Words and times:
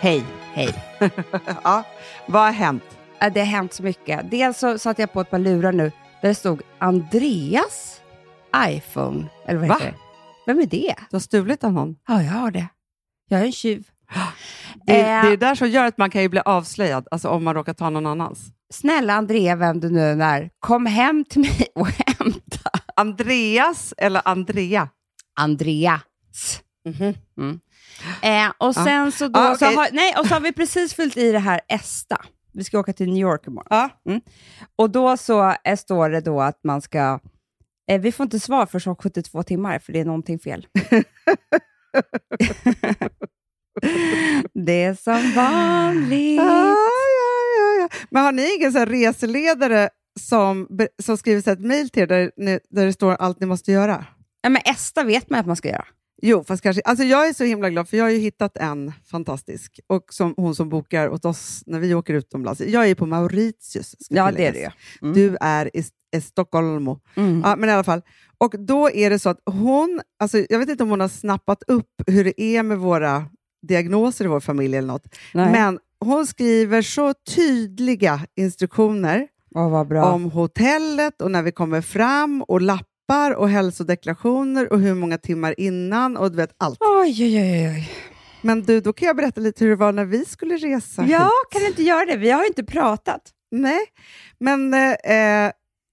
Hej, 0.00 0.24
hej. 0.54 0.74
ja, 1.64 1.84
vad 2.26 2.42
har 2.42 2.52
hänt? 2.52 2.82
Det 3.32 3.40
har 3.40 3.46
hänt 3.46 3.72
så 3.72 3.82
mycket. 3.82 4.30
Dels 4.30 4.58
så 4.58 4.78
satte 4.78 5.02
jag 5.02 5.12
på 5.12 5.20
ett 5.20 5.30
par 5.30 5.38
lurar 5.38 5.72
nu 5.72 5.92
där 6.22 6.28
det 6.28 6.34
stod 6.34 6.62
Andreas 6.78 8.00
iPhone. 8.56 9.26
Eller 9.46 9.58
vad 9.60 9.68
Va? 9.68 9.74
heter 9.74 9.86
det? 9.90 9.96
Vem 10.46 10.58
är 10.58 10.66
det? 10.66 10.94
Du 11.10 11.16
har 11.16 11.20
stulit 11.20 11.64
av 11.64 11.72
någon? 11.72 11.96
Ja, 12.08 12.22
jag 12.22 12.32
har 12.32 12.50
det. 12.50 12.66
Jag 13.28 13.40
är 13.40 13.44
en 13.44 13.52
tjuv. 13.52 13.88
Det, 14.86 15.00
Eh. 15.00 15.22
det 15.24 15.32
är 15.32 15.36
där 15.36 15.54
som 15.54 15.68
gör 15.68 15.84
att 15.84 15.98
man 15.98 16.10
kan 16.10 16.22
ju 16.22 16.28
bli 16.28 16.40
avslöjad, 16.44 17.08
alltså 17.10 17.28
om 17.28 17.44
man 17.44 17.54
råkar 17.54 17.74
ta 17.74 17.90
någon 17.90 18.06
annans. 18.06 18.40
Snälla 18.72 19.14
Andrea, 19.14 19.56
vem 19.56 19.80
du 19.80 19.90
nu 19.90 20.10
än 20.10 20.20
är, 20.20 20.50
kom 20.60 20.86
hem 20.86 21.24
till 21.24 21.40
mig 21.40 21.66
och 21.74 21.88
hämta 22.18 22.70
Andreas 22.96 23.94
eller 23.98 24.22
Andrea? 24.24 24.88
Andreas. 25.40 26.60
Mm. 27.38 27.60
Eh, 28.22 28.52
och 28.58 28.74
sen 28.74 29.12
så 29.12 29.28
då, 29.28 29.40
Ja, 29.40 29.54
så 29.58 29.64
okej. 29.66 29.76
har, 29.76 29.88
nej, 29.92 30.14
och 30.18 30.26
så 30.26 30.34
har 30.34 30.40
vi 30.40 30.52
precis 30.52 30.94
fyllt 30.94 31.16
i 31.16 31.32
det 31.32 31.38
här 31.38 31.60
ESTA. 31.68 32.24
Vi 32.52 32.64
ska 32.64 32.78
åka 32.78 32.92
till 32.92 33.06
New 33.08 33.22
York 33.22 33.46
imorgon. 33.46 33.66
Ja. 33.70 33.90
Mm. 34.08 34.20
Och 34.76 34.90
då 34.90 35.16
så 35.16 35.54
eh, 35.64 35.76
står 35.76 36.10
det 36.10 36.20
då 36.20 36.40
att 36.40 36.60
man 36.64 36.82
ska... 36.82 37.20
Eh, 37.90 38.00
vi 38.00 38.12
får 38.12 38.24
inte 38.24 38.40
svar 38.40 38.66
för 38.66 38.94
72 38.94 39.42
timmar, 39.42 39.78
för 39.78 39.92
det 39.92 40.00
är 40.00 40.04
någonting 40.04 40.38
fel. 40.38 40.66
det 44.54 44.82
är 44.82 44.94
som 44.94 45.32
vanligt. 45.36 46.36
Ja, 46.40 46.74
ja, 46.74 46.74
ja, 47.58 47.80
ja. 47.80 47.88
Men 48.10 48.24
har 48.24 48.32
ni 48.32 48.54
ingen 48.56 48.72
så 48.72 48.84
reseledare 48.84 49.88
som, 50.20 50.68
som 51.02 51.16
skriver 51.16 51.40
så 51.42 51.50
ett 51.50 51.60
mejl 51.60 51.90
till 51.90 52.02
er 52.02 52.06
där, 52.06 52.30
där 52.70 52.86
det 52.86 52.92
står 52.92 53.12
allt 53.14 53.40
ni 53.40 53.46
måste 53.46 53.72
göra? 53.72 54.06
Ja, 54.40 54.48
men 54.48 54.62
ESTA 54.64 55.04
vet 55.04 55.30
man 55.30 55.40
att 55.40 55.46
man 55.46 55.56
ska 55.56 55.68
göra. 55.68 55.84
Jo, 56.22 56.44
fast 56.44 56.62
kanske... 56.62 56.82
Alltså 56.84 57.04
jag 57.04 57.28
är 57.28 57.32
så 57.32 57.44
himla 57.44 57.70
glad, 57.70 57.88
för 57.88 57.96
jag 57.96 58.04
har 58.04 58.10
ju 58.10 58.18
hittat 58.18 58.56
en 58.56 58.92
fantastisk, 59.10 59.80
och 59.86 60.04
som, 60.10 60.34
hon 60.36 60.54
som 60.54 60.68
bokar 60.68 61.08
åt 61.08 61.24
oss 61.24 61.62
när 61.66 61.80
vi 61.80 61.94
åker 61.94 62.14
utomlands. 62.14 62.60
Jag 62.60 62.90
är 62.90 62.94
på 62.94 63.06
Mauritius. 63.06 63.94
Ja, 64.08 64.30
det 64.30 64.46
är 64.46 64.54
ju. 64.54 64.70
Mm. 65.02 65.14
Du 65.14 65.36
är 65.40 65.76
i, 65.76 65.84
i 66.16 66.20
Stockholm. 66.20 66.88
Mm. 67.14 67.42
Ja, 67.44 67.56
men 67.56 67.68
i 67.68 67.72
alla 67.72 67.84
fall. 67.84 68.02
Och 68.38 68.54
då 68.58 68.90
är 68.90 69.10
det 69.10 69.18
så 69.18 69.28
att 69.28 69.42
hon, 69.46 70.00
alltså 70.18 70.44
jag 70.48 70.58
vet 70.58 70.68
inte 70.68 70.82
om 70.82 70.90
hon 70.90 71.00
har 71.00 71.08
snappat 71.08 71.62
upp 71.66 72.02
hur 72.06 72.24
det 72.24 72.42
är 72.42 72.62
med 72.62 72.78
våra 72.78 73.26
diagnoser 73.62 74.24
i 74.24 74.28
vår 74.28 74.40
familj 74.40 74.76
eller 74.76 74.88
något, 74.88 75.14
Nej. 75.34 75.52
men 75.52 75.78
hon 76.00 76.26
skriver 76.26 76.82
så 76.82 77.14
tydliga 77.34 78.20
instruktioner 78.36 79.28
bra. 79.88 80.04
om 80.04 80.24
hotellet 80.24 81.22
och 81.22 81.30
när 81.30 81.42
vi 81.42 81.52
kommer 81.52 81.80
fram 81.80 82.42
och 82.42 82.60
lappar 82.60 82.87
och 83.36 83.48
hälsodeklarationer 83.50 84.72
och 84.72 84.80
hur 84.80 84.94
många 84.94 85.18
timmar 85.18 85.54
innan 85.60 86.16
och 86.16 86.30
du 86.30 86.36
vet 86.36 86.54
allt. 86.58 86.78
Oj, 86.80 87.24
oj, 87.24 87.40
oj, 87.40 87.68
oj. 87.68 87.90
Men 88.42 88.62
du, 88.62 88.80
då 88.80 88.92
kan 88.92 89.06
jag 89.06 89.16
berätta 89.16 89.40
lite 89.40 89.64
hur 89.64 89.70
det 89.70 89.76
var 89.76 89.92
när 89.92 90.04
vi 90.04 90.24
skulle 90.24 90.56
resa 90.56 91.06
Ja, 91.08 91.18
hit. 91.24 91.50
kan 91.52 91.60
du 91.60 91.66
inte 91.66 91.82
göra 91.82 92.04
det? 92.04 92.16
Vi 92.16 92.30
har 92.30 92.40
ju 92.42 92.46
inte 92.48 92.64
pratat. 92.64 93.22
Nej, 93.50 93.80
men 94.40 94.74
eh, 94.74 94.92
eh, 94.92 95.52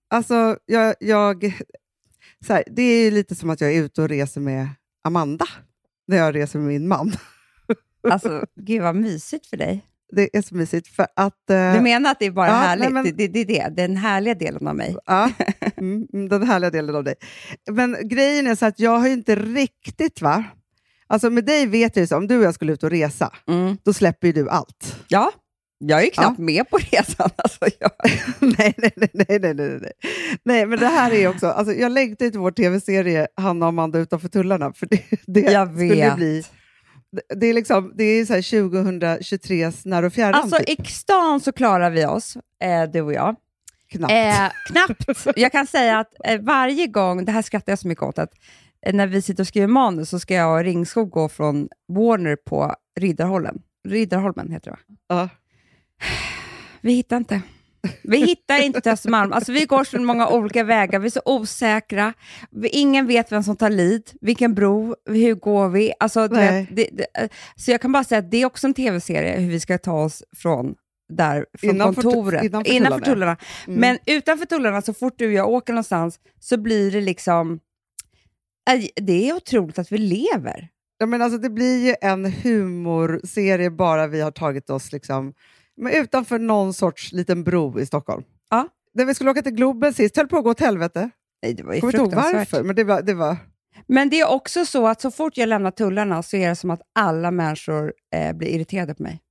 alltså 0.10 0.58
jag... 0.66 0.96
jag 1.00 1.54
så 2.48 2.54
här, 2.54 2.64
det 2.72 2.82
är 2.82 3.04
ju 3.04 3.12
lite 3.12 3.36
som 3.36 3.50
att 3.50 3.62
jag 3.62 3.74
är 3.74 3.82
ute 3.84 4.02
och 4.02 4.10
reser 4.10 4.42
med 4.42 4.68
Amanda 5.04 5.46
när 6.08 6.18
jag 6.18 6.36
reser 6.36 6.60
med 6.60 6.68
min 6.68 6.88
man. 6.88 7.12
Alltså, 8.12 8.46
gud 8.62 8.82
vad 8.82 8.96
mysigt 8.96 9.46
för 9.48 9.58
dig. 9.58 9.86
Det 10.16 10.38
är 10.38 10.42
så 10.42 10.56
mysigt 10.56 10.88
för 10.88 11.08
att... 11.16 11.50
eh, 11.50 11.74
Du 11.74 11.82
menar 11.82 12.12
att 12.12 12.20
det 12.20 12.26
är 12.26 12.32
bara 12.32 12.48
ja, 12.48 12.54
härligt? 12.54 12.84
nej, 12.84 12.94
men- 12.94 13.04
det, 13.04 13.12
det, 13.12 13.28
det 13.28 13.60
är 13.62 13.70
det, 13.70 13.82
den 13.82 13.98
härliga 13.98 14.34
delen 14.36 14.68
av 14.68 14.76
mig. 14.76 14.96
Ja, 15.06 15.32
mm, 15.82 16.08
mm, 16.14 16.30
den 16.30 16.44
härliga 16.44 16.70
delen 16.70 16.96
av 16.96 17.04
dig. 17.04 17.16
Men 17.72 17.98
grejen 18.08 18.48
är 18.48 18.56
så 18.56 18.66
att 18.66 18.80
jag 18.80 19.00
har 19.00 19.08
ju 19.08 19.14
inte 19.14 19.36
riktigt, 19.36 20.22
va? 20.22 20.44
Alltså 21.08 21.30
med 21.30 21.46
dig 21.46 21.66
vet 21.68 21.96
jag 21.96 22.04
ju 22.04 22.08
så, 22.08 22.18
om 22.18 22.28
du 22.28 22.38
och 22.38 22.44
jag 22.44 22.54
skulle 22.54 22.74
ut 22.74 22.84
och 22.84 22.90
resa, 22.90 23.32
Mm. 23.48 23.78
då 23.84 23.94
släpper 23.94 24.28
ju 24.28 24.34
du 24.34 24.50
allt. 24.50 24.96
Ja, 25.08 25.32
jag 25.78 26.00
är 26.00 26.04
ju 26.04 26.10
knappt 26.10 26.40
med 26.40 26.70
på 26.70 26.78
resan. 26.78 27.30
Alltså, 27.36 27.66
jag... 27.80 27.92
nej, 28.40 28.74
nej, 28.78 28.92
nej, 28.96 29.10
nej, 29.40 29.54
nej, 29.54 29.92
nej, 30.44 30.66
men 30.66 30.80
det 30.80 30.88
här 30.88 31.12
är 31.14 31.28
också, 31.28 31.48
alltså 31.48 31.74
jag 31.74 31.92
längtar 31.92 32.30
till 32.30 32.40
vår 32.40 32.52
tv-serie 32.52 33.28
Hanna 33.36 33.66
och 33.66 33.70
Amanda 33.70 34.00
utanför 34.00 34.28
tullarna, 34.30 34.74
för 34.74 34.86
det, 34.86 35.02
det 35.28 35.50
skulle 35.76 35.96
bli... 36.16 36.40
det- 36.42 37.36
Det 37.36 37.48
är, 37.48 37.54
liksom, 37.54 37.94
det 37.98 38.04
är 38.04 38.26
så 38.26 38.34
här 38.34 38.42
2023s 38.42 39.82
när 39.86 40.04
och 40.04 40.14
fjärran, 40.14 40.34
Alltså 40.36 40.58
typ. 40.64 40.80
i 40.80 40.92
stan 40.92 41.40
så 41.40 41.52
klarar 41.52 41.90
vi 41.92 42.06
oss, 42.06 42.38
eh, 42.64 42.84
du 42.94 43.02
och 43.02 43.14
jag. 43.14 43.36
Knappt. 43.90 44.12
Eh, 44.12 44.52
knappt. 44.68 45.28
Jag 45.36 45.52
kan 45.52 45.68
säga 45.68 46.00
att 46.00 46.14
eh, 46.24 46.42
varje 46.42 46.88
gång, 46.88 47.26
det 47.26 47.32
här 47.32 47.42
skrattar 47.42 47.72
jag 47.72 47.80
så 47.80 47.88
mycket 47.88 48.04
åt, 48.04 48.20
att 48.20 48.34
eh, 48.86 48.94
när 48.94 49.08
vi 49.08 49.22
sitter 49.22 49.44
och 49.44 49.48
skriver 49.48 49.68
manus 49.68 50.10
så 50.10 50.20
ska 50.20 50.34
jag 50.34 50.58
och 50.58 50.64
Ringskog 50.64 51.10
gå 51.10 51.30
från 51.30 51.70
Warner 51.88 52.36
på 52.36 52.76
Riddarholmen. 53.00 53.62
Riddarholmen 53.88 54.52
heter 54.52 54.72
det 54.72 54.78
va? 54.78 54.96
Ja. 55.08 55.30
Vi 56.82 56.94
hittar 56.94 57.18
inte. 57.18 57.42
Vi 58.04 58.26
hittar 58.26 58.64
inte 58.64 58.92
Östermalm. 58.92 59.34
Alltså, 59.34 59.52
vi 59.52 59.66
går 59.66 59.84
så 59.84 60.02
många 60.02 60.28
olika 60.28 60.64
vägar, 60.64 61.00
vi 61.00 61.06
är 61.06 61.12
så 61.12 61.22
osäkra. 61.26 62.14
Vi, 62.52 62.70
ingen 62.70 63.08
vet 63.08 63.32
vem 63.32 63.44
som 63.44 63.56
tar 63.56 63.70
lid, 63.70 64.12
vilken 64.22 64.54
bro, 64.54 64.96
hur 65.06 65.36
går 65.36 65.70
vi? 65.70 65.94
Alltså, 66.00 66.28
vet, 66.28 66.76
det, 66.76 66.90
det, 66.92 67.06
eh, 67.14 67.30
så 67.56 67.72
jag 67.72 67.82
kan 67.82 67.92
bara 67.92 68.04
säga 68.04 68.20
att 68.20 68.32
det 68.32 68.42
är 68.42 68.46
också 68.46 68.68
en 68.68 68.74
tv-serie, 68.74 69.40
hur 69.40 69.50
vi 69.50 69.60
ska 69.60 69.78
ta 69.78 70.04
oss 70.04 70.24
från, 70.36 70.76
där, 71.10 71.46
från 71.60 71.70
Innanför 71.70 72.02
kontoret. 72.02 72.44
innanför 72.44 72.72
innanför 72.72 73.06
tullarna. 73.06 73.38
Mm. 73.68 73.80
Men 73.80 73.98
utanför 74.06 74.46
tullarna, 74.46 74.82
så 74.82 74.94
fort 74.94 75.14
du 75.18 75.28
och 75.28 75.34
jag 75.34 75.50
åker 75.50 75.74
någonstans, 75.74 76.20
så 76.40 76.58
blir 76.58 76.92
det 76.92 77.02
liksom... 77.02 77.60
Det 78.96 79.30
är 79.30 79.36
otroligt 79.36 79.80
att 79.80 79.92
vi 79.92 79.98
lever. 79.98 80.70
Ja, 80.98 81.06
men 81.06 81.22
alltså, 81.22 81.38
det 81.38 81.50
blir 81.50 81.86
ju 81.86 81.96
en 82.02 82.26
humorserie 82.26 83.70
bara 83.72 84.08
vi 84.08 84.22
har 84.22 84.32
tagit 84.32 84.70
oss 84.70 84.92
liksom, 84.92 85.34
men 85.78 85.94
utanför 85.94 86.40
någon 86.40 86.74
sorts 86.74 87.12
liten 87.12 87.44
bro 87.44 87.80
i 87.80 87.86
Stockholm. 87.86 88.24
Ja. 88.50 88.68
När 88.94 89.06
vi 89.06 89.16
skulle 89.16 89.32
åka 89.32 89.42
till 89.42 89.52
Globen 89.52 89.94
sist, 89.94 90.18
höll 90.18 90.28
på 90.28 90.38
att 90.38 90.44
gå 90.44 90.50
åt 90.50 90.60
helvete. 90.60 91.10
Nej, 91.44 91.54
det 91.54 91.64
var 91.64 91.74
ju 91.74 91.80
Kommer 91.80 91.94
inte 92.00 92.18
ihåg 92.18 92.34
varför, 92.34 92.64
men 92.64 92.76
det 92.76 92.84
var... 92.84 93.02
Det 93.02 93.14
var 93.14 93.38
Men 93.88 94.10
det 94.10 94.20
är 94.20 94.30
också 94.30 94.66
så 94.66 94.88
att 94.88 95.02
så 95.02 95.12
fort 95.12 95.38
jag 95.38 95.50
lämnar 95.50 95.72
tullarna 95.72 96.24
så 96.24 96.38
är 96.38 96.50
det 96.50 96.56
som 96.56 96.72
att 96.72 96.82
alla 96.96 97.32
människor 97.32 97.94
eh, 98.16 98.34
blir 98.34 98.48
irriterade 98.48 98.96
på 98.96 99.04
mig. 99.04 99.22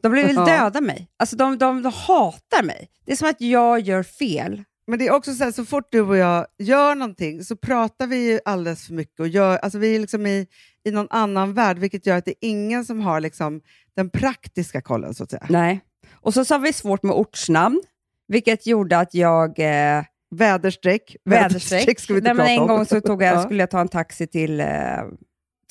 De 0.00 0.12
vill 0.12 0.34
Ja. 0.36 0.44
döda 0.44 0.80
mig. 0.80 1.08
Alltså 1.16 1.36
de, 1.36 1.58
de, 1.58 1.82
de 1.82 1.92
hatar 1.92 2.62
mig. 2.62 2.88
Det 3.06 3.12
är 3.12 3.16
som 3.16 3.28
att 3.28 3.40
jag 3.40 3.80
gör 3.80 4.02
fel. 4.02 4.62
men 4.86 4.98
det 4.98 5.06
är 5.06 5.12
också 5.12 5.34
så 5.34 5.44
här, 5.44 5.52
så 5.52 5.64
fort 5.64 5.86
du 5.90 6.00
och 6.00 6.16
jag 6.16 6.46
gör 6.58 6.94
någonting 6.94 7.44
så 7.44 7.56
pratar 7.56 8.06
vi 8.06 8.30
ju 8.32 8.40
alldeles 8.44 8.86
för 8.86 8.94
mycket. 8.94 9.20
Och 9.20 9.28
gör, 9.28 9.56
alltså 9.58 9.78
vi 9.78 9.94
är 9.94 10.00
liksom 10.00 10.26
i, 10.26 10.46
i 10.84 10.90
någon 10.90 11.06
annan 11.10 11.54
värld, 11.54 11.78
vilket 11.78 12.06
gör 12.06 12.16
att 12.16 12.24
det 12.24 12.30
är 12.30 12.48
ingen 12.48 12.84
som 12.84 13.00
har 13.00 13.20
liksom 13.20 13.60
den 13.96 14.10
praktiska 14.10 14.80
kollen, 14.82 15.14
så 15.14 15.24
att 15.24 15.30
säga. 15.30 15.46
Nej. 15.48 15.80
Och 16.12 16.34
så 16.34 16.44
sa 16.44 16.58
vi 16.58 16.72
svårt 16.72 17.02
med 17.02 17.14
ortsnamn, 17.14 17.82
vilket 18.28 18.66
gjorde 18.66 18.98
att 18.98 19.14
jag... 19.14 19.58
Eh, 19.58 20.04
Väderstreck. 20.34 21.16
väderstreck. 21.24 22.00
ska 22.00 22.12
vi 22.12 22.18
inte 22.18 22.34
Nej, 22.34 22.44
men 22.46 22.54
en 22.54 22.60
om. 22.60 22.68
gång 22.68 22.86
så 22.86 23.00
tog 23.00 23.22
jag, 23.22 23.34
Ja. 23.36 23.42
skulle 23.42 23.62
jag 23.62 23.70
ta 23.70 23.80
en 23.80 23.88
taxi 23.88 24.26
till 24.26 24.60
eh, 24.60 24.66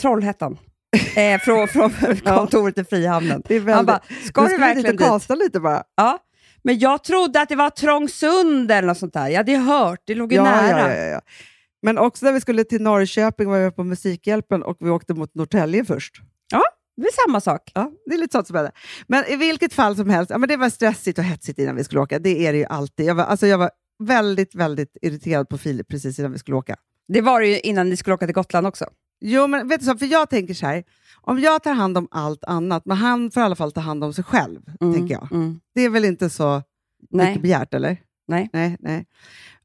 Trollhättan. 0.01 0.57
Eh, 1.15 1.39
från, 1.39 1.67
från 1.67 2.15
kontoret 2.25 2.77
i 2.77 2.83
Frihamnen. 2.83 3.41
Det 3.47 3.55
är 3.55 3.59
väldigt, 3.59 3.75
Han 3.75 3.85
bara, 3.85 4.01
ska 4.27 4.41
du 4.41 4.57
verkligen 4.57 4.97
dit 4.97 5.07
kasta 5.07 5.35
lite 5.35 5.59
bara. 5.59 5.83
Ja, 5.97 6.19
men 6.63 6.79
jag 6.79 7.03
trodde 7.03 7.41
att 7.41 7.49
det 7.49 7.55
var 7.55 7.69
Trångsund 7.69 8.71
eller 8.71 8.87
något 8.87 8.97
sånt 8.97 9.13
där. 9.13 9.27
Jag 9.27 9.37
hade 9.37 9.57
hört, 9.57 9.99
det 10.05 10.15
låg 10.15 10.31
ju 10.31 10.35
Ja, 10.35 10.43
nära. 10.43 10.79
ja, 10.79 10.95
ja, 10.95 11.03
ja. 11.05 11.21
Men 11.81 11.97
också 11.97 12.25
när 12.25 12.33
vi 12.33 12.41
skulle 12.41 12.63
till 12.63 12.81
Norrköping 12.81 13.49
var 13.49 13.59
vi 13.59 13.71
på 13.71 13.83
Musikhjälpen 13.83 14.63
och 14.63 14.77
vi 14.79 14.89
åkte 14.89 15.13
mot 15.13 15.35
Norrtälje 15.35 15.85
först. 15.85 16.21
Det 16.97 17.07
är 17.07 17.27
samma 17.27 17.41
sak. 17.41 17.71
Ja, 17.73 17.91
det 18.05 18.13
är 18.13 18.17
lite 18.19 18.31
sånt 18.31 18.47
som 18.47 18.55
hände. 18.55 18.71
Men 19.07 19.23
i 19.27 19.35
vilket 19.35 19.73
fall 19.73 19.95
som 19.95 20.09
helst, 20.09 20.31
ja, 20.31 20.37
men 20.37 20.49
det 20.49 20.57
var 20.57 20.69
stressigt 20.69 21.17
och 21.19 21.23
hetsigt 21.23 21.59
innan 21.59 21.75
vi 21.75 21.83
skulle 21.83 22.01
åka. 22.01 22.19
Det 22.19 22.47
är 22.47 22.51
det 22.51 22.57
ju 22.57 22.65
alltid. 22.65 23.05
Jag 23.05 23.15
var, 23.15 23.23
alltså, 23.23 23.47
jag 23.47 23.57
var 23.57 23.71
väldigt, 24.03 24.55
väldigt 24.55 24.97
irriterad 25.01 25.49
på 25.49 25.57
Filip 25.57 25.87
precis 25.87 26.19
innan 26.19 26.31
vi 26.31 26.37
skulle 26.39 26.57
åka. 26.57 26.75
Det 27.07 27.21
var 27.21 27.41
det 27.41 27.47
ju 27.47 27.59
innan 27.59 27.89
ni 27.89 27.97
skulle 27.97 28.13
åka 28.13 28.25
till 28.25 28.35
Gotland 28.35 28.67
också. 28.67 28.85
Jo, 29.21 29.47
men 29.47 29.67
vet 29.67 29.79
du 29.79 29.85
så, 29.85 29.97
för 29.97 30.05
jag 30.05 30.29
tänker 30.29 30.53
så 30.53 30.65
här, 30.65 30.83
om 31.21 31.39
jag 31.39 31.63
tar 31.63 31.73
hand 31.73 31.97
om 31.97 32.07
allt 32.11 32.43
annat, 32.43 32.85
men 32.85 32.97
han 32.97 33.31
får 33.31 33.41
i 33.41 33.45
alla 33.45 33.55
fall 33.55 33.71
ta 33.71 33.81
hand 33.81 34.03
om 34.03 34.13
sig 34.13 34.23
själv, 34.23 34.59
tänker 34.79 35.13
jag. 35.13 35.31
Mm. 35.31 35.59
Det 35.75 35.81
är 35.81 35.89
väl 35.89 36.05
inte 36.05 36.29
så 36.29 36.63
Nej. 37.09 37.27
mycket 37.27 37.41
begärt, 37.41 37.73
eller? 37.73 37.97
Nej. 38.27 38.49
nej, 38.53 38.77
nej. 38.79 39.05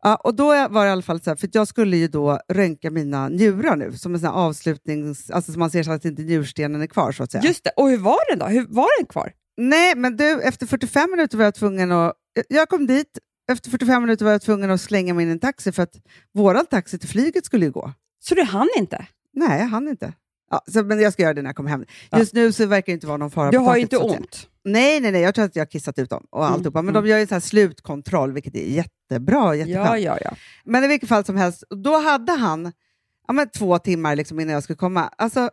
Ja, 0.02 0.16
och 0.16 0.34
då 0.34 0.46
var 0.46 0.84
det 0.84 0.88
i 0.88 0.92
alla 0.92 1.02
fall 1.02 1.20
så 1.20 1.30
här, 1.30 1.36
för 1.36 1.48
jag 1.52 1.68
skulle 1.68 1.96
ju 1.96 2.08
då 2.08 2.40
röntga 2.48 2.90
mina 2.90 3.28
njurar 3.28 3.76
nu, 3.76 3.92
som 3.92 4.14
en 4.14 4.20
sån 4.20 4.30
avslutnings... 4.30 5.30
Alltså 5.30 5.52
så 5.52 5.58
man 5.58 5.70
ser 5.70 5.82
så 5.82 5.90
att 5.90 6.04
inte 6.04 6.22
njurstenen 6.22 6.82
är 6.82 6.86
kvar, 6.86 7.12
så 7.12 7.22
att 7.22 7.32
säga. 7.32 7.44
Just 7.44 7.64
det. 7.64 7.70
Och 7.76 7.88
hur 7.88 7.98
var 7.98 8.30
den 8.30 8.38
då? 8.38 8.46
Hur 8.46 8.66
var 8.68 8.98
den 9.00 9.06
kvar? 9.06 9.32
Nej, 9.56 9.94
men 9.96 10.16
du, 10.16 10.42
efter 10.42 10.66
45 10.66 11.10
minuter 11.10 11.38
var 11.38 11.44
jag 11.44 11.54
tvungen 11.54 11.92
att... 11.92 12.12
Jag 12.48 12.68
kom 12.68 12.86
dit, 12.86 13.18
efter 13.52 13.70
45 13.70 14.02
minuter 14.02 14.24
var 14.24 14.32
jag 14.32 14.42
tvungen 14.42 14.70
att 14.70 14.80
slänga 14.80 15.14
mig 15.14 15.22
in 15.22 15.28
i 15.28 15.32
en 15.32 15.38
taxi, 15.38 15.72
för 15.72 15.82
att 15.82 15.94
våran 16.34 16.66
taxi 16.66 16.98
till 16.98 17.08
flyget 17.08 17.46
skulle 17.46 17.64
ju 17.64 17.72
gå. 17.72 17.92
Så 18.20 18.34
du 18.34 18.42
hann 18.42 18.68
inte? 18.76 19.06
Nej, 19.36 19.60
jag 19.60 19.66
hann 19.66 19.88
inte. 19.88 20.12
Ja, 20.50 20.60
så, 20.72 20.82
men 20.82 21.00
jag 21.00 21.12
ska 21.12 21.22
göra 21.22 21.34
det 21.34 21.42
när 21.42 21.48
jag 21.48 21.56
kommer 21.56 21.70
hem. 21.70 21.84
Ja. 22.10 22.18
Just 22.18 22.34
nu 22.34 22.52
så 22.52 22.66
verkar 22.66 22.86
det 22.86 22.94
inte 22.94 23.06
vara 23.06 23.16
någon 23.16 23.30
fara 23.30 23.50
Du 23.50 23.58
på 23.58 23.64
har 23.64 23.72
taket, 23.72 23.82
inte 23.82 23.96
ont. 23.96 24.48
Nej, 24.64 25.00
nej, 25.00 25.12
nej, 25.12 25.22
jag 25.22 25.34
tror 25.34 25.44
att 25.44 25.56
jag 25.56 25.60
har 25.60 25.70
kissat 25.70 25.98
ut 25.98 26.10
dem 26.10 26.26
och 26.30 26.42
Mm, 26.42 26.54
alltihopa. 26.54 26.82
Men 26.82 26.94
mm. 26.94 27.04
de 27.04 27.10
gör 27.10 27.18
ju 27.18 27.26
så 27.26 27.34
här 27.34 27.40
slutkontroll, 27.40 28.32
vilket 28.32 28.54
är 28.54 28.60
jättebra. 28.60 29.54
jätteskönt. 29.54 29.86
Ja, 29.86 29.98
ja, 29.98 30.18
ja. 30.24 30.36
Men 30.64 30.84
i 30.84 30.88
vilket 30.88 31.08
fall 31.08 31.24
som 31.24 31.36
helst, 31.36 31.64
då 31.70 31.98
hade 31.98 32.32
han 32.32 32.72
ja, 33.26 33.32
men 33.32 33.48
två 33.48 33.78
timmar 33.78 34.16
liksom 34.16 34.40
innan 34.40 34.54
jag 34.54 34.62
skulle 34.62 34.76
komma. 34.76 35.10
Alltså, 35.18 35.50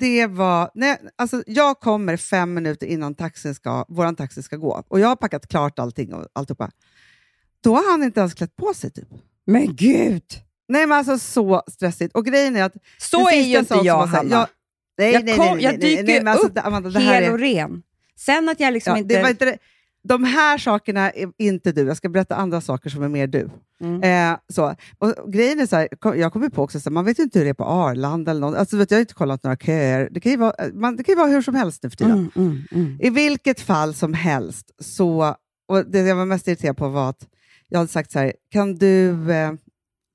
det 0.00 0.26
var, 0.26 0.70
nej, 0.74 0.98
alltså, 1.16 1.42
jag 1.46 1.80
kommer 1.80 2.16
fem 2.16 2.54
minuter 2.54 2.86
innan 2.86 3.14
taxin 3.14 3.54
ska, 3.54 3.84
våran 3.88 4.16
taxi 4.16 4.42
ska 4.42 4.56
gå 4.56 4.84
och 4.88 5.00
jag 5.00 5.08
har 5.08 5.16
packat 5.16 5.48
klart 5.48 5.78
allting 5.78 6.14
och 6.14 6.26
alltihopa. 6.32 6.70
Då 7.60 7.74
har 7.74 7.90
han 7.90 8.02
inte 8.02 8.20
ens 8.20 8.34
klätt 8.34 8.56
på 8.56 8.74
sig. 8.74 8.90
Typ. 8.90 9.08
Men 9.44 9.76
gud! 9.76 10.24
Nej, 10.68 10.86
men 10.86 10.98
alltså 10.98 11.18
så 11.18 11.62
stressigt. 11.72 12.14
Och 12.14 12.26
grejen 12.26 12.56
är 12.56 12.62
att... 12.64 12.72
Så 12.98 13.28
är 13.30 13.40
ju 13.40 13.58
inte 13.58 13.74
jag, 13.84 14.06
Hanna. 14.06 14.30
jag- 14.30 14.46
nej, 14.98 15.12
Jag 15.12 15.24
nej, 15.24 15.36
kom- 15.36 15.44
nej, 15.46 15.54
nej, 15.54 15.64
jag 15.64 15.72
nej, 15.78 15.90
dyker 15.90 16.04
nej, 16.04 16.18
men 16.22 16.28
alltså, 16.28 16.46
upp 16.46 16.66
Amanda, 16.66 16.90
det 16.90 16.98
här 17.00 17.22
Hel 17.22 17.32
och 17.32 17.38
ren. 17.38 17.82
Sen 18.16 18.48
att 18.48 18.60
jag 18.60 18.72
liksom 18.72 18.90
Ja, 18.92 18.98
inte... 18.98 19.14
det 19.14 19.22
var 19.22 19.30
inte 19.30 19.44
det. 19.44 19.58
De 20.08 20.24
här 20.24 20.58
sakerna 20.58 21.10
är 21.10 21.32
inte 21.38 21.72
du. 21.72 21.82
Jag 21.86 21.96
ska 21.96 22.08
berätta 22.08 22.34
andra 22.34 22.60
saker 22.60 22.90
som 22.90 23.02
är 23.02 23.08
mer 23.08 23.26
du. 23.26 23.50
Mm. 23.80 24.32
Eh, 24.32 24.38
så. 24.48 24.74
Och 24.98 25.32
grejen 25.32 25.60
är 25.60 25.66
så 25.66 25.76
här, 25.76 25.88
kom- 25.98 26.18
jag 26.18 26.32
kommer 26.32 26.48
på 26.48 26.62
också, 26.62 26.80
så 26.80 26.88
här, 26.90 26.94
man 26.94 27.04
vet 27.04 27.18
ju 27.18 27.22
inte 27.22 27.38
hur 27.38 27.44
det 27.44 27.50
är 27.50 27.54
på 27.54 27.64
Arlanda 27.64 28.30
eller 28.30 28.40
något. 28.40 28.56
Alltså, 28.58 28.76
vet, 28.76 28.90
jag 28.90 28.98
har 28.98 29.00
inte 29.00 29.14
kollat 29.14 29.42
några 29.42 29.56
köer. 29.56 30.08
Det 30.10 30.20
kan, 30.20 30.32
ju 30.32 30.38
vara, 30.38 30.52
eh, 30.64 30.72
man, 30.72 30.96
det 30.96 31.04
kan 31.04 31.16
vara 31.18 31.26
hur 31.28 31.42
som 31.42 31.54
helst 31.54 31.82
nu 31.82 31.90
för 31.90 31.96
tiden. 31.96 32.30
Mm, 32.36 32.48
mm, 32.50 32.62
mm. 32.72 32.98
I 33.00 33.10
vilket 33.10 33.60
fall 33.60 33.94
som 33.94 34.14
helst, 34.14 34.70
så, 34.78 35.34
och 35.68 35.86
det 35.86 35.98
jag 35.98 36.16
var 36.16 36.24
mest 36.24 36.48
irriterad 36.48 36.76
på 36.76 36.88
var 36.88 37.10
att 37.10 37.26
jag 37.68 37.78
hade 37.78 37.90
sagt 37.90 38.10
så 38.12 38.18
här, 38.18 38.32
kan 38.52 38.74
du 38.74 39.32
eh, 39.32 39.52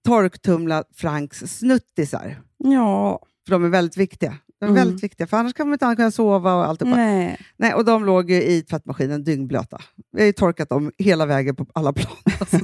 torktumla 0.06 0.84
Franks 0.96 1.40
snuttisar? 1.40 2.42
Ja, 2.58 3.20
För 3.46 3.52
de 3.52 3.66
är 3.66 3.70
väldigt 3.70 3.98
viktiga. 3.98 4.38
De 4.60 4.66
är 4.66 4.70
Mm. 4.70 4.84
väldigt 4.86 5.04
viktiga, 5.04 5.28
för 5.28 5.38
annars 5.38 5.54
kan 5.54 5.68
man 5.68 5.74
inte 5.74 5.96
kunna 5.96 6.12
sova 6.12 6.54
och 6.56 6.66
allt. 6.68 6.82
nej. 6.82 7.38
Nej, 7.58 7.74
och 7.74 7.86
de 7.86 8.06
låg 8.06 8.32
ju 8.32 8.44
i 8.44 8.62
tvättmaskinen 8.62 9.24
dyngblöta. 9.24 9.82
Vi 10.12 10.20
har 10.22 10.26
ju 10.26 10.34
torkat 10.34 10.70
dem 10.70 10.92
hela 10.98 11.26
vägen 11.26 11.56
på 11.56 11.66
alla 11.74 11.94
plan. 11.94 12.16
Alltså, 12.40 12.58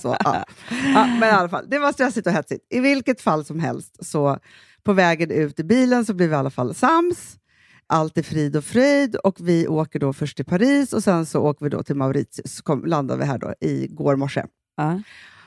så, 0.00 0.16
ja. 0.24 0.44
Ja, 0.94 1.06
men 1.20 1.22
i 1.28 1.32
alla 1.32 1.48
fall, 1.48 1.64
det 1.70 1.78
var 1.78 1.92
stressigt 1.92 2.26
och 2.26 2.32
hetsigt. 2.32 2.66
I 2.70 2.80
vilket 2.80 3.20
fall 3.20 3.44
som 3.44 3.60
helst, 3.60 4.06
så 4.06 4.38
på 4.82 4.92
vägen 4.92 5.30
ut 5.30 5.60
i 5.60 5.64
bilen 5.64 6.04
så 6.04 6.14
blev 6.14 6.28
vi 6.28 6.34
i 6.34 6.38
alla 6.38 6.50
fall 6.50 6.74
sams. 6.74 7.36
Allt 7.86 8.18
är 8.18 8.22
frid 8.22 8.56
och 8.56 8.64
fröjd 8.64 9.16
och 9.16 9.36
vi 9.40 9.68
åker 9.68 9.98
då 9.98 10.12
först 10.12 10.36
till 10.36 10.44
Paris 10.46 10.92
och 10.92 11.02
sen 11.04 11.26
så 11.26 11.40
åker 11.42 11.64
vi 11.64 11.70
då 11.70 11.82
till 11.82 11.96
Mauritius. 11.96 12.56
Så 12.56 12.62
kom, 12.62 12.84
landade 12.84 13.20
vi 13.20 13.26
här 13.26 13.38
då 13.38 13.54
igår 13.60 14.16
morse. 14.16 14.44
Ja. 14.76 15.00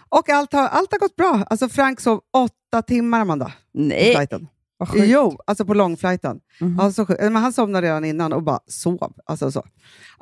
Och 0.10 0.30
allt 0.30 0.54
har, 0.54 0.68
allt 0.68 0.92
har 0.92 1.00
gått 1.00 1.16
bra. 1.16 1.44
Alltså 1.50 1.70
Frank 1.70 2.00
sov 2.00 2.22
åtta 2.34 2.82
timmar, 2.82 3.20
Amanda, 3.22 3.46
på 3.46 3.52
Nej, 3.74 4.16
flighten. 4.16 4.48
vad 4.78 4.90
sjukt. 4.90 5.06
Jo, 5.08 5.40
alltså 5.48 5.66
på 5.66 5.74
långflighten. 5.74 6.40
Mhm. 6.62 6.80
Alltså, 6.80 7.06
men 7.20 7.36
han 7.36 7.54
somnade 7.54 7.88
redan 7.88 8.06
innan 8.06 8.34
och 8.34 8.44
bara 8.44 8.60
sov. 8.68 9.14
Alltså, 9.26 9.52
så. 9.52 9.66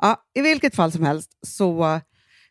Ja, 0.00 0.16
I 0.34 0.40
vilket 0.40 0.74
fall 0.74 0.92
som 0.92 1.02
helst 1.04 1.30
så 1.46 2.00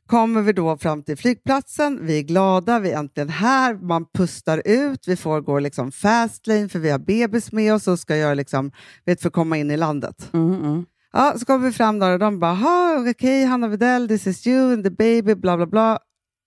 kommer 0.07 0.41
vi 0.41 0.53
då 0.53 0.77
fram 0.77 1.03
till 1.03 1.17
flygplatsen. 1.17 1.99
Vi 2.05 2.17
är 2.17 2.23
glada, 2.23 2.79
vi 2.79 2.91
är 2.91 2.99
äntligen 2.99 3.29
här. 3.29 3.73
Man 3.75 4.05
pustar 4.13 4.61
ut, 4.65 5.07
vi 5.07 5.15
får 5.15 5.41
gå 5.41 5.59
liksom 5.59 5.91
fast 5.91 6.47
lane 6.47 6.69
för 6.69 6.79
vi 6.79 6.89
har 6.89 6.99
bebis 6.99 7.51
med 7.51 7.73
oss 7.73 7.87
och 7.87 7.99
ska 7.99 8.17
göra 8.17 8.33
liksom, 8.33 8.71
vet, 9.05 9.21
för 9.21 9.27
att 9.27 9.33
komma 9.33 9.57
in 9.57 9.71
i 9.71 9.77
landet. 9.77 10.29
Mm, 10.33 10.53
mm. 10.63 10.85
Ja, 11.13 11.33
så 11.39 11.45
kommer 11.45 11.65
vi 11.65 11.71
fram 11.71 11.99
där 11.99 12.11
och 12.13 12.19
de 12.19 12.39
bara, 12.39 12.53
"Ha, 12.53 12.97
okej, 12.99 13.09
okay, 13.11 13.45
Hanna 13.45 13.67
Widell, 13.67 14.07
this 14.07 14.27
is 14.27 14.47
you 14.47 14.73
and 14.73 14.83
the 14.83 14.89
baby, 14.89 15.35
bla 15.35 15.57
bla 15.57 15.65
bla. 15.65 15.99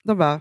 De 0.05 0.19
bara, 0.19 0.41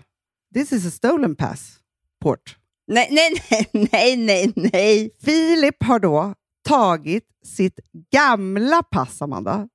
this 0.54 0.72
is 0.72 0.86
a 0.86 0.90
stolen 0.90 1.36
passport. 1.36 2.56
Nej, 2.86 3.08
nej, 3.10 3.42
nej, 3.72 3.88
nej, 3.92 4.16
nej, 4.16 4.52
nej. 4.72 5.10
Filip 5.24 5.82
har 5.84 5.98
då 5.98 6.34
tagit 6.68 7.24
sitt 7.44 7.78
gamla 8.12 8.82
pass, 8.82 9.22
Amanda. 9.22 9.68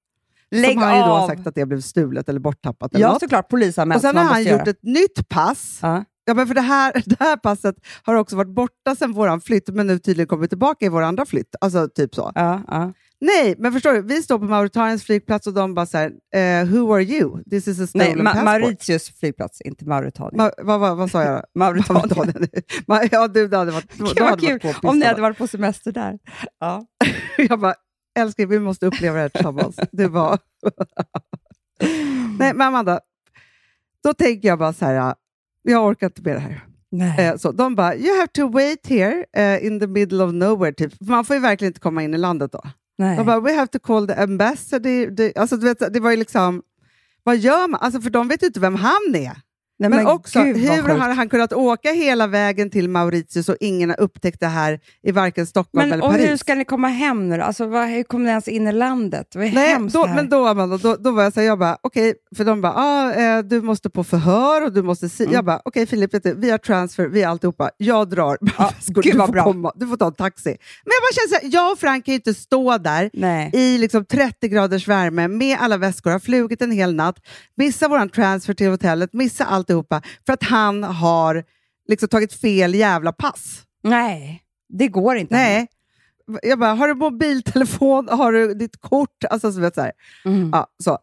Lägg 0.51 0.73
som 0.73 0.81
han 0.81 0.95
ju 0.97 1.01
då 1.01 1.07
har 1.07 1.27
sagt 1.27 1.47
att 1.47 1.55
det 1.55 1.65
blev 1.65 1.81
stulet 1.81 2.29
eller 2.29 2.39
borttappat. 2.39 2.93
Eller 2.95 3.05
Ja, 3.05 3.11
något. 3.11 3.19
såklart. 3.19 3.49
Polisanmält. 3.49 3.97
Och 3.97 4.01
sen 4.01 4.17
har 4.17 4.23
han 4.23 4.43
gjort 4.43 4.51
göra. 4.51 4.63
ett 4.69 4.83
nytt 4.83 5.29
pass. 5.29 5.79
Ja. 5.81 6.03
Ja, 6.27 6.33
men 6.33 6.47
för 6.47 6.53
det 6.55 6.61
här, 6.61 6.93
det 7.05 7.19
här 7.19 7.37
passet 7.37 7.75
har 8.03 8.15
också 8.15 8.35
varit 8.35 8.55
borta 8.55 8.95
sedan 8.95 9.13
vår 9.13 9.39
flytt, 9.39 9.69
men 9.69 9.87
nu 9.87 9.99
tydligen 9.99 10.27
kommit 10.27 10.49
tillbaka 10.51 10.85
i 10.85 10.89
vår 10.89 11.01
andra 11.01 11.25
flytt. 11.25 11.55
Alltså 11.61 11.87
typ 11.95 12.15
så. 12.15 12.31
Ja, 12.35 12.61
ja. 12.67 12.93
Nej, 13.21 13.55
men 13.57 13.71
förstår 13.71 13.93
du? 13.93 14.01
Vi 14.01 14.23
står 14.23 14.39
på 14.39 14.45
Mauretaniens 14.45 15.03
flygplats 15.03 15.47
och 15.47 15.53
de 15.53 15.73
bara 15.73 15.85
så 15.85 15.97
här, 15.97 16.11
eh, 16.35 16.65
who 16.65 16.93
are 16.93 17.03
you? 17.03 17.43
This 17.43 17.67
is 17.67 17.79
a 17.79 17.87
stolen 17.87 18.07
Nej, 18.07 18.17
Ma- 18.17 18.23
passport. 18.23 18.43
Mauritius 18.43 19.09
flygplats, 19.19 19.61
inte 19.61 19.85
Mauretanien. 19.85 20.39
Ma- 20.41 20.51
vad, 20.63 20.79
vad, 20.79 20.97
vad 20.97 21.11
sa 21.11 21.23
jag? 21.23 21.43
Mauretanien. 21.55 22.09
Mauretanien. 22.15 22.49
Ma- 22.87 23.09
ja, 23.11 23.27
du, 23.27 23.47
det 23.47 23.57
hade 23.57 23.71
varit, 23.71 23.93
Gud, 23.97 24.19
hade 24.19 24.47
kul 24.47 24.59
varit 24.63 24.83
om 24.83 24.99
ni 24.99 25.05
hade 25.05 25.21
varit 25.21 25.37
på 25.37 25.47
semester 25.47 25.91
där. 25.91 26.19
Ja. 26.59 26.85
Jag 27.37 27.59
bara, 27.59 27.73
älskling, 28.19 28.47
vi 28.49 28.59
måste 28.59 28.85
uppleva 28.85 29.15
det 29.15 29.21
här 29.21 29.29
tillsammans. 29.29 29.79
Det 29.91 30.07
var... 30.07 30.39
Nej, 32.39 32.53
men 32.53 32.61
Amanda, 32.61 32.99
då 34.03 34.13
tänker 34.13 34.47
jag 34.47 34.59
bara 34.59 34.73
så 34.73 34.85
här, 34.85 35.15
jag 35.63 35.85
orkar 35.85 36.07
inte 36.07 36.21
med 36.21 36.35
det 36.35 36.39
här. 36.39 36.65
Nej. 36.91 37.25
Eh, 37.25 37.37
så 37.37 37.51
de 37.51 37.75
bara, 37.75 37.95
you 37.95 38.15
have 38.17 38.27
to 38.27 38.47
wait 38.47 38.87
here 38.87 39.25
eh, 39.37 39.65
in 39.65 39.79
the 39.79 39.87
middle 39.87 40.23
of 40.23 40.33
nowhere. 40.33 40.73
Typ. 40.73 40.93
Man 41.01 41.25
får 41.25 41.35
ju 41.35 41.41
verkligen 41.41 41.69
inte 41.69 41.79
komma 41.79 42.03
in 42.03 42.13
i 42.13 42.17
landet 42.17 42.51
då 42.51 42.61
nej. 42.97 43.17
De 43.17 43.25
bara, 43.25 43.39
we 43.39 43.53
have 43.53 43.67
to 43.67 43.79
call 43.79 44.07
the 44.07 44.13
ambassador. 44.13 45.11
Det, 45.11 45.37
alltså, 45.37 45.57
du 45.57 45.65
vet, 45.65 45.93
det 45.93 45.99
var 45.99 46.11
ju 46.11 46.17
liksom, 46.17 46.61
vad 47.23 47.37
gör 47.37 47.67
man? 47.67 47.79
Alltså, 47.81 48.01
för 48.01 48.09
de 48.09 48.27
vet 48.27 48.43
ju 48.43 48.47
inte 48.47 48.59
vem 48.59 48.75
han 48.75 49.15
är 49.15 49.37
nej, 49.79 49.89
Men, 49.89 50.07
också, 50.07 50.43
gud, 50.43 50.57
hur 50.57 50.81
har 50.81 51.09
han 51.09 51.29
kunnat 51.29 51.53
åka 51.53 51.91
hela 51.91 52.27
vägen 52.27 52.69
till 52.69 52.89
Mauritius 52.89 53.49
och 53.49 53.55
ingen 53.59 53.89
har 53.89 53.99
upptäckt 53.99 54.39
det 54.39 54.47
här 54.47 54.79
i 55.03 55.11
varken 55.11 55.47
Stockholm 55.47 55.89
Men, 55.89 55.93
eller 55.93 56.03
och 56.05 56.11
Paris? 56.11 56.29
hur 56.29 56.37
ska 56.37 56.55
ni 56.55 56.65
komma 56.65 56.87
hem 56.87 57.29
nu 57.29 57.37
då? 57.37 57.43
alltså, 57.43 57.65
vad, 57.65 57.87
Hur 57.87 58.03
kommer 58.03 58.25
ni 58.25 58.29
ens 58.29 58.47
in 58.47 58.67
i 58.67 58.71
landet? 58.71 59.27
Det 59.31 59.39
var 59.39 59.45
Nej, 59.45 59.77
då, 59.93 60.07
men 60.07 60.29
då, 60.29 60.45
Amanda, 60.47 60.77
då, 60.77 60.95
då 60.95 61.11
var 61.11 61.23
jag 61.23 61.33
så 61.33 61.39
här, 61.39 61.47
jag 61.47 61.59
bara, 61.59 61.77
okej, 61.81 62.13
för 62.35 62.43
de 62.43 62.61
bara, 62.61 62.73
ah, 62.75 63.13
eh, 63.13 63.43
du 63.43 63.61
måste 63.61 63.89
på 63.89 64.03
förhör 64.03 64.65
och 64.65 64.73
du 64.73 64.81
måste 64.83 65.09
si. 65.09 65.23
Mm. 65.23 65.33
Jag 65.33 65.45
bara, 65.45 65.61
okej 65.65 65.85
Filip, 65.85 66.13
vet 66.13 66.23
du, 66.23 66.33
vi 66.33 66.51
har 66.51 66.57
transfer, 66.57 67.07
vi 67.07 67.23
har 67.23 67.31
alltihopa, 67.31 67.69
jag 67.77 68.09
drar. 68.09 68.37
Ja, 68.57 68.71
gud 68.87 69.03
du, 69.03 69.11
får 69.11 69.27
bra. 69.27 69.43
komma, 69.43 69.71
du 69.75 69.87
får 69.87 69.97
ta 69.97 70.07
en 70.07 70.13
taxi. 70.13 70.49
Men 70.85 70.91
jag 70.93 71.01
bara 71.01 71.13
känner 71.13 71.39
så 71.39 71.45
här, 71.45 71.53
jag 71.53 71.71
och 71.71 71.79
Frank 71.79 72.05
kan 72.05 72.11
ju 72.11 72.15
inte 72.15 72.33
stå 72.33 72.77
där 72.77 73.09
Nej. 73.13 73.49
i 73.53 73.77
liksom 73.77 74.05
30 74.05 74.47
graders 74.47 74.87
värme 74.87 75.27
med 75.27 75.57
alla 75.59 75.77
väskor, 75.77 76.11
har 76.11 76.19
flugit 76.19 76.61
en 76.61 76.71
hel 76.71 76.95
natt, 76.95 77.15
missa 77.57 77.87
våran 77.87 78.09
transfer 78.09 78.53
till 78.53 78.69
hotellet, 78.69 79.13
missa 79.13 79.45
alltihopa 79.65 80.01
för 80.25 80.33
att 80.33 80.43
han 80.43 80.83
har 80.83 81.43
liksom 81.87 82.09
tagit 82.09 82.33
fel 82.33 82.75
jävla 82.75 83.11
pass. 83.11 83.63
Nej, 83.83 84.43
det 84.69 84.87
går 84.87 85.15
inte. 85.15 85.35
Nej. 85.35 85.67
Jag 86.43 86.59
bara, 86.59 86.73
har 86.73 86.87
du 86.87 86.95
mobiltelefon? 86.95 88.07
Har 88.09 88.31
du 88.31 88.53
ditt 88.53 88.81
kort? 88.81 89.23
Alltså, 89.29 89.51
så 89.51 89.59
vet, 89.59 89.75
så 89.75 89.81
här. 89.81 89.91
Mm. 90.25 90.49
Ja, 90.53 90.67
så. 90.83 90.97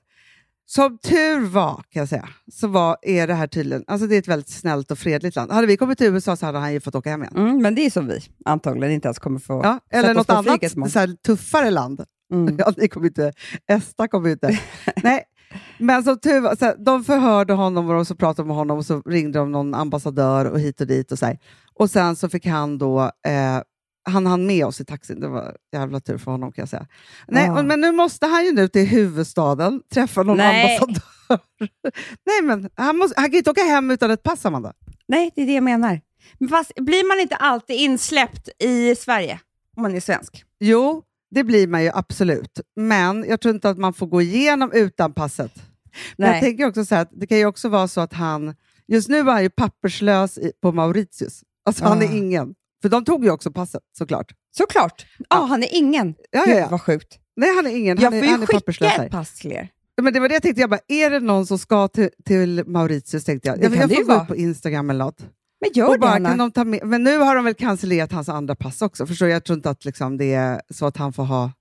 Som 0.66 0.99
tur 0.99 1.40
var, 1.40 1.75
kan 1.75 2.00
jag 2.00 2.09
säga, 2.09 2.28
så 2.52 2.69
var, 2.69 2.97
är 3.02 3.26
det 3.26 3.35
här 3.35 3.47
tydligen, 3.47 3.85
alltså 3.87 4.07
det 4.07 4.14
är 4.14 4.19
ett 4.19 4.28
väldigt 4.28 4.49
snällt 4.49 4.90
och 4.90 4.99
fredligt 4.99 5.37
land. 5.37 5.52
Hade 5.52 5.66
vi 5.66 5.76
kommit 5.76 5.99
till 5.99 6.07
USA 6.07 6.37
så 6.37 6.47
hade 6.47 6.59
han 6.59 6.73
ju 6.73 6.81
fått 6.81 6.95
åka 6.95 7.11
hem 7.11 7.23
igen. 7.23 7.37
Mm, 7.37 7.62
men 7.62 7.75
det 7.75 7.87
är 7.87 7.90
som 7.90 8.07
vi 8.07 8.21
antagligen 8.45 8.92
inte 8.95 9.09
ens 9.09 9.19
kommer 9.19 9.38
få 9.38 9.61
Ja, 9.64 9.81
eller 9.90 10.14
något 10.14 10.31
annat 10.31 10.92
så 10.92 10.99
här, 10.99 11.16
tuffare 11.26 11.71
land. 11.71 12.04
Mm. 12.33 12.57
Ja, 12.59 12.73
ni 12.76 12.88
kommer 12.88 13.07
inte, 13.07 13.33
Esta 13.66 14.09
kommer 14.09 14.31
inte. 14.31 14.61
Nej, 15.02 15.25
men 15.78 16.04
som 16.04 16.18
tur 16.18 16.40
var, 16.40 16.56
så 16.56 16.64
här, 16.64 16.76
de 16.78 17.04
förhörde 17.04 17.52
honom 17.52 17.90
och 17.90 18.06
så 18.06 18.14
pratade 18.14 18.42
de 18.42 18.49
med 18.49 18.56
honom 18.56 18.78
och 18.78 18.87
så 18.87 19.00
ringde 19.06 19.38
de 19.38 19.52
någon 19.52 19.75
ambassadör 19.75 20.44
och 20.44 20.61
hit 20.61 20.80
och 20.80 20.87
dit. 20.87 21.12
Och, 21.12 21.18
så 21.18 21.26
här. 21.26 21.38
och 21.75 21.90
sen 21.90 22.16
så 22.16 22.28
fick 22.28 22.47
han 22.47 22.78
då, 22.78 23.00
eh, 23.02 23.62
han 24.04 24.26
hann 24.26 24.47
med 24.47 24.66
oss 24.66 24.80
i 24.80 24.85
taxin. 24.85 25.21
Det 25.21 25.28
var 25.28 25.56
jävla 25.73 26.00
tur 26.00 26.18
för 26.18 26.30
honom 26.30 26.52
kan 26.52 26.62
jag 26.62 26.68
säga. 26.68 26.87
Nej, 27.28 27.49
Ah. 27.50 27.62
men 27.62 27.80
nu 27.80 27.92
måste 27.92 28.26
han 28.26 28.44
ju 28.44 28.52
nu 28.52 28.68
till 28.68 28.87
huvudstaden, 28.87 29.82
träffa 29.94 30.23
någon 30.23 30.37
Nej. 30.37 30.75
ambassadör. 30.78 31.02
Nej, 32.26 32.42
men 32.42 32.71
han, 32.75 32.97
måste, 32.97 33.21
han 33.21 33.30
kan 33.30 33.38
inte 33.38 33.50
åka 33.50 33.62
hem 33.62 33.90
utan 33.90 34.11
ett 34.11 34.23
pass, 34.23 34.47
Amanda. 34.47 34.73
Nej, 35.09 35.30
det 35.35 35.42
är 35.42 35.47
det 35.47 35.52
jag 35.54 35.64
menar. 35.64 36.00
Men 36.38 36.49
fast 36.49 36.73
blir 36.75 37.09
man 37.09 37.21
inte 37.23 37.37
alltid 37.37 37.76
insläppt 37.76 38.49
i 38.59 38.94
Sverige 38.97 39.40
om 39.76 39.82
man 39.82 39.94
är 39.94 40.00
svensk? 40.00 40.44
Jo, 40.61 41.02
det 41.34 41.44
blir 41.44 41.66
man 41.66 41.82
ju 41.82 41.90
absolut. 41.94 42.60
Men 42.76 43.24
jag 43.28 43.40
tror 43.40 43.54
inte 43.54 43.68
att 43.70 43.78
man 43.78 43.92
får 43.92 44.06
gå 44.06 44.22
igenom 44.22 44.72
utan 44.72 45.12
passet. 45.12 45.52
Men 46.16 46.28
Nej. 46.30 46.36
jag 46.36 46.40
tänker 46.42 46.66
också 46.68 46.84
så 46.84 46.94
här, 46.94 47.02
att 47.02 47.10
det 47.12 47.26
kan 47.26 47.38
ju 47.38 47.46
också 47.46 47.68
vara 47.68 47.88
så 47.88 48.00
att 48.00 48.12
han... 48.12 48.54
Just 48.88 49.08
nu 49.08 49.18
är 49.18 49.24
han 49.24 49.42
ju 49.42 49.50
papperslös 49.50 50.38
i, 50.38 50.52
på 50.62 50.72
Mauritius. 50.72 51.42
Alltså 51.66 51.84
han 51.84 51.98
Ah. 51.98 52.02
är 52.02 52.16
ingen. 52.16 52.54
För 52.82 52.88
de 52.88 53.04
tog 53.04 53.24
ju 53.24 53.30
också 53.30 53.52
passet 53.52 53.82
såklart. 53.98 54.32
Såklart. 54.56 55.06
Ja, 55.30 55.36
han 55.36 55.62
är 55.62 55.68
ingen. 55.70 56.14
Ja, 56.30 56.42
Gud 56.46 56.54
ja, 56.54 56.58
ja. 56.60 56.68
vad 56.70 56.80
sjukt. 56.82 57.18
Nej, 57.36 57.54
han 57.56 57.66
är 57.66 57.70
ingen. 57.76 57.96
Jag 58.00 58.10
Han 58.10 58.12
får 58.12 58.18
är, 58.18 58.22
ju 58.22 58.30
han 58.30 58.42
är 58.42 58.46
skicka 58.46 59.02
ett 59.04 59.10
pass 59.10 59.34
till 59.40 59.52
er. 59.52 59.68
Men 60.02 60.12
det 60.12 60.20
var 60.20 60.28
det 60.28 60.34
jag 60.34 60.42
tänkte, 60.42 60.60
jag 60.60 60.70
bara, 60.70 60.80
är 60.88 61.10
det 61.10 61.20
någon 61.20 61.46
som 61.46 61.58
ska 61.58 61.88
till, 61.88 62.10
till 62.24 62.64
Mauritius? 62.66 63.24
Tänkte 63.24 63.48
jag. 63.48 63.58
Det 63.58 63.64
jag, 63.64 63.90
jag 63.90 63.90
får 63.90 64.04
gå 64.04 64.22
ut 64.22 64.28
på 64.28 64.36
Instagram 64.36 64.90
eller 64.90 65.04
något. 65.04 65.26
Men 65.62 65.71
gör 65.75 65.87
Och 65.87 65.92
det, 65.92 65.99
bara, 65.99 66.11
Anna. 66.11 66.28
kan 66.28 66.38
de 66.38 66.50
ta 66.52 66.64
med, 66.64 66.81
men 66.87 67.02
nu 67.04 67.19
har 67.19 67.37
de 67.37 67.45
väl 67.45 67.54
cancellerat 67.54 68.12
hans 68.12 68.28
andra 68.28 68.54
pass 68.54 68.83
också. 68.83 69.07
Förstår 69.07 69.26
du? 69.26 69.33
Jag 69.33 69.45
tror 69.45 69.57
inte 69.57 69.71
att 69.71 69.85
liksom, 69.85 70.16
det 70.19 70.35
är 70.35 70.62
så 70.71 70.87
att 70.87 70.97
han 70.97 71.12
får 71.12 71.25
ha 71.25 71.52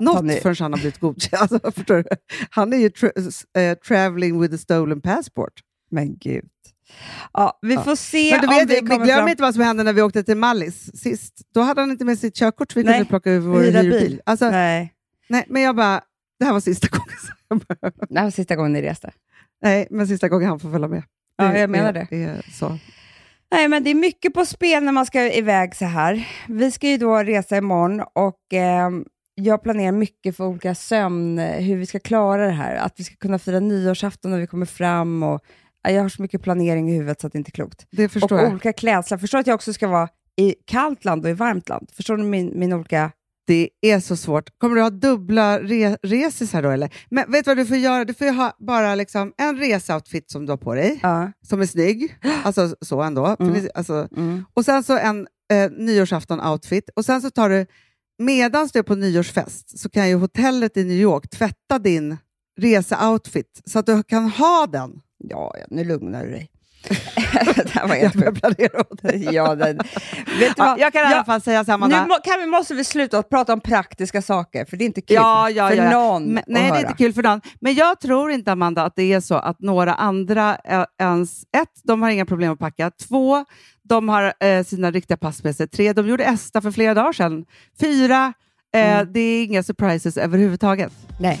något 0.00 0.42
förrän 0.42 0.56
han 0.58 0.72
har 0.72 0.78
blivit 0.80 0.98
godkänd. 1.00 1.42
Alltså, 1.52 1.72
förstår 1.72 1.96
du? 1.96 2.04
Han 2.50 2.72
är 2.72 2.76
ju 2.76 2.88
tra- 2.88 3.44
eh, 3.58 3.74
traveling 3.78 4.40
with 4.40 4.54
a 4.54 4.58
stolen 4.58 5.00
passport. 5.00 5.52
Men 5.90 6.16
gud. 6.18 6.44
Ja, 7.32 7.58
vi 7.62 7.74
Ja. 7.74 7.82
får 7.84 7.96
se 7.96 8.30
Men 8.30 8.40
du 8.40 8.46
om 8.46 8.54
vet, 8.54 8.70
vi 8.70 8.74
vi 8.74 8.86
kommer 8.86 9.04
glöm 9.04 9.18
fram. 9.18 9.28
inte 9.28 9.42
vad 9.42 9.54
som 9.54 9.62
hände 9.62 9.82
när 9.82 9.92
vi 9.92 10.02
åkte 10.02 10.22
till 10.22 10.36
Mallis 10.36 11.00
sist. 11.02 11.34
Då 11.54 11.60
hade 11.60 11.80
han 11.80 11.90
inte 11.90 12.04
med 12.04 12.18
sitt 12.18 12.34
körkort 12.36 12.72
så 12.72 12.78
vi 12.78 12.84
Nej, 12.84 12.94
kunde 12.94 13.08
plocka 13.08 13.30
över 13.30 13.48
vår 13.48 13.60
hyrbil. 13.60 13.90
bil. 13.90 14.20
Alltså, 14.26 14.50
nej. 14.50 14.92
Nej, 15.28 15.44
men 15.48 15.62
jag 15.62 15.76
bara, 15.76 16.00
det 16.38 16.44
här 16.44 16.52
var 16.52 16.60
sista 16.60 16.88
gången. 16.88 17.16
Jag 17.48 17.60
det 18.08 18.18
här 18.18 18.24
var 18.24 18.30
sista 18.30 18.56
gången 18.56 18.72
ni 18.72 18.82
reste. 18.82 19.12
nej, 19.62 19.86
men 19.90 20.08
sista 20.08 20.28
gången 20.28 20.48
han 20.48 20.60
får 20.60 20.70
följa 20.72 20.88
med. 20.88 21.02
Ja, 21.36 21.58
jag 21.58 21.70
menar 21.70 21.94
är, 21.94 22.12
Är 22.12 22.46
så. 22.52 22.78
Nej, 23.50 23.68
men 23.68 23.84
det 23.84 23.90
är 23.90 23.94
mycket 23.94 24.34
på 24.34 24.46
spel 24.46 24.84
när 24.84 24.92
man 24.92 25.06
ska 25.06 25.32
iväg 25.32 25.74
så 25.74 25.84
här. 25.84 26.28
Vi 26.48 26.70
ska 26.70 26.88
ju 26.88 26.96
då 26.96 27.16
resa 27.16 27.56
imorgon 27.56 28.02
och 28.14 28.40
ehm, 28.52 29.04
jag 29.34 29.62
planerar 29.62 29.92
mycket 29.92 30.36
för 30.36 30.44
olika 30.44 30.74
sömn, 30.74 31.38
hur 31.38 31.76
vi 31.76 31.86
ska 31.86 31.98
klara 31.98 32.46
det 32.46 32.52
här. 32.52 32.76
Att 32.76 33.00
vi 33.00 33.04
ska 33.04 33.16
kunna 33.16 33.38
fira 33.38 33.60
nyårsafton 33.60 34.30
när 34.30 34.38
vi 34.38 34.46
kommer 34.46 34.66
fram. 34.66 35.22
Och, 35.22 35.40
ja, 35.82 35.90
jag 35.90 36.02
har 36.02 36.08
så 36.08 36.22
mycket 36.22 36.42
planering 36.42 36.90
i 36.90 36.94
huvudet 36.94 37.20
så 37.20 37.26
att 37.26 37.32
det 37.32 37.38
inte 37.38 37.48
är 37.48 37.52
klokt. 37.52 37.86
Det 37.90 38.04
Och 38.04 38.12
förstår 38.12 38.38
jag. 38.38 38.50
olika 38.50 38.72
klädslar. 38.72 39.18
Förstår 39.18 39.38
att 39.38 39.46
jag 39.46 39.54
också 39.54 39.72
ska 39.72 39.88
vara 39.88 40.08
i 40.36 40.54
kallt 40.64 41.04
land 41.04 41.24
och 41.24 41.30
i 41.30 41.34
varmt 41.34 41.68
land? 41.68 41.90
Förstår 41.92 42.16
du 42.16 42.22
min, 42.22 42.52
min 42.54 42.72
olika... 42.72 43.10
Det 43.46 43.68
är 43.80 44.00
så 44.00 44.16
svårt. 44.16 44.58
Kommer 44.58 44.76
du 44.76 44.82
ha 44.82 44.90
dubbla 44.90 45.60
re 45.60 45.96
resis 46.02 46.52
här 46.52 46.62
då 46.62 46.70
eller? 46.70 46.94
Men 47.10 47.32
vet 47.32 47.44
du 47.44 47.48
vad 47.50 47.56
du 47.56 47.66
får 47.66 47.76
göra? 47.76 48.04
Du 48.04 48.14
får 48.14 48.26
ju 48.26 48.32
ha 48.32 48.56
bara 48.58 48.94
liksom 48.94 49.32
en 49.38 49.56
reseoutfit 49.56 50.30
som 50.30 50.46
du 50.46 50.52
har 50.52 50.56
på 50.56 50.74
dig, 50.74 51.00
Ja. 51.02 51.32
som 51.42 51.60
är 51.60 51.66
snygg. 51.66 52.16
Alltså 52.44 52.76
så 52.80 53.02
ändå. 53.02 53.36
Mm. 53.40 53.68
Alltså, 53.74 54.08
Mm. 54.16 54.44
och 54.54 54.64
sen 54.64 54.82
så 54.82 54.98
en 54.98 55.26
eh, 55.52 55.70
nyårsafton-outfit. 55.70 56.88
Och 56.96 57.04
sen 57.04 57.22
så 57.22 57.30
tar 57.30 57.48
du, 57.48 57.66
medan 58.18 58.68
du 58.72 58.78
är 58.78 58.82
på 58.82 58.94
nyårsfest, 58.94 59.78
så 59.78 59.88
kan 59.90 60.08
ju 60.08 60.14
hotellet 60.14 60.76
i 60.76 60.84
New 60.84 60.96
York 61.00 61.30
tvätta 61.30 61.78
din 61.78 62.16
reseoutfit 62.60 63.62
så 63.64 63.78
att 63.78 63.86
du 63.86 64.02
kan 64.02 64.28
ha 64.30 64.66
den. 64.66 65.00
Ja, 65.18 65.54
ja, 65.60 65.66
nu 65.70 65.84
lugnar 65.84 66.24
du 66.24 66.30
dig. 66.30 66.50
det 67.56 67.70
här 67.70 67.88
var 67.88 67.94
Jag 67.94 68.02
helt 68.02 68.14
börjar 68.14 68.30
sjukt. 68.32 68.40
planera 68.40 68.80
åt 68.80 69.02
dig. 69.02 69.28
Ja, 69.34 69.54
det, 69.54 69.72
vet 69.72 69.82
du 70.38 70.44
Ja, 70.46 70.52
vad? 70.56 70.78
jag 70.80 70.92
kan 70.92 71.02
i 71.10 71.14
alla 71.14 71.24
fall 71.24 71.40
säga 71.40 71.64
samma 71.64 71.86
Nu 71.86 71.96
må, 72.08 72.14
kan 72.24 72.40
vi, 72.40 72.46
måste 72.46 72.74
vi 72.74 72.84
sluta 72.84 73.18
att 73.18 73.28
prata 73.28 73.52
om 73.52 73.60
praktiska 73.60 74.22
saker, 74.22 74.64
för 74.64 74.76
det 74.76 74.84
är 74.84 74.86
inte 74.86 75.00
kul 75.00 75.14
Ja, 75.14 75.50
ja, 75.50 75.68
för 75.68 75.90
någon 75.90 76.22
Men, 76.24 76.44
nej, 76.46 76.62
det 76.62 76.68
är 76.68 76.72
höra. 76.72 76.80
inte 76.80 76.94
kul 76.94 77.12
för 77.12 77.22
någon. 77.22 77.40
Men 77.60 77.74
jag 77.74 78.00
tror 78.00 78.30
inte, 78.30 78.52
Amanda, 78.52 78.82
att 78.82 78.96
det 78.96 79.12
är 79.12 79.20
så 79.20 79.34
att 79.34 79.60
några 79.60 79.94
andra 79.94 80.56
eh, 80.64 80.84
ens... 81.00 81.42
Ett, 81.42 81.68
de 81.84 82.02
har 82.02 82.10
inga 82.10 82.26
problem 82.26 82.52
att 82.52 82.58
packa. 82.58 82.90
Två, 83.08 83.44
de 83.88 84.08
har 84.08 84.32
eh, 84.40 84.64
sina 84.64 84.90
riktiga 84.90 85.16
pass 85.16 85.44
med 85.44 85.56
sig. 85.56 85.68
Tre, 85.68 85.92
de 85.92 86.08
gjorde 86.08 86.24
ESTA 86.24 86.60
för 86.60 86.70
flera 86.70 86.94
dagar 86.94 87.12
sedan. 87.12 87.44
Fyra, 87.80 88.32
eh, 88.74 88.96
Mm. 88.98 89.12
det 89.12 89.20
är 89.20 89.44
inga 89.44 89.62
surprises 89.62 90.16
överhuvudtaget. 90.16 90.92
Nej. 91.20 91.40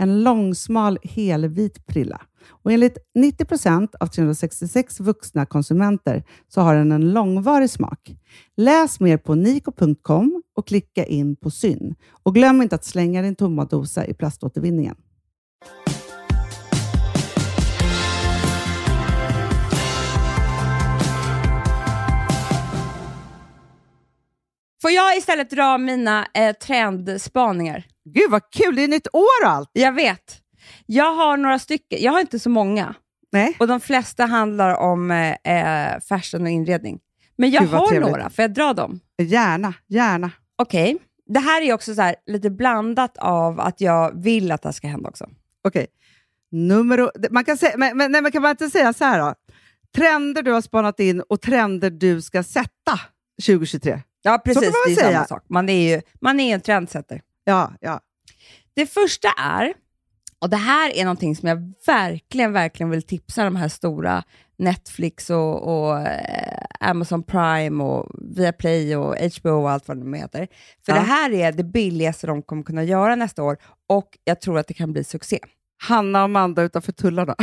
En 0.00 0.22
långsmal 0.22 0.98
helvit 1.02 1.86
prilla. 1.86 2.20
Och 2.48 2.72
enligt 2.72 2.98
90 3.14 3.44
procent 3.44 3.94
av 3.94 4.06
366 4.06 5.00
vuxna 5.00 5.46
konsumenter 5.46 6.24
så 6.48 6.60
har 6.60 6.74
den 6.74 6.92
en 6.92 7.12
långvarig 7.12 7.70
smak. 7.70 8.16
Läs 8.56 9.00
mer 9.00 9.16
på 9.16 9.34
niko.com 9.34 10.42
och 10.56 10.66
klicka 10.66 11.04
in 11.04 11.36
på 11.36 11.50
Syn. 11.50 11.94
Och 12.22 12.34
glöm 12.34 12.62
inte 12.62 12.74
att 12.74 12.84
slänga 12.84 13.22
din 13.22 13.34
tomma 13.34 13.64
dosa 13.64 14.06
i 14.06 14.14
plaståtervinningen. 14.14 14.96
Får 24.82 24.90
jag 24.90 25.16
istället 25.16 25.50
dra 25.50 25.78
mina 25.78 26.26
eh, 26.34 26.56
trendspaningar? 26.56 27.84
Gud 28.04 28.30
vad 28.30 28.50
kul! 28.50 28.76
Det 28.76 28.84
är 28.84 28.88
nytt 28.88 29.08
år 29.12 29.44
och 29.44 29.50
allt! 29.50 29.70
Jag 29.72 29.92
vet. 29.92 30.42
Jag 30.86 31.14
har 31.14 31.36
några 31.36 31.58
stycken. 31.58 32.02
Jag 32.02 32.12
har 32.12 32.20
inte 32.20 32.38
så 32.38 32.50
många. 32.50 32.94
Nej. 33.32 33.56
Och 33.60 33.68
de 33.68 33.80
flesta 33.80 34.24
handlar 34.24 34.74
om 34.74 35.10
eh, 35.10 35.32
eh, 35.32 36.00
fashion 36.00 36.42
och 36.42 36.48
inredning. 36.48 36.98
Men 37.36 37.50
jag 37.50 37.62
Gud, 37.62 37.72
har 37.72 37.86
trevligt. 37.86 38.10
några. 38.10 38.30
Får 38.30 38.42
jag 38.42 38.54
dra 38.54 38.72
dem? 38.72 39.00
Gärna, 39.22 39.74
gärna. 39.88 40.30
Okej. 40.56 40.98
Det 41.26 41.40
här 41.40 41.62
är 41.62 41.72
också 41.72 41.94
så 41.94 42.02
här, 42.02 42.14
lite 42.26 42.50
blandat 42.50 43.18
av 43.18 43.60
att 43.60 43.80
jag 43.80 44.22
vill 44.22 44.52
att 44.52 44.62
det 44.62 44.68
här 44.68 44.72
ska 44.72 44.86
hända 44.86 45.08
också. 45.08 45.28
Okej. 45.64 45.86
Numero, 46.50 47.10
man 47.30 47.44
kan, 47.44 47.56
säga, 47.56 47.76
men, 47.76 47.96
men, 47.96 48.12
nej, 48.12 48.22
men 48.22 48.32
kan 48.32 48.42
man 48.42 48.50
inte 48.50 48.70
säga 48.70 48.92
så 48.92 49.04
här 49.04 49.18
då? 49.18 49.34
Trender 49.96 50.42
du 50.42 50.52
har 50.52 50.60
spanat 50.60 51.00
in 51.00 51.20
och 51.20 51.40
trender 51.40 51.90
du 51.90 52.22
ska 52.22 52.42
sätta 52.42 53.00
2023. 53.46 54.02
Ja, 54.22 54.38
precis. 54.44 54.62
kan 54.62 54.70
man 54.72 54.74
det 54.86 54.92
är 54.92 54.96
säga. 54.96 55.12
samma 55.12 55.26
sak. 55.26 55.44
Man 55.48 55.68
är 55.68 55.90
ju 55.96 56.02
man 56.20 56.40
är 56.40 56.54
en 56.54 56.60
trendsetter. 56.60 57.20
Ja, 57.44 57.72
ja. 57.80 58.00
Det 58.74 58.86
första 58.86 59.28
är, 59.38 59.74
och 60.38 60.50
det 60.50 60.56
här 60.56 60.96
är 60.96 61.04
någonting 61.04 61.36
som 61.36 61.48
jag 61.48 61.72
verkligen, 61.86 62.52
verkligen 62.52 62.90
vill 62.90 63.02
tipsa 63.02 63.44
de 63.44 63.56
här 63.56 63.68
stora 63.68 64.22
Netflix 64.58 65.30
och, 65.30 65.62
och 65.88 65.98
eh, 66.00 66.64
Amazon 66.80 67.22
Prime 67.22 67.84
och 67.84 68.06
Viaplay 68.36 68.96
och 68.96 69.14
HBO 69.40 69.50
och 69.50 69.70
allt 69.70 69.88
vad 69.88 69.96
de 69.98 70.14
heter. 70.14 70.48
För 70.86 70.92
Ja. 70.92 70.94
det 70.94 71.00
här 71.06 71.32
är 71.32 71.52
det 71.52 71.64
billigaste 71.64 72.26
de 72.26 72.42
kommer 72.42 72.62
kunna 72.62 72.84
göra 72.84 73.14
nästa 73.16 73.42
år 73.42 73.56
och 73.88 74.08
jag 74.24 74.40
tror 74.40 74.58
att 74.58 74.66
det 74.66 74.74
kan 74.74 74.92
bli 74.92 75.04
succé. 75.04 75.38
Hanna 75.82 76.18
och 76.18 76.24
Amanda 76.24 76.62
utanför 76.62 76.92
tullarna. 76.92 77.34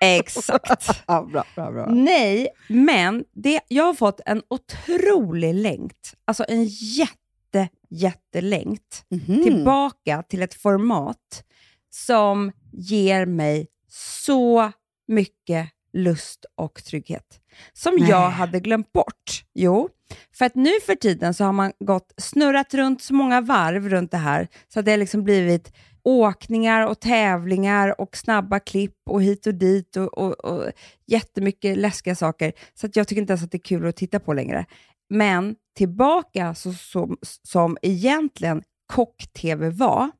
Exakt. 0.00 1.02
ja, 1.06 1.22
bra, 1.32 1.44
bra, 1.54 1.70
bra. 1.72 1.86
Nej, 1.86 2.48
men 2.68 3.24
det, 3.32 3.60
jag 3.68 3.84
har 3.84 3.94
fått 3.94 4.20
en 4.26 4.42
otrolig 4.50 5.54
längt, 5.54 6.14
alltså 6.24 6.44
en 6.48 6.64
jätte, 6.64 7.68
jättelängt 7.90 9.04
Mhm. 9.10 9.42
tillbaka 9.42 10.22
till 10.22 10.42
ett 10.42 10.54
format 10.54 11.44
som 11.90 12.52
ger 12.72 13.26
mig 13.26 13.66
så 13.88 14.72
mycket 15.08 15.68
lust 15.92 16.44
och 16.54 16.84
trygghet. 16.84 17.40
Som 17.72 17.94
Nej. 17.96 18.10
jag 18.10 18.30
hade 18.30 18.60
glömt 18.60 18.92
bort. 18.92 19.44
Jo, 19.54 19.88
för 20.38 20.44
att 20.44 20.54
nu 20.54 20.70
för 20.86 20.94
tiden 20.94 21.34
så 21.34 21.44
har 21.44 21.52
man 21.52 21.72
gått 21.78 22.12
snurrat 22.16 22.74
runt 22.74 23.02
så 23.02 23.14
många 23.14 23.40
varv 23.40 23.88
runt 23.88 24.10
det 24.10 24.16
här, 24.16 24.48
så 24.68 24.78
att 24.80 24.84
det 24.84 24.90
har 24.90 24.98
liksom 24.98 25.24
blivit 25.24 25.72
åkningar 26.06 26.86
och 26.86 27.00
tävlingar 27.00 28.00
och 28.00 28.16
snabba 28.16 28.60
klipp 28.60 28.96
och 29.10 29.22
hit 29.22 29.46
och 29.46 29.54
dit 29.54 29.96
och, 29.96 30.18
och, 30.18 30.44
och 30.44 30.72
jättemycket 31.06 31.78
läskiga 31.78 32.14
saker. 32.14 32.52
Så 32.74 32.86
att 32.86 32.96
jag 32.96 33.08
tycker 33.08 33.20
inte 33.22 33.32
ens 33.32 33.44
att 33.44 33.50
det 33.50 33.56
är 33.56 33.62
kul 33.62 33.86
att 33.86 33.96
titta 33.96 34.20
på 34.20 34.32
längre. 34.32 34.66
Men 35.10 35.56
tillbaka 35.76 36.54
så, 36.54 36.72
som, 36.72 37.16
som 37.42 37.76
egentligen 37.82 38.62
kock-tv 38.92 39.70
var, 39.70 40.10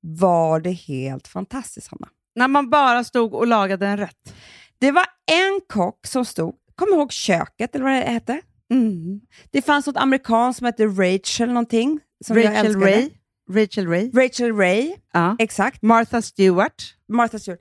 var 0.00 0.60
det 0.60 0.72
helt 0.72 1.28
fantastiskt, 1.28 1.88
Hanna. 1.88 2.08
När 2.34 2.48
man 2.48 2.70
bara 2.70 3.04
stod 3.04 3.34
och 3.34 3.46
lagade 3.46 3.86
en 3.86 3.96
rätt. 3.96 4.34
Det 4.78 4.90
var 4.90 5.06
en 5.26 5.60
kock 5.68 6.06
som 6.06 6.24
stod, 6.24 6.54
kom 6.74 6.88
ihåg 6.88 7.12
köket 7.12 7.74
eller 7.74 7.84
vad 7.84 7.92
det 7.92 7.98
hette? 7.98 8.40
Mm. 8.70 9.20
Det 9.50 9.62
fanns 9.62 9.86
något 9.86 9.96
amerikanskt 9.96 10.58
som 10.58 10.64
hette 10.64 10.86
Rachel 10.86 11.48
någonting. 11.48 12.00
Som 12.24 12.36
Rachel. 12.36 12.80
Ray. 12.80 13.10
Rachel 13.50 13.86
Ray. 13.88 14.10
Rachel 14.14 14.56
Ray, 14.56 14.94
Ja. 15.12 15.36
exakt. 15.38 15.82
Martha 15.82 16.22
Stewart. 16.22 16.94
Martha 17.08 17.38
Stewart. 17.38 17.60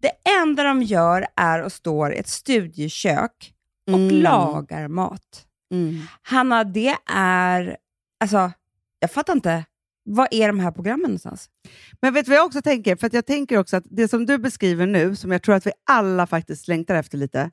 Det 0.00 0.12
enda 0.42 0.62
de 0.62 0.82
gör 0.82 1.26
är 1.36 1.58
att 1.60 1.72
stå 1.72 2.08
i 2.12 2.16
ett 2.18 2.28
studiekök 2.28 3.52
och 3.86 3.94
Mm. 3.98 4.22
lagar 4.22 4.88
mat. 4.88 5.46
Mm. 5.72 6.00
Hanna, 6.22 6.64
det 6.64 6.96
är... 7.12 7.76
Alltså, 8.20 8.52
jag 9.00 9.10
fattar 9.10 9.32
inte. 9.32 9.64
Vad 10.06 10.28
är 10.30 10.46
de 10.46 10.60
här 10.60 10.70
programmen 10.70 11.02
någonstans? 11.02 11.48
Men 12.02 12.14
vet 12.14 12.24
du 12.24 12.30
vad 12.30 12.38
jag 12.38 12.46
också 12.46 12.62
tänker? 12.62 12.96
För 12.96 13.06
att 13.06 13.12
jag 13.12 13.26
tänker 13.26 13.58
också 13.58 13.76
att 13.76 13.84
det 13.90 14.08
som 14.08 14.26
du 14.26 14.38
beskriver 14.38 14.86
nu, 14.86 15.16
som 15.16 15.32
jag 15.32 15.42
tror 15.42 15.54
att 15.54 15.66
vi 15.66 15.72
alla 15.90 16.26
faktiskt 16.26 16.68
längtar 16.68 16.94
efter 16.94 17.18
lite, 17.18 17.50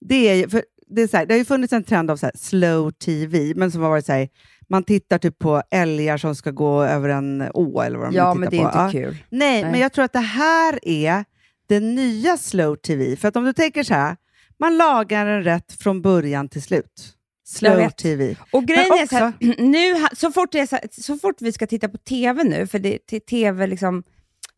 det 0.00 0.28
är 0.28 0.34
ju, 0.34 0.48
för 0.48 0.64
det, 0.86 1.02
är 1.02 1.08
så 1.08 1.16
här, 1.16 1.26
det 1.26 1.34
har 1.34 1.38
ju 1.38 1.44
funnits 1.44 1.72
en 1.72 1.84
trend 1.84 2.10
av 2.10 2.16
så 2.16 2.30
slow 2.34 2.90
TV, 2.90 3.52
men 3.56 3.70
som 3.72 3.82
har 3.82 3.90
varit 3.90 4.06
så 4.06 4.12
här, 4.12 4.28
man 4.70 4.84
tittar 4.84 5.18
typ 5.18 5.38
på 5.38 5.62
älgar 5.70 6.16
som 6.18 6.34
ska 6.34 6.50
gå 6.50 6.82
över 6.82 7.08
en 7.08 7.50
å 7.54 7.80
eller 7.80 7.98
vad 7.98 8.08
de 8.12 8.16
Ja, 8.16 8.34
men 8.34 8.50
det 8.50 8.56
är 8.56 8.60
på. 8.60 8.66
inte 8.66 8.78
Ja. 8.78 8.90
kul. 8.92 9.16
Nej, 9.30 9.62
Nej. 9.62 9.70
men 9.72 9.80
jag 9.80 9.92
tror 9.92 10.04
att 10.04 10.12
det 10.12 10.18
här 10.18 10.78
är 10.82 11.24
den 11.68 11.94
nya 11.94 12.36
slow 12.36 12.76
TV. 12.76 13.16
För 13.16 13.28
att 13.28 13.36
om 13.36 13.44
du 13.44 13.52
tänker 13.52 13.82
så 13.82 13.94
här, 13.94 14.16
man 14.58 14.76
lagar 14.76 15.26
en 15.26 15.42
rätt 15.42 15.72
från 15.72 16.02
början 16.02 16.48
till 16.48 16.62
slut. 16.62 17.16
Slow. 17.46 17.90
TV. 17.90 18.36
Och 18.52 18.64
grejen 18.64 18.86
Men 18.88 18.98
är 18.98 19.06
så, 19.06 19.16
här, 19.16 19.32
nu, 19.62 20.06
så, 20.16 20.32
fort 20.32 20.52
det 20.52 20.66
så, 20.66 20.76
här, 20.76 20.84
så 20.90 21.18
fort 21.18 21.36
vi 21.42 21.52
ska 21.52 21.66
titta 21.66 21.88
på 21.88 21.98
TV 21.98 22.44
nu, 22.44 22.66
för 22.66 22.78
det, 22.78 22.98
TV 23.30 23.66
liksom, 23.66 24.02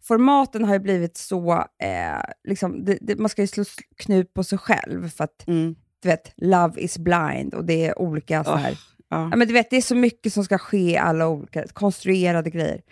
formaten 0.02 0.64
har 0.64 0.72
ju 0.74 0.80
blivit 0.80 1.16
så, 1.16 1.52
eh, 1.82 2.22
liksom, 2.48 2.84
det, 2.84 2.98
det, 3.00 3.16
man 3.16 3.28
ska 3.28 3.42
ju 3.42 3.46
slå 3.48 3.64
knut 3.96 4.34
på 4.34 4.44
sig 4.44 4.58
själv 4.58 5.08
för 5.10 5.24
att 5.24 5.48
Mm. 5.48 5.74
du 6.02 6.08
vet, 6.08 6.32
love 6.36 6.80
is 6.80 6.98
blind 6.98 7.54
och 7.54 7.64
det 7.64 7.86
är 7.86 7.98
olika 7.98 8.44
så 8.44 8.56
här, 8.56 8.78
Ja. 9.12 9.28
ja, 9.30 9.36
men 9.36 9.48
du 9.48 9.54
vet, 9.54 9.70
det 9.70 9.76
är 9.76 9.82
så 9.82 9.94
mycket 9.94 10.32
som 10.32 10.44
ska 10.44 10.58
ske, 10.58 10.96
alla 10.98 11.28
olika 11.28 11.64
konstruerade 11.72 12.50
grejer. 12.50 12.82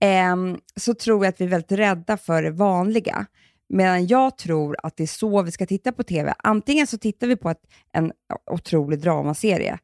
Ehm, 0.00 0.58
så 0.76 0.94
tror 0.94 1.24
jag 1.24 1.32
att 1.32 1.40
vi 1.40 1.44
är 1.44 1.48
väldigt 1.48 1.72
rädda 1.72 2.16
för 2.16 2.42
det 2.42 2.50
vanliga. 2.50 3.26
Medan 3.68 4.06
jag 4.06 4.38
tror 4.38 4.76
att 4.82 4.96
det 4.96 5.02
är 5.02 5.06
så 5.06 5.42
vi 5.42 5.52
ska 5.52 5.66
titta 5.66 5.92
på 5.92 6.02
TV. 6.02 6.34
Antingen 6.38 6.86
så 6.86 6.98
tittar 6.98 7.26
vi 7.26 7.36
på 7.36 7.50
ett, 7.50 7.62
en 7.92 8.12
otrolig 8.50 9.00
dramaserie, 9.00 9.78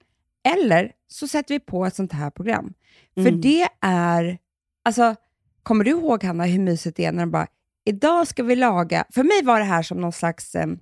eller 0.49 0.93
så 1.09 1.29
sätter 1.29 1.55
vi 1.55 1.61
på 1.61 1.87
ett 1.87 1.95
sånt 1.95 2.13
här 2.13 2.31
program. 2.31 2.73
För 3.15 3.21
Mm. 3.29 3.41
det 3.41 3.69
är, 3.81 4.39
alltså, 4.85 5.15
kommer 5.63 5.85
du 5.85 5.91
ihåg 5.91 6.25
Hanna 6.25 6.45
hur 6.45 6.59
mysigt 6.61 6.97
det 6.97 7.05
är 7.05 7.13
när 7.13 7.21
de 7.23 7.31
bara, 7.31 7.47
idag 7.85 8.29
ska 8.29 8.43
vi 8.43 8.57
laga, 8.57 9.05
för 9.15 9.23
mig 9.23 9.43
var 9.45 9.59
det 9.59 9.65
här 9.65 9.83
som 9.83 10.01
någon 10.01 10.13
slags 10.13 10.55
em, 10.55 10.79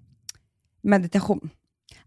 meditation. 0.83 1.51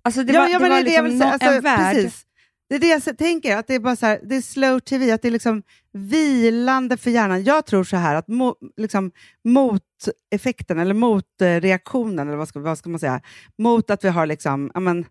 Alltså 0.02 0.24
det 0.24 0.34
ja, 0.34 0.42
var, 0.42 0.48
ja, 0.50 0.60
det 0.60 0.70
var 0.70 0.84
det 0.84 1.02
liksom 1.02 1.22
Alltså, 1.22 1.50
en 1.50 1.62
värld. 1.62 1.96
Precis. 1.96 2.27
Det 2.70 2.76
är 2.76 2.80
det 2.80 3.06
jag 3.06 3.18
tänker, 3.18 3.58
att 3.58 3.68
det 3.68 3.76
är 3.76 3.80
bara 3.80 3.96
så 3.96 4.06
här, 4.06 4.20
det 4.24 4.36
är 4.36 4.42
slow 4.42 4.80
TV, 4.80 5.12
att 5.12 5.22
det 5.22 5.28
är 5.28 5.32
liksom 5.32 5.64
vilande 5.94 6.98
för 6.98 7.12
hjärnan. 7.12 7.44
Jag 7.44 7.66
tror 7.66 7.84
så 7.84 7.98
här 7.98 8.16
att 8.16 8.28
mo, 8.28 8.56
liksom, 8.78 9.12
moteffekten, 9.44 10.80
eller 10.80 10.94
motreaktionen, 10.94 12.28
eller 12.28 12.38
vad 12.38 12.48
ska, 12.48 12.60
vad 12.60 12.78
ska 12.78 12.90
man 12.90 13.00
säga, 13.00 13.22
mot 13.58 13.90
att 13.90 14.04
vi 14.04 14.10
har 14.10 14.26
liksom, 14.26 14.72
amen, 14.74 15.06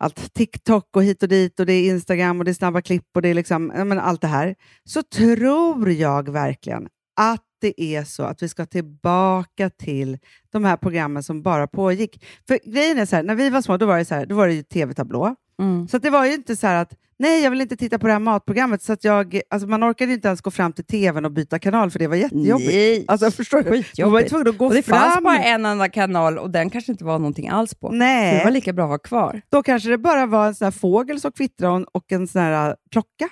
allt 0.00 0.34
TikTok 0.34 0.96
och 0.96 1.04
hit 1.04 1.22
och 1.22 1.28
dit 1.28 1.60
och 1.60 1.66
det 1.66 1.72
är 1.72 1.90
Instagram 1.90 2.38
och 2.38 2.44
det 2.44 2.50
är 2.50 2.54
snabba 2.54 2.82
klipp 2.82 3.06
och 3.14 3.22
det 3.22 3.28
är 3.28 3.34
liksom, 3.34 3.70
amen, 3.70 3.98
allt 3.98 4.20
det 4.20 4.26
här, 4.26 4.54
så 4.84 5.02
tror 5.02 5.90
jag 5.90 6.28
verkligen 6.32 6.88
att 7.16 7.44
det 7.60 7.82
är 7.82 8.04
så 8.04 8.22
att 8.22 8.42
vi 8.42 8.48
ska 8.48 8.66
tillbaka 8.66 9.70
till 9.70 10.18
de 10.52 10.64
här 10.64 10.76
programmen 10.76 11.22
som 11.22 11.42
bara 11.42 11.66
pågick. 11.66 12.24
För 12.48 12.58
grejen 12.72 12.98
är 12.98 13.06
så 13.06 13.16
här, 13.16 13.22
när 13.22 13.34
vi 13.34 13.50
var 13.50 13.62
små, 13.62 13.76
då 13.76 13.86
var 13.86 13.98
det, 13.98 14.04
så 14.04 14.14
här, 14.14 14.26
då 14.26 14.34
var 14.34 14.46
det 14.46 14.54
ju 14.54 14.62
tv-tablå. 14.62 15.36
Mm. 15.62 15.88
Så 15.88 15.98
det 15.98 16.10
var 16.10 16.24
ju 16.26 16.34
inte 16.34 16.56
så 16.56 16.66
här 16.66 16.82
att 16.82 16.92
nej, 17.18 17.42
jag 17.42 17.50
vill 17.50 17.60
inte 17.60 17.76
titta 17.76 17.98
på 17.98 18.06
det 18.06 18.12
här 18.12 18.20
matprogrammet. 18.20 18.82
Så 18.82 18.92
att 18.92 19.04
jag, 19.04 19.40
alltså 19.50 19.68
man 19.68 19.84
orkade 19.84 20.12
inte 20.12 20.28
ens 20.28 20.40
gå 20.40 20.50
fram 20.50 20.72
till 20.72 20.84
tvn 20.84 21.24
och 21.24 21.30
byta 21.32 21.58
kanal, 21.58 21.90
för 21.90 21.98
det 21.98 22.06
var 22.06 22.16
jättejobbigt. 22.16 22.70
Nej, 22.72 23.04
Alltså, 23.08 23.30
förstår 23.30 23.62
du? 23.62 23.84
Man 24.04 24.12
var 24.12 24.22
tvungen 24.22 24.48
att 24.48 24.58
gå 24.58 24.66
Och 24.66 24.74
det 24.74 24.82
fram. 24.82 24.98
fanns 24.98 25.24
bara 25.24 25.38
en 25.38 25.66
enda 25.66 25.88
kanal 25.88 26.38
och 26.38 26.50
den 26.50 26.70
kanske 26.70 26.92
inte 26.92 27.04
var 27.04 27.18
någonting 27.18 27.48
alls 27.48 27.74
på. 27.74 27.86
Så 27.86 27.92
det 27.92 27.98
Nej, 27.98 28.44
var 28.44 28.50
lika 28.50 28.72
bra 28.72 28.84
att 28.84 28.90
ha 28.90 28.98
kvar. 28.98 29.42
då 29.48 29.62
kanske 29.62 29.88
det 29.88 29.98
bara 29.98 30.26
var 30.26 30.46
en 30.46 30.54
sån 30.54 30.64
här 30.66 30.72
fågel 30.72 31.20
som 31.20 31.32
kvittrade 31.32 31.74
och- 31.74 31.88
och 31.96 32.12
en 32.12 32.28
sån 32.28 32.42
här 32.42 32.68
äh, 32.70 32.74
klocka 32.90 33.28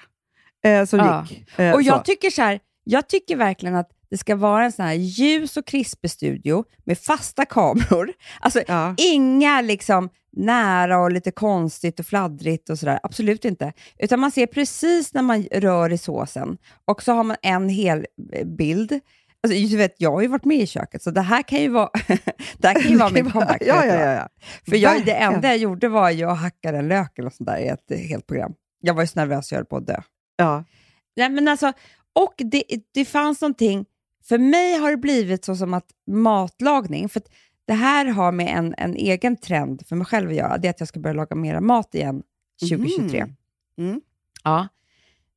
eh, 0.64 0.84
som 0.84 0.98
Ja. 0.98 1.26
gick. 1.30 1.58
Eh, 1.58 1.74
Och 1.74 1.82
jag 1.82 1.96
så. 1.98 2.02
tycker 2.02 2.30
så 2.30 2.42
här, 2.42 2.60
jag 2.84 3.08
tycker 3.08 3.36
verkligen 3.36 3.74
att 3.76 3.88
det 4.10 4.18
ska 4.18 4.36
vara 4.36 4.64
en 4.64 4.72
sån 4.72 4.84
här 4.84 4.94
ljus 4.94 5.56
och 5.56 5.66
krispig 5.66 6.10
studio 6.10 6.64
med 6.84 6.98
fasta 6.98 7.44
kameror. 7.44 8.12
Alltså 8.40 8.62
ja. 8.66 8.94
inga 8.98 9.60
liksom 9.60 10.08
nära 10.32 10.98
och 10.98 11.12
lite 11.12 11.30
konstigt 11.30 12.00
och 12.00 12.06
fladdrigt 12.06 12.70
och 12.70 12.78
sådär. 12.78 13.00
Absolut 13.02 13.44
inte. 13.44 13.72
Utan 13.98 14.20
man 14.20 14.30
ser 14.30 14.46
precis 14.46 15.14
när 15.14 15.22
man 15.22 15.42
rör 15.42 15.92
i 15.92 15.98
såsen 15.98 16.58
och 16.84 17.02
så 17.02 17.12
har 17.12 17.24
man 17.24 17.36
en 17.42 17.68
hel 17.68 18.06
eh, 18.32 18.46
bild. 18.46 19.00
Alltså, 19.42 19.58
du 19.58 19.76
vet, 19.76 19.94
jag 19.98 20.12
har 20.12 20.22
ju 20.22 20.28
varit 20.28 20.44
med 20.44 20.58
i 20.58 20.66
köket, 20.66 21.02
så 21.02 21.10
det 21.10 21.20
här 21.20 21.42
kan 21.42 21.58
ju 21.58 21.68
vara, 21.68 21.90
det 22.58 22.68
här 22.68 22.82
kan 22.82 22.90
ju 22.90 22.96
vara 22.96 23.10
min 23.10 23.30
comeback. 23.30 23.62
ja, 23.66 23.86
ja, 23.86 23.94
ja, 23.94 24.12
ja. 24.12 24.28
För 24.68 24.76
jag, 24.76 25.04
det 25.04 25.14
enda 25.14 25.48
jag 25.48 25.58
gjorde 25.58 25.88
var 25.88 26.10
ju 26.10 26.24
att 26.24 26.38
hacka 26.38 26.68
en 26.68 26.88
lök 26.88 27.18
eller 27.18 27.30
sånt 27.30 27.46
där 27.46 27.58
i 27.58 27.68
ett 27.68 28.08
helt 28.08 28.26
program. 28.26 28.54
Jag 28.80 28.94
var 28.94 29.02
ju 29.02 29.06
så 29.06 29.18
nervös, 29.18 29.52
jag 29.52 29.58
höll 29.58 29.66
på 29.66 29.76
att 29.76 29.86
dö. 29.86 30.00
ja. 30.36 30.64
Nej, 31.16 31.30
men 31.30 31.48
alltså, 31.48 31.72
och 32.12 32.34
det, 32.36 32.62
det 32.94 33.04
fanns 33.04 33.40
någonting, 33.40 33.84
för 34.30 34.38
mig 34.38 34.78
har 34.78 34.90
det 34.90 34.96
blivit 34.96 35.44
så 35.44 35.56
som 35.56 35.74
att 35.74 35.86
matlagning, 36.06 37.08
för 37.08 37.22
det 37.64 37.72
här 37.72 38.06
har 38.06 38.32
med 38.32 38.58
en, 38.58 38.74
en 38.78 38.96
egen 38.96 39.36
trend 39.36 39.86
för 39.86 39.96
mig 39.96 40.06
själv 40.06 40.30
att 40.30 40.36
göra, 40.36 40.58
det 40.58 40.68
är 40.68 40.70
att 40.70 40.80
jag 40.80 40.88
ska 40.88 41.00
börja 41.00 41.14
laga 41.14 41.36
mera 41.36 41.60
mat 41.60 41.94
igen 41.94 42.22
2023. 42.68 43.24
Mhm. 43.24 43.36
Mm. 43.88 44.00
Ja. 44.44 44.68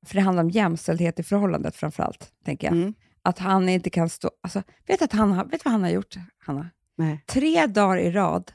För 0.06 0.15
det 0.15 0.21
handlar 0.21 0.43
om 0.43 0.49
jämställdhet 0.49 1.19
i 1.19 1.23
förhållandet 1.23 1.75
framför 1.75 2.03
allt, 2.03 2.32
tänker 2.45 2.67
jag. 2.67 2.75
Mm. 2.75 2.93
Att 3.21 3.39
han 3.39 3.69
inte 3.69 3.89
kan 3.89 4.10
stå... 4.10 4.32
Alltså, 4.41 4.63
vet 4.88 5.12
du 5.12 5.17
han 5.17 5.47
vet 5.47 5.65
vad 5.65 5.71
han 5.71 5.84
har 5.84 5.89
gjort, 5.89 6.15
Hanna? 6.38 6.69
Nej. 6.97 7.23
Tre 7.27 7.67
dagar 7.67 7.97
i 7.97 8.12
rad 8.12 8.51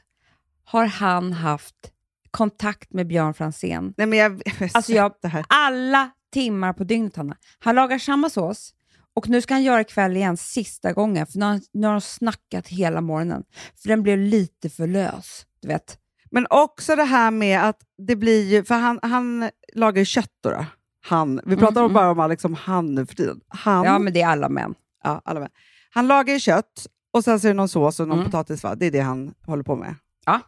har 0.63 0.85
han 0.85 1.33
haft 1.33 1.91
kontakt 2.31 2.93
med 2.93 3.07
Björn 3.07 3.33
Franzén. 3.33 3.93
Nej, 3.97 4.07
men 4.07 4.19
jag, 4.19 4.31
jag, 4.59 4.69
Alltså, 4.73 4.91
jag-. 4.91 5.13
Alla 5.49 6.11
timmar 6.31 6.73
på 6.73 6.83
dygnet, 6.83 7.15
Hanna. 7.15 7.37
Han 7.59 7.75
lagar 7.75 7.97
samma 7.97 8.29
sås 8.29 8.73
och 9.19 9.29
nu 9.29 9.41
ska 9.41 9.53
han 9.53 9.63
göra 9.63 9.81
ikväll 9.81 10.15
igen 10.17 10.37
sista 10.37 10.93
gången, 10.93 11.27
för 11.27 11.39
nu 11.39 11.45
har, 11.45 11.59
nu 11.73 11.87
har 11.87 11.93
de 11.93 12.01
snackat 12.01 12.67
hela 12.67 13.01
morgonen. 13.01 13.43
För 13.81 13.89
den 13.89 14.03
blev 14.03 14.17
lite 14.17 14.69
för 14.69 14.87
lös, 14.87 15.45
du 15.61 15.67
vet. 15.67 15.97
Men 16.31 16.47
också 16.49 16.95
det 16.95 17.03
här 17.03 17.31
med 17.31 17.63
att 17.69 17.77
det 18.07 18.15
blir 18.15 18.45
ju, 18.45 18.63
för 18.63 18.75
han, 18.75 18.99
han 19.01 19.49
lagar 19.73 19.99
ju 19.99 20.05
kött 20.05 20.31
då. 20.43 20.49
då. 20.49 20.65
Han, 21.07 21.41
vi 21.45 21.55
pratar 21.57 21.81
Mm, 21.81 21.93
bara 21.93 22.11
om 22.11 22.19
Alex 22.19 22.41
som 22.41 22.53
han 22.53 22.95
nu 22.95 23.05
för 23.05 23.15
tiden. 23.15 23.39
Han, 23.47 23.85
Ja, 23.85 23.99
men 23.99 24.13
det 24.13 24.21
är 24.21 24.27
alla 24.27 24.49
män. 24.49 24.73
ja, 25.03 25.21
alla 25.25 25.39
med. 25.39 25.49
han 25.89 26.07
lagar 26.07 26.33
ju 26.33 26.39
kött 26.39 26.87
och 27.13 27.23
sen 27.23 27.39
så 27.39 27.47
är 27.47 27.49
det 27.49 27.57
någon 27.57 27.69
sås 27.69 27.99
och 27.99 28.07
någon 28.07 28.17
Mm. 28.19 28.31
potatis. 28.31 28.63
Va? 28.63 28.75
Det 28.75 28.85
är 28.85 28.91
det 28.91 28.99
han 28.99 29.33
håller 29.45 29.63
på 29.63 29.75
med. 29.75 29.95
Ja. 30.25 30.39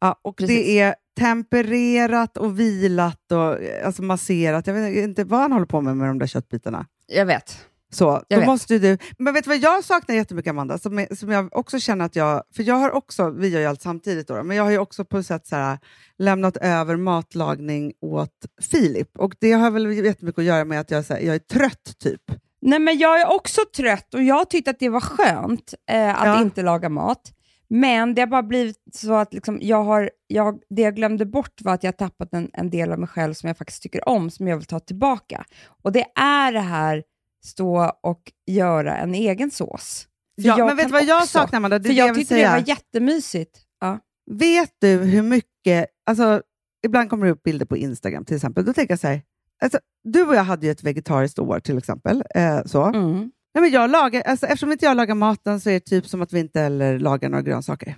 Ja, 0.00 0.16
och 0.22 0.36
Precis. 0.36 0.56
det 0.56 0.78
är 0.80 0.94
tempererat 1.18 2.36
och 2.36 2.60
vilat 2.60 3.32
och 3.32 3.62
eh, 3.62 3.86
alltså 3.86 4.02
masserat. 4.02 4.66
Jag 4.66 4.74
vet 4.74 4.96
inte 5.04 5.24
vad 5.24 5.40
han 5.40 5.52
håller 5.52 5.66
på 5.66 5.80
med 5.80 5.96
med 5.96 6.08
de 6.08 6.18
där 6.18 6.26
köttbitarna. 6.26 6.86
Jag 7.06 7.26
vet. 7.26 7.66
Så, 7.92 8.04
Jag 8.28 8.36
då 8.36 8.40
vet. 8.40 8.46
måste 8.46 8.78
du... 8.78 8.98
Men 9.18 9.34
vet 9.34 9.44
du 9.44 9.48
vad 9.50 9.58
jag 9.58 9.84
saknar 9.84 10.14
jättemycket, 10.14 10.50
Amanda? 10.50 10.78
Som, 10.78 11.06
som 11.16 11.30
jag 11.30 11.56
också 11.56 11.78
känner 11.78 12.04
att 12.04 12.16
jag... 12.16 12.42
För 12.56 12.62
jag 12.62 12.74
har 12.74 12.90
också, 12.90 13.30
vi 13.30 13.48
gör 13.48 13.60
ju 13.60 13.66
allt 13.66 13.82
samtidigt, 13.82 14.28
då, 14.28 14.42
men 14.42 14.56
jag 14.56 14.64
har 14.64 14.70
ju 14.70 14.78
också 14.78 15.04
på 15.04 15.18
ett 15.18 15.26
sätt 15.26 15.46
så 15.46 15.56
här, 15.56 15.78
lämnat 16.18 16.56
över 16.56 16.96
matlagning 16.96 17.92
åt 18.00 18.46
Filip. 18.70 19.18
Och 19.18 19.34
det 19.40 19.52
har 19.52 19.70
väl 19.70 19.92
jättemycket 20.04 20.38
att 20.38 20.44
göra 20.44 20.64
med 20.64 20.80
att 20.80 20.90
jag, 20.90 21.04
så 21.04 21.14
här, 21.14 21.20
jag 21.20 21.34
är 21.34 21.38
trött, 21.38 21.94
typ. 22.02 22.22
Nej, 22.62 22.78
men 22.78 22.98
jag 22.98 23.20
är 23.20 23.32
också 23.34 23.60
trött 23.76 24.14
och 24.14 24.22
jag 24.22 24.50
tyckte 24.50 24.70
att 24.70 24.78
det 24.78 24.88
var 24.88 25.00
skönt 25.00 25.74
eh, 25.90 26.20
att 26.20 26.26
Ja. 26.26 26.40
inte 26.42 26.62
laga 26.62 26.88
mat. 26.88 27.32
Men 27.72 28.14
det 28.14 28.22
har 28.22 28.26
bara 28.26 28.42
blivit 28.42 28.76
så 28.94 29.14
att 29.14 29.34
liksom, 29.34 29.58
jag 29.62 29.84
har, 29.84 30.10
jag, 30.26 30.58
det 30.70 30.82
jag 30.82 30.96
glömde 30.96 31.26
bort 31.26 31.60
var 31.62 31.74
att 31.74 31.84
jag 31.84 31.96
tappat 31.98 32.28
en, 32.32 32.50
en 32.52 32.70
del 32.70 32.92
av 32.92 32.98
mig 32.98 33.08
själv 33.08 33.34
som 33.34 33.46
jag 33.46 33.58
faktiskt 33.58 33.82
tycker 33.82 34.08
om, 34.08 34.30
som 34.30 34.48
jag 34.48 34.56
vill 34.56 34.66
ta 34.66 34.80
tillbaka. 34.80 35.44
Och 35.82 35.92
det 35.92 36.04
är 36.20 36.52
det 36.52 36.60
här 36.60 37.02
stå 37.44 37.92
och 38.02 38.32
göra 38.46 38.96
en 38.96 39.14
egen 39.14 39.50
sås. 39.50 40.06
För 40.42 40.48
Ja, 40.48 40.58
jag 40.58 40.66
men 40.66 40.76
vet 40.76 40.86
du 40.86 40.92
vad 40.92 41.04
jag 41.04 41.16
också. 41.18 41.28
saknar, 41.28 41.56
Amanda? 41.56 41.78
Det 41.78 41.88
För 41.88 41.94
det 41.94 41.98
jag 41.98 42.06
vill 42.06 42.14
tyckte 42.14 42.34
det 42.34 42.38
säga. 42.40 42.50
var 42.50 42.68
jättemysigt. 42.68 43.58
Ja. 43.80 43.98
Vet 44.30 44.72
du 44.78 44.88
hur 44.96 45.22
mycket... 45.22 45.86
Alltså, 46.06 46.42
ibland 46.86 47.10
kommer 47.10 47.26
det 47.26 47.32
upp 47.32 47.42
bilder 47.42 47.66
på 47.66 47.76
Instagram 47.76 48.24
till 48.24 48.36
exempel. 48.36 48.64
Då 48.64 48.72
tänker 48.72 48.92
jag 48.92 49.00
så 49.00 49.06
här, 49.08 49.22
alltså, 49.62 49.78
du 50.04 50.22
och 50.22 50.34
jag 50.34 50.44
hade 50.44 50.66
ju 50.66 50.72
ett 50.72 50.82
vegetariskt 50.82 51.38
år 51.38 51.60
till 51.60 51.78
exempel. 51.78 52.24
Eh, 52.34 52.64
så. 52.64 52.84
Mm. 52.84 53.30
Nej, 53.54 53.62
men 53.62 53.70
jag 53.70 53.90
lagar, 53.90 54.22
alltså, 54.22 54.46
eftersom 54.46 54.72
inte 54.72 54.84
jag 54.84 54.96
lagar 54.96 55.14
maten 55.14 55.60
så 55.60 55.70
är 55.70 55.74
det 55.74 55.80
typ 55.80 56.06
som 56.06 56.22
att 56.22 56.32
vi 56.32 56.40
inte 56.40 56.60
heller 56.60 56.98
lagar 56.98 57.28
några 57.28 57.42
grönsaker. 57.42 57.96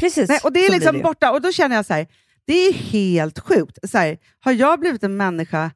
Precis, 0.00 0.28
Nej, 0.28 0.40
och 0.44 0.52
det 0.52 0.60
är 0.60 0.66
så 0.66 0.72
liksom 0.72 0.96
det 0.96 1.02
borta. 1.02 1.32
Och 1.32 1.40
då 1.40 1.52
känner 1.52 1.76
jag 1.76 1.86
så 1.86 1.94
här, 1.94 2.06
det 2.46 2.52
är 2.52 2.72
helt 2.72 3.38
sjukt. 3.38 3.78
Så 3.90 3.98
här, 3.98 4.18
har 4.40 4.52
jag 4.52 4.80
blivit 4.80 5.02
en 5.02 5.16
människa... 5.16 5.70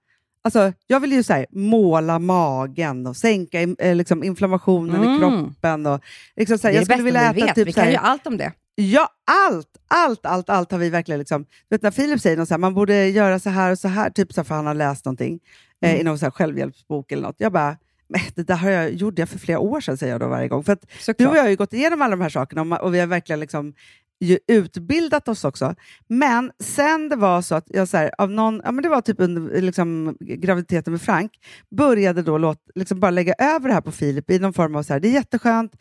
Alltså, 0.44 0.72
jag 0.86 1.00
vill 1.00 1.12
ju 1.12 1.22
så 1.22 1.32
här, 1.32 1.46
måla 1.50 2.18
magen 2.18 3.06
och 3.06 3.16
sänka 3.16 3.60
eh, 3.60 3.94
liksom, 3.94 4.24
inflammationen 4.24 5.02
i 5.04 5.06
Mm. 5.06 5.18
kroppen. 5.18 5.86
Och, 5.86 6.00
liksom, 6.36 6.58
så 6.58 6.66
här, 6.66 6.72
Det 6.72 6.76
är 6.76 6.80
jag 6.80 6.86
skulle 6.86 7.02
vilja 7.02 7.32
vi 7.32 7.38
äta 7.40 7.46
vet. 7.46 7.54
typ 7.54 7.68
vi 7.68 7.72
kan 7.72 7.84
här, 7.84 7.90
ju 7.90 7.96
allt 7.96 8.26
om 8.26 8.36
det. 8.36 8.52
Ja, 8.74 9.08
allt, 9.48 9.68
allt, 9.88 10.26
allt, 10.26 10.48
allt 10.50 10.72
har 10.72 10.78
vi 10.78 10.90
verkligen... 10.90 11.18
Liksom, 11.18 11.42
du 11.42 11.48
vet, 11.76 11.82
när 11.82 11.90
Filip 11.90 12.20
säger 12.20 12.36
något 12.36 12.48
så 12.48 12.54
här, 12.54 12.58
man 12.58 12.74
borde 12.74 13.08
göra 13.08 13.38
så 13.38 13.50
här 13.50 13.70
och 13.70 13.78
så 13.78 13.88
här, 13.88 14.10
typ 14.10 14.32
så 14.32 14.40
här, 14.40 14.44
för 14.44 14.54
han 14.54 14.66
har 14.66 14.74
läst 14.74 15.04
någonting 15.04 15.40
eh, 15.82 15.90
Mm. 15.90 16.00
i 16.00 16.04
någon 16.04 16.18
så 16.18 16.26
här 16.26 16.30
självhjälpsbok 16.30 17.12
eller 17.12 17.22
något. 17.22 17.36
Jag 17.38 17.52
bara, 17.52 17.76
men 18.08 18.20
det 18.34 18.42
där 18.42 18.54
har 18.56 18.70
jag, 18.70 18.92
gjorde 18.94 19.22
jag 19.22 19.28
för 19.28 19.38
flera 19.38 19.58
år 19.58 19.80
sedan, 19.80 19.96
säger 19.96 20.12
jag 20.12 20.20
då 20.20 20.28
varje 20.28 20.48
gång. 20.48 20.64
För 20.64 20.72
att 20.72 20.80
du 20.80 20.86
Såklart. 20.98 21.30
och 21.30 21.36
jag 21.36 21.42
har 21.42 21.48
ju 21.50 21.56
gått 21.56 21.72
igenom 21.72 22.02
alla 22.02 22.10
de 22.16 22.22
här 22.22 22.28
sakerna 22.28 22.78
och 22.78 22.94
vi 22.94 23.00
har 23.00 23.06
verkligen 23.06 23.40
liksom 23.40 23.74
ju 24.20 24.38
utbildat 24.48 25.28
oss 25.28 25.44
också. 25.44 25.74
Men 26.08 26.52
sen 26.62 27.08
det 27.08 27.16
var 27.16 27.42
så 27.42 27.54
att 27.54 27.66
jag 27.68 27.88
så 27.88 27.96
här, 27.96 28.10
av 28.18 28.30
någon, 28.30 28.60
ja, 28.64 28.72
men 28.72 28.82
det 28.82 28.88
var 28.88 29.00
typ 29.00 29.20
under 29.20 29.60
liksom, 29.60 30.16
graviditeten 30.20 30.92
med 30.92 31.02
Frank, 31.02 31.32
började 31.76 32.22
då 32.22 32.38
låt, 32.38 32.58
liksom 32.74 33.00
bara 33.00 33.10
lägga 33.10 33.34
över 33.38 33.68
det 33.68 33.74
här 33.74 33.80
på 33.80 33.92
Filip 33.92 34.30
i 34.30 34.38
någon 34.38 34.52
form 34.52 34.76
av 34.76 34.82
så 34.82 34.92
här, 34.92 35.00
det 35.00 35.08
är 35.08 35.12
jätteskönt, 35.12 35.72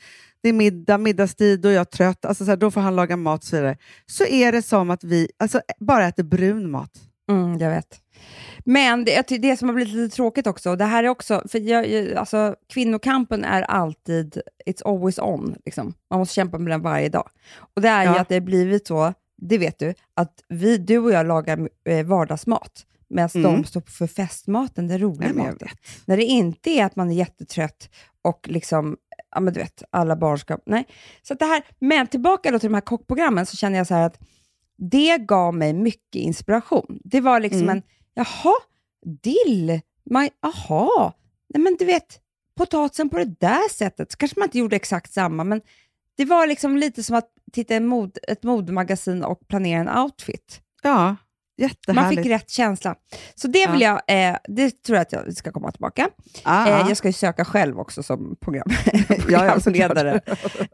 det 0.43 0.49
är 0.49 0.53
middag, 0.53 0.97
middagstid 0.97 1.65
är 1.65 1.71
jag 1.71 1.91
trött, 1.91 2.25
alltså 2.25 2.45
så 2.45 2.51
här, 2.51 2.57
då 2.57 2.71
får 2.71 2.81
han 2.81 2.95
laga 2.95 3.17
mat 3.17 3.41
och 3.41 3.47
så 3.47 3.55
vidare. 3.55 3.77
Så 4.05 4.25
är 4.25 4.51
det 4.51 4.61
som 4.61 4.89
att 4.89 5.03
vi 5.03 5.29
alltså, 5.39 5.61
bara 5.79 6.07
äter 6.07 6.23
brun 6.23 6.71
mat. 6.71 6.91
Mm, 7.29 7.57
jag 7.57 7.69
vet. 7.69 8.01
Men 8.65 9.05
det, 9.05 9.27
det 9.41 9.57
som 9.57 9.69
har 9.69 9.75
blivit 9.75 9.93
lite 9.93 10.15
tråkigt 10.15 10.47
också, 10.47 10.75
det 10.75 10.85
här 10.85 11.03
är 11.03 11.07
också, 11.07 11.43
för 11.47 11.59
jag, 11.59 12.13
alltså, 12.13 12.55
kvinnokampen 12.73 13.43
är 13.43 13.61
alltid, 13.61 14.41
it's 14.65 14.81
always 14.85 15.19
on. 15.19 15.55
Liksom. 15.65 15.93
Man 16.09 16.19
måste 16.19 16.33
kämpa 16.35 16.57
med 16.57 16.71
den 16.71 16.81
varje 16.81 17.09
dag. 17.09 17.29
Och 17.75 17.81
det 17.81 17.89
är 17.89 18.03
ju 18.03 18.09
Ja. 18.09 18.19
att 18.19 18.29
det 18.29 18.35
har 18.35 18.41
blivit 18.41 18.87
så, 18.87 19.13
det 19.37 19.57
vet 19.57 19.79
du, 19.79 19.93
att 20.13 20.33
vi, 20.49 20.77
du 20.77 20.97
och 20.97 21.11
jag 21.11 21.25
lagar 21.27 21.69
eh, 21.89 22.05
vardagsmat, 22.05 22.85
medan 23.09 23.29
Mm. 23.35 23.51
de 23.61 23.63
står 23.67 23.81
för 23.81 24.07
festmaten, 24.07 24.87
den 24.87 24.99
roliga 24.99 25.33
maten. 25.33 25.67
När 26.05 26.17
det 26.17 26.23
inte 26.25 26.69
är 26.69 26.85
att 26.85 26.95
man 26.95 27.09
är 27.09 27.15
jättetrött 27.15 27.89
och 28.21 28.47
liksom, 28.49 28.97
ja 29.31 29.39
men 29.39 29.53
du 29.53 29.59
vet, 29.59 29.83
alla 29.89 30.15
barn 30.15 30.39
ska... 30.39 30.57
Nej. 30.65 30.87
Så 31.21 31.33
det 31.33 31.45
här, 31.45 31.63
men 31.79 32.07
tillbaka 32.07 32.51
då 32.51 32.59
till 32.59 32.69
de 32.69 32.73
här 32.73 32.81
kockprogrammen 32.81 33.45
så 33.45 33.57
känner 33.57 33.77
jag 33.77 33.87
så 33.87 33.93
här 33.93 34.05
att 34.05 34.19
det 34.77 35.17
gav 35.17 35.53
mig 35.53 35.73
mycket 35.73 36.15
inspiration. 36.21 36.99
Det 37.03 37.21
var 37.21 37.39
liksom 37.39 37.61
Mm. 37.61 37.77
en, 37.77 37.83
jaha, 38.19 38.53
dill, 39.23 39.81
man, 40.09 40.29
jaha, 40.41 41.13
nej 41.53 41.63
men 41.63 41.75
du 41.79 41.85
vet, 41.85 42.19
potatisen 42.57 43.09
på 43.09 43.17
det 43.17 43.39
där 43.39 43.69
sättet, 43.69 44.11
så 44.11 44.17
kanske 44.17 44.39
man 44.39 44.47
inte 44.47 44.57
gjorde 44.59 44.75
exakt 44.75 45.13
samma, 45.13 45.43
men 45.43 45.61
det 46.17 46.25
var 46.25 46.47
liksom 46.47 46.77
lite 46.77 47.03
som 47.03 47.15
att 47.15 47.29
titta 47.51 47.75
i 47.75 47.79
mod, 47.79 48.17
ett 48.27 48.43
modemagasin 48.43 49.23
och 49.23 49.47
planera 49.47 49.79
en 49.79 49.97
outfit. 50.03 50.61
Ja, 50.83 51.05
Man 51.05 51.17
jättehärligt. 51.57 52.21
fick 52.21 52.31
rätt 52.31 52.49
känsla. 52.49 52.95
Så 53.35 53.47
det 53.47 53.67
vill 53.71 53.81
jag, 53.81 54.01
eh, 54.07 54.37
det 54.47 54.83
tror 54.83 54.95
jag 54.97 55.01
att 55.01 55.11
jag 55.11 55.35
ska 55.37 55.51
komma 55.51 55.71
tillbaka. 55.71 56.09
Ah, 56.43 56.67
Eh, 56.67 56.75
ah. 56.85 56.87
jag 56.87 56.97
ska 56.97 57.07
ju 57.07 57.13
söka 57.13 57.45
själv 57.45 57.79
också 57.79 58.03
som 58.03 58.35
program, 58.41 58.67
Ja, 59.29 59.45
ja, 59.45 59.57
programledare 59.63 60.11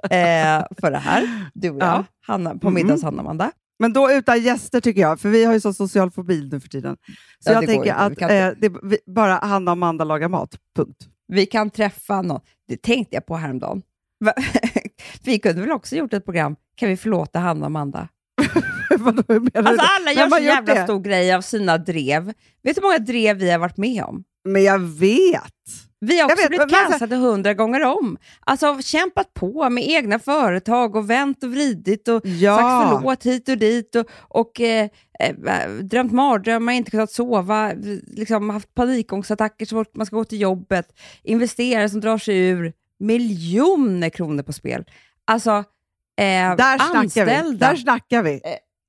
eh, 0.03 0.65
för 0.81 0.91
det 0.91 0.97
här. 0.97 1.49
Du 1.53 1.69
och 1.69 1.75
jag, 1.81 1.87
Ja. 1.87 2.03
Hanna, 2.21 2.57
på 2.57 2.67
Mm. 2.67 2.73
middags 2.73 3.03
Amanda. 3.03 3.51
Men 3.79 3.93
då 3.93 4.11
utan 4.11 4.41
gäster 4.41 4.81
tycker 4.81 5.01
jag, 5.01 5.19
för 5.19 5.29
vi 5.29 5.45
har 5.45 5.53
ju 5.53 5.59
så 5.59 5.73
social 5.73 6.11
fobi 6.11 6.49
nu 6.51 6.59
för 6.59 6.69
tiden. 6.69 6.97
Så 7.39 7.51
Ja, 7.51 7.53
jag 7.53 7.65
tänker 7.65 7.93
att 7.93 8.21
eh, 8.21 8.27
det, 8.61 8.77
vi, 8.83 8.97
bara 9.05 9.33
Hanna 9.33 9.71
och 9.71 9.73
Amanda 9.73 10.03
lagar 10.03 10.27
mat, 10.29 10.57
punkt. 10.75 11.07
Vi 11.27 11.45
kan 11.45 11.69
träffa 11.69 12.21
någon. 12.21 12.41
Det 12.67 12.81
tänkte 12.81 13.15
jag 13.15 13.25
på 13.25 13.35
häromdagen. 13.35 13.81
Vi 15.23 15.39
kunde 15.39 15.61
väl 15.61 15.71
också 15.71 15.95
gjort 15.95 16.13
ett 16.13 16.25
program, 16.25 16.55
kan 16.75 16.89
vi 16.89 16.97
förlåta 16.97 17.39
Hanna 17.39 17.59
och 17.59 17.65
Amanda? 17.65 18.07
Vadå, 18.99 19.23
Alltså 19.53 19.85
alla 19.99 20.11
gör 20.11 20.21
har 20.23 20.29
så 20.37 20.43
jävla 20.43 20.73
det? 20.73 20.83
stor 20.83 20.99
grej 20.99 21.33
av 21.33 21.41
sina 21.41 21.77
drev. 21.77 22.25
Vet 22.25 22.35
du 22.63 22.73
hur 22.75 22.81
många 22.81 22.97
drev 22.97 23.37
vi 23.37 23.51
har 23.51 23.59
varit 23.59 23.77
med 23.77 24.03
om? 24.03 24.23
Men 24.49 24.63
jag 24.63 24.79
vet! 24.79 25.84
Vi 25.99 26.19
har 26.19 26.25
också 26.25 26.41
vet, 26.41 26.49
blivit 26.49 26.61
alltså- 26.63 26.75
cancellade 26.89 27.15
hundra 27.15 27.53
gånger 27.53 27.83
om. 27.83 28.17
Alltså 28.39 28.81
kämpat 28.81 29.33
på 29.33 29.69
med 29.69 29.83
egna 29.89 30.19
företag 30.19 30.95
och 30.95 31.09
vänt 31.09 31.43
och 31.43 31.51
vridit 31.51 32.07
och 32.07 32.21
Ja. 32.25 32.57
sagt 32.57 32.97
förlåt 32.99 33.23
hit 33.25 33.49
och 33.49 33.57
dit 33.57 33.95
och, 33.95 34.05
och 34.19 34.61
eh, 34.61 34.89
eh, 35.19 35.69
drömt 35.81 36.11
mardrömmar, 36.11 36.73
inte 36.73 36.91
kunnat 36.91 37.11
sova, 37.11 37.71
liksom 38.07 38.49
haft 38.49 38.73
panikångestattacker 38.73 39.65
så 39.65 39.75
fort 39.75 39.95
man 39.95 40.05
ska 40.05 40.15
gå 40.15 40.25
till 40.25 40.41
jobbet, 40.41 40.87
investerare 41.23 41.89
som 41.89 42.01
drar 42.01 42.17
sig 42.17 42.37
ur, 42.37 42.73
miljoner 42.99 44.09
kronor 44.09 44.43
på 44.43 44.53
spel. 44.53 44.85
Alltså, 45.25 45.51
eh, 45.51 46.55
Där 46.55 46.77
snackar 46.77 46.91
vi. 46.93 46.97
anställda, 46.97 47.67
Där 47.69 47.75
snackar 47.75 48.23
vi. 48.23 48.41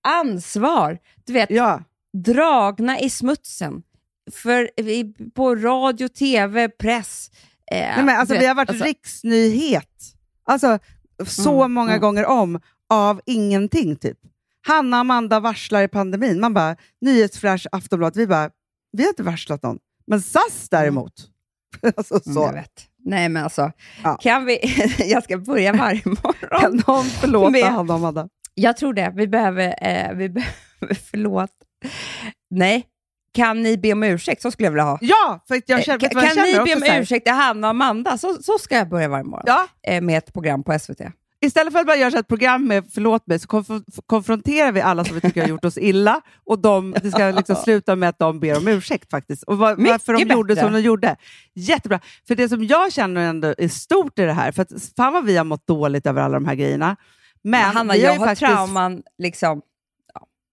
ansvar, 0.09 0.99
du 1.27 1.33
vet, 1.33 1.51
Ja. 1.51 1.81
dragna 2.13 3.01
i 3.01 3.11
smutsen. 3.11 3.83
För, 4.33 4.71
på 5.31 5.55
radio, 5.55 6.09
tv, 6.09 6.69
press. 6.69 7.31
Eh, 7.73 7.79
Nej, 7.79 8.05
men 8.05 8.21
alltså, 8.21 8.35
vi 8.39 8.47
har 8.47 8.55
varit 8.55 8.69
alltså, 8.71 8.85
riksnyhet. 8.85 9.91
Alltså, 10.45 10.79
så 11.27 11.63
Mm, 11.63 11.73
många 11.73 11.91
mm. 11.91 12.01
gånger 12.01 12.27
om 12.27 12.61
av 12.91 13.21
ingenting, 13.27 13.97
typ. 13.97 14.19
Hanna 14.67 14.97
och 14.97 15.01
Amanda 15.01 15.41
varslar 15.41 15.83
i 15.83 15.89
pandemin. 15.89 16.41
Man 16.41 16.55
bara, 16.55 16.77
nyhetsflash, 17.01 17.67
Aftonbladet. 17.73 18.17
Vi 18.17 18.27
bara, 18.27 18.51
vi 18.93 19.03
har 19.03 19.09
inte 19.09 19.23
varslat 19.23 19.63
någon. 19.63 19.79
Men 20.07 20.23
SAS 20.23 20.69
däremot. 20.71 21.13
alltså, 21.97 22.15
Mm, 22.27 22.35
så. 22.35 22.41
jag 22.41 22.53
vet. 22.53 22.87
Nej 23.05 23.29
men 23.29 23.45
alltså, 23.45 23.73
Ja. 24.05 24.17
kan 24.17 24.45
vi... 24.45 24.59
jag 25.11 25.25
ska 25.25 25.39
börja 25.39 25.73
varje 25.73 26.03
morgon. 26.05 26.61
Kan 26.61 26.83
någon 26.87 27.05
förlåta 27.05 27.51
Med- 27.51 27.65
Hanna 27.65 27.93
och 27.95 27.99
Amanda? 27.99 28.29
Jag 28.55 28.77
tror 28.77 28.95
det. 28.95 29.13
Vi 29.17 29.29
behöver... 29.29 29.75
Eh, 29.83 30.13
vi 30.17 30.29
behöver 30.29 30.95
förlåt. 31.11 31.51
Nej, 32.51 32.87
kan 33.37 33.63
ni 33.63 33.79
be 33.79 33.93
om 33.93 34.03
ursäkt? 34.03 34.43
Så 34.43 34.51
skulle 34.51 34.67
jag 34.67 34.73
vilja 34.73 34.85
ha. 34.85 34.99
Ja, 35.01 35.45
för 35.49 35.63
jag 35.67 35.79
Eh, 35.79 35.85
känner, 35.85 35.99
kan 35.99 36.09
du 36.09 36.15
vad 36.15 36.25
jag 36.25 36.35
kan 36.35 36.45
ni 36.45 36.53
känner 36.53 36.65
be 36.65 36.95
om 36.97 37.03
ursäkt 37.03 37.25
till 37.27 37.35
Hanna 37.35 37.67
och 37.67 37.71
Amanda? 37.71 38.19
Så, 38.19 38.35
så 38.43 38.59
ska 38.59 38.77
jag 38.77 38.89
börja 38.89 39.09
varje 39.09 39.25
morgon 39.25 39.45
Ja, 39.47 39.67
eh, 39.87 40.01
med 40.01 40.19
ett 40.19 40.33
program 40.33 40.65
på 40.65 40.79
SVT. 40.79 41.01
Istället 41.41 41.73
för 41.73 41.81
att 41.81 41.87
bara 41.87 41.97
göra 41.97 42.19
ett 42.19 42.29
program 42.29 42.67
med 42.67 42.85
förlåt 42.95 43.27
mig 43.27 43.39
så 43.39 43.47
konf- 43.47 44.01
konfronterar 44.07 44.73
vi 44.73 44.81
alla 44.81 45.05
som 45.05 45.15
vi 45.15 45.21
tycker 45.21 45.41
har 45.43 45.49
gjort 45.49 45.65
oss 45.65 45.79
illa 45.79 46.21
och 46.47 46.59
de, 46.59 46.95
det 47.03 47.11
ska 47.11 47.31
liksom 47.31 47.57
sluta 47.65 47.97
med 47.97 48.09
att 48.09 48.19
de 48.19 48.41
ber 48.41 48.57
om 48.59 48.69
ursäkt 48.69 49.11
faktiskt. 49.11 49.43
Och 49.43 49.59
var, 49.59 49.75
varför 49.77 50.13
de 50.13 50.23
gjorde 50.23 50.55
bättre. 50.55 50.65
som 50.67 50.73
de 50.73 50.81
gjorde. 50.81 51.17
Jättebra. 51.55 52.01
För 52.29 52.35
det 52.35 52.49
som 52.49 52.65
jag 52.65 52.93
känner 52.93 53.21
ändå 53.29 53.55
är 53.59 53.69
stort 53.69 54.19
i 54.19 54.23
det 54.23 54.33
här, 54.33 54.53
för 54.53 54.63
att 54.63 54.73
fan 54.97 55.13
vad 55.13 55.25
vi 55.25 55.37
har 55.37 55.45
mått 55.45 55.67
dåligt 55.67 56.07
över 56.07 56.23
alla 56.23 56.35
de 56.35 56.47
här 56.47 56.55
grejerna. 56.55 56.97
Men, 57.43 57.61
Hanna, 57.63 57.93
vi 57.93 58.03
jag 58.03 58.15
har 58.15 58.27
faktiskt, 58.27 58.41
trauman. 58.53 59.03
Liksom. 59.19 59.63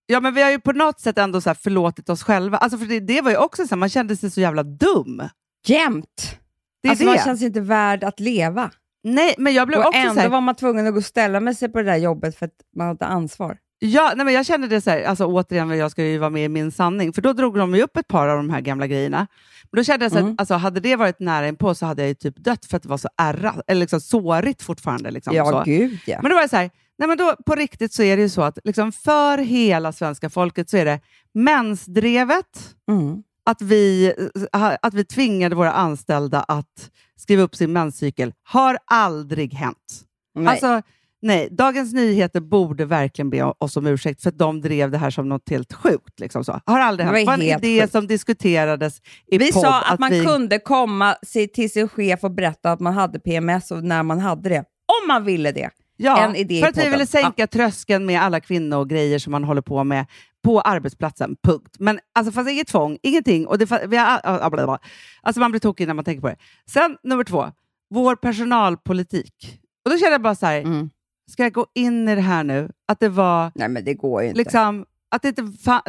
Ja, 0.06 0.20
men 0.20 0.34
vi 0.34 0.42
har 0.42 0.52
ju 0.52 0.60
på 0.60 0.72
något 0.72 1.00
sätt 1.00 1.18
ändå 1.18 1.42
så 1.42 1.54
förlåtit 1.56 2.10
oss 2.10 2.24
själva. 2.24 2.58
Alltså 2.58 2.78
för 2.78 2.86
det, 2.86 3.00
det 3.00 3.22
var 3.22 3.32
ju 3.32 3.38
också 3.38 3.63
så 3.68 3.70
här, 3.70 3.78
man 3.78 3.89
kände 3.89 4.16
sig 4.18 4.32
så 4.32 4.42
jävla 4.42 4.63
dum. 4.63 5.22
Jämt. 5.68 6.38
Det 6.82 6.88
är 6.88 6.89
Alltså, 6.89 7.06
det. 7.06 7.10
man 7.12 7.20
känns 7.20 7.42
inte 7.42 7.62
värd 7.62 8.04
att 8.04 8.20
leva. 8.20 8.72
Nej, 9.04 9.36
men 9.38 9.54
jag 9.54 9.68
blev 9.68 9.80
Och 9.80 9.86
också 9.88 10.02
så 10.02 10.08
ändå 10.10 10.22
här, 10.22 10.30
var 10.30 10.42
man 10.42 10.56
tvungen 10.56 10.88
att 10.88 10.94
gå 10.94 10.98
och 10.98 11.06
ställa 11.06 11.39
med 11.39 11.58
sig 11.58 11.70
på 11.70 11.78
det 11.78 11.84
där 11.84 11.98
jobbet 11.98 12.38
för 12.38 12.46
att 12.46 12.52
man 12.76 12.88
hade 12.88 13.06
ansvar. 13.06 13.58
Ja, 13.80 14.13
nej, 14.16 14.26
men 14.26 14.34
jag 14.34 14.46
kände 14.46 14.68
det 14.68 14.82
så 14.82 14.89
här, 14.89 15.04
alltså 15.04 15.26
återigen, 15.26 15.70
jag 15.78 15.92
ska 15.92 16.04
ju 16.04 16.18
vara 16.18 16.30
med 16.30 16.46
i 16.46 16.50
Min 16.50 16.72
sanning, 16.72 17.13
för 17.13 17.22
då 17.22 17.34
drog 17.34 17.58
de 17.58 17.76
ju 17.76 17.82
upp 17.82 17.98
ett 17.98 18.08
par 18.08 18.28
av 18.28 18.38
de 18.38 18.50
här 18.50 18.62
gamla 18.62 18.88
grejerna. 18.88 19.28
Men 19.72 19.78
då 19.78 19.84
kände 19.84 20.06
jag 20.06 20.12
så 20.12 20.18
Mm. 20.18 20.32
att 20.34 20.39
alltså, 20.39 20.54
hade 20.54 20.80
det 20.80 20.96
varit 20.96 21.20
nära 21.20 21.48
inpå 21.48 21.76
så 21.76 21.86
hade 21.86 22.02
jag 22.02 22.10
ju 22.10 22.16
typ 22.16 22.36
dött 22.38 22.66
för 22.66 22.78
att 22.78 22.84
det 22.84 22.89
var 22.89 22.98
så 22.98 23.10
ärrat, 23.18 23.62
eller 23.68 23.80
liksom 23.82 24.02
sårigt 24.02 24.62
fortfarande. 24.62 25.12
Liksom, 25.12 25.36
ja, 25.36 25.46
så. 25.52 25.63
gud 25.66 26.00
ja. 26.06 26.20
Men 26.22 26.30
då 26.30 26.36
var 26.36 26.42
jag 26.42 26.50
så 26.50 26.56
här, 26.58 26.70
nej, 27.00 27.08
men 27.08 27.18
då, 27.18 27.36
på 27.46 27.56
riktigt 27.56 27.94
så 27.94 28.04
är 28.04 28.16
det 28.18 28.22
ju 28.24 28.30
så 28.30 28.42
att 28.42 28.60
liksom, 28.64 28.92
för 28.92 29.38
hela 29.38 29.92
svenska 29.92 30.30
folket 30.30 30.70
så 30.70 30.78
är 30.78 30.86
det 30.86 31.00
mensdrevet, 31.34 32.76
Mm. 32.92 33.24
att 33.46 33.62
vi, 33.62 34.14
eh, 34.54 34.72
att 34.82 34.94
vi 34.94 35.06
tvingade 35.06 35.56
våra 35.56 35.72
anställda 35.72 36.40
att 36.48 36.92
skriva 37.18 37.42
upp 37.44 37.56
sin 37.56 37.74
menscykel 37.74 38.34
har 38.44 38.78
aldrig 38.86 39.54
hänt. 39.54 40.02
Nej. 40.36 40.48
Alltså, 40.48 40.82
nej, 41.22 41.48
Dagens 41.52 41.94
Nyheter 41.94 42.40
borde 42.40 42.86
verkligen 42.86 43.30
be 43.30 43.44
oss 43.44 43.78
om 43.78 43.88
ursäkt 43.88 44.22
för 44.22 44.30
att 44.30 44.38
de 44.38 44.62
drev 44.62 44.92
det 44.92 44.98
här 44.98 45.10
som 45.10 45.30
något 45.30 45.50
helt 45.50 45.74
sjukt. 45.74 46.20
Liksom 46.20 46.44
så. 46.44 46.60
Har 46.66 46.80
aldrig 46.80 47.06
hänt. 47.08 47.18
Det 47.18 47.26
var 47.26 47.34
en 47.34 47.42
idé 47.42 47.82
sjukt. 47.82 47.92
som 47.92 48.08
diskuterades 48.08 49.02
i 49.28 49.38
Vi 49.38 49.52
podd. 49.52 49.62
sa 49.62 49.82
att, 49.82 50.00
man 50.00 50.10
vi, 50.12 50.26
kunde 50.26 50.60
komma 50.60 51.16
till 51.54 51.72
sin 51.72 51.88
chef 51.88 52.24
och 52.24 52.32
berätta 52.32 52.72
att 52.72 52.80
man 52.80 52.94
hade 52.94 53.20
PMS 53.20 53.72
och 53.72 53.84
när 53.84 54.04
man 54.04 54.20
hade 54.20 54.50
det. 54.50 54.60
Om 55.02 55.08
man 55.08 55.24
ville 55.24 55.52
det. 55.52 55.70
Ja, 55.98 56.26
en 56.26 56.36
idé 56.36 56.60
för 56.62 56.68
att 56.68 56.78
vi 56.78 56.90
ville 56.90 57.06
sänka 57.06 57.48
tröskeln 57.48 58.06
med 58.06 58.22
alla 58.22 58.40
kvinnogrejer 58.40 59.20
som 59.20 59.32
man 59.32 59.44
håller 59.44 59.62
på 59.62 59.84
med 59.84 60.06
på 60.44 60.62
arbetsplatsen. 60.62 61.36
Punkt. 61.44 61.76
Men 61.80 62.00
alltså, 62.16 62.32
fanns 62.32 62.50
inget 62.50 62.68
tvång, 62.68 62.98
ingenting. 63.04 63.48
Och 63.48 63.58
det, 63.58 63.66
fa- 63.66 63.88
vi 63.88 63.98
har. 63.98 64.80
Alltså 65.22 65.40
man 65.40 65.52
blir 65.52 65.60
tokig 65.60 65.88
när 65.88 65.94
man 65.94 66.06
tänker 66.06 66.22
på 66.22 66.28
det. 66.28 66.38
Sen 66.70 66.98
nummer 67.04 67.24
två, 67.24 67.52
vår 67.90 68.16
personalpolitik. 68.16 69.60
Och 69.86 69.92
då 69.92 69.98
kände 69.98 70.12
jag 70.12 70.22
bara 70.22 70.36
så 70.36 70.46
här, 70.46 70.62
Mm. 70.62 70.90
ska 71.32 71.44
jag 71.44 71.54
gå 71.54 71.66
in 71.74 72.10
i 72.10 72.16
det 72.16 72.22
här 72.22 72.44
nu? 72.44 72.72
Att 72.88 73.00
det 73.00 73.10
var 73.10 73.52
Nej, 73.56 73.70
men 73.70 73.86
det 73.86 73.94
går 73.94 74.22
ju 74.22 74.28
inte. 74.28 74.38
liksom, 74.38 74.86
att 75.12 75.22
det, 75.22 75.28
inte 75.28 75.42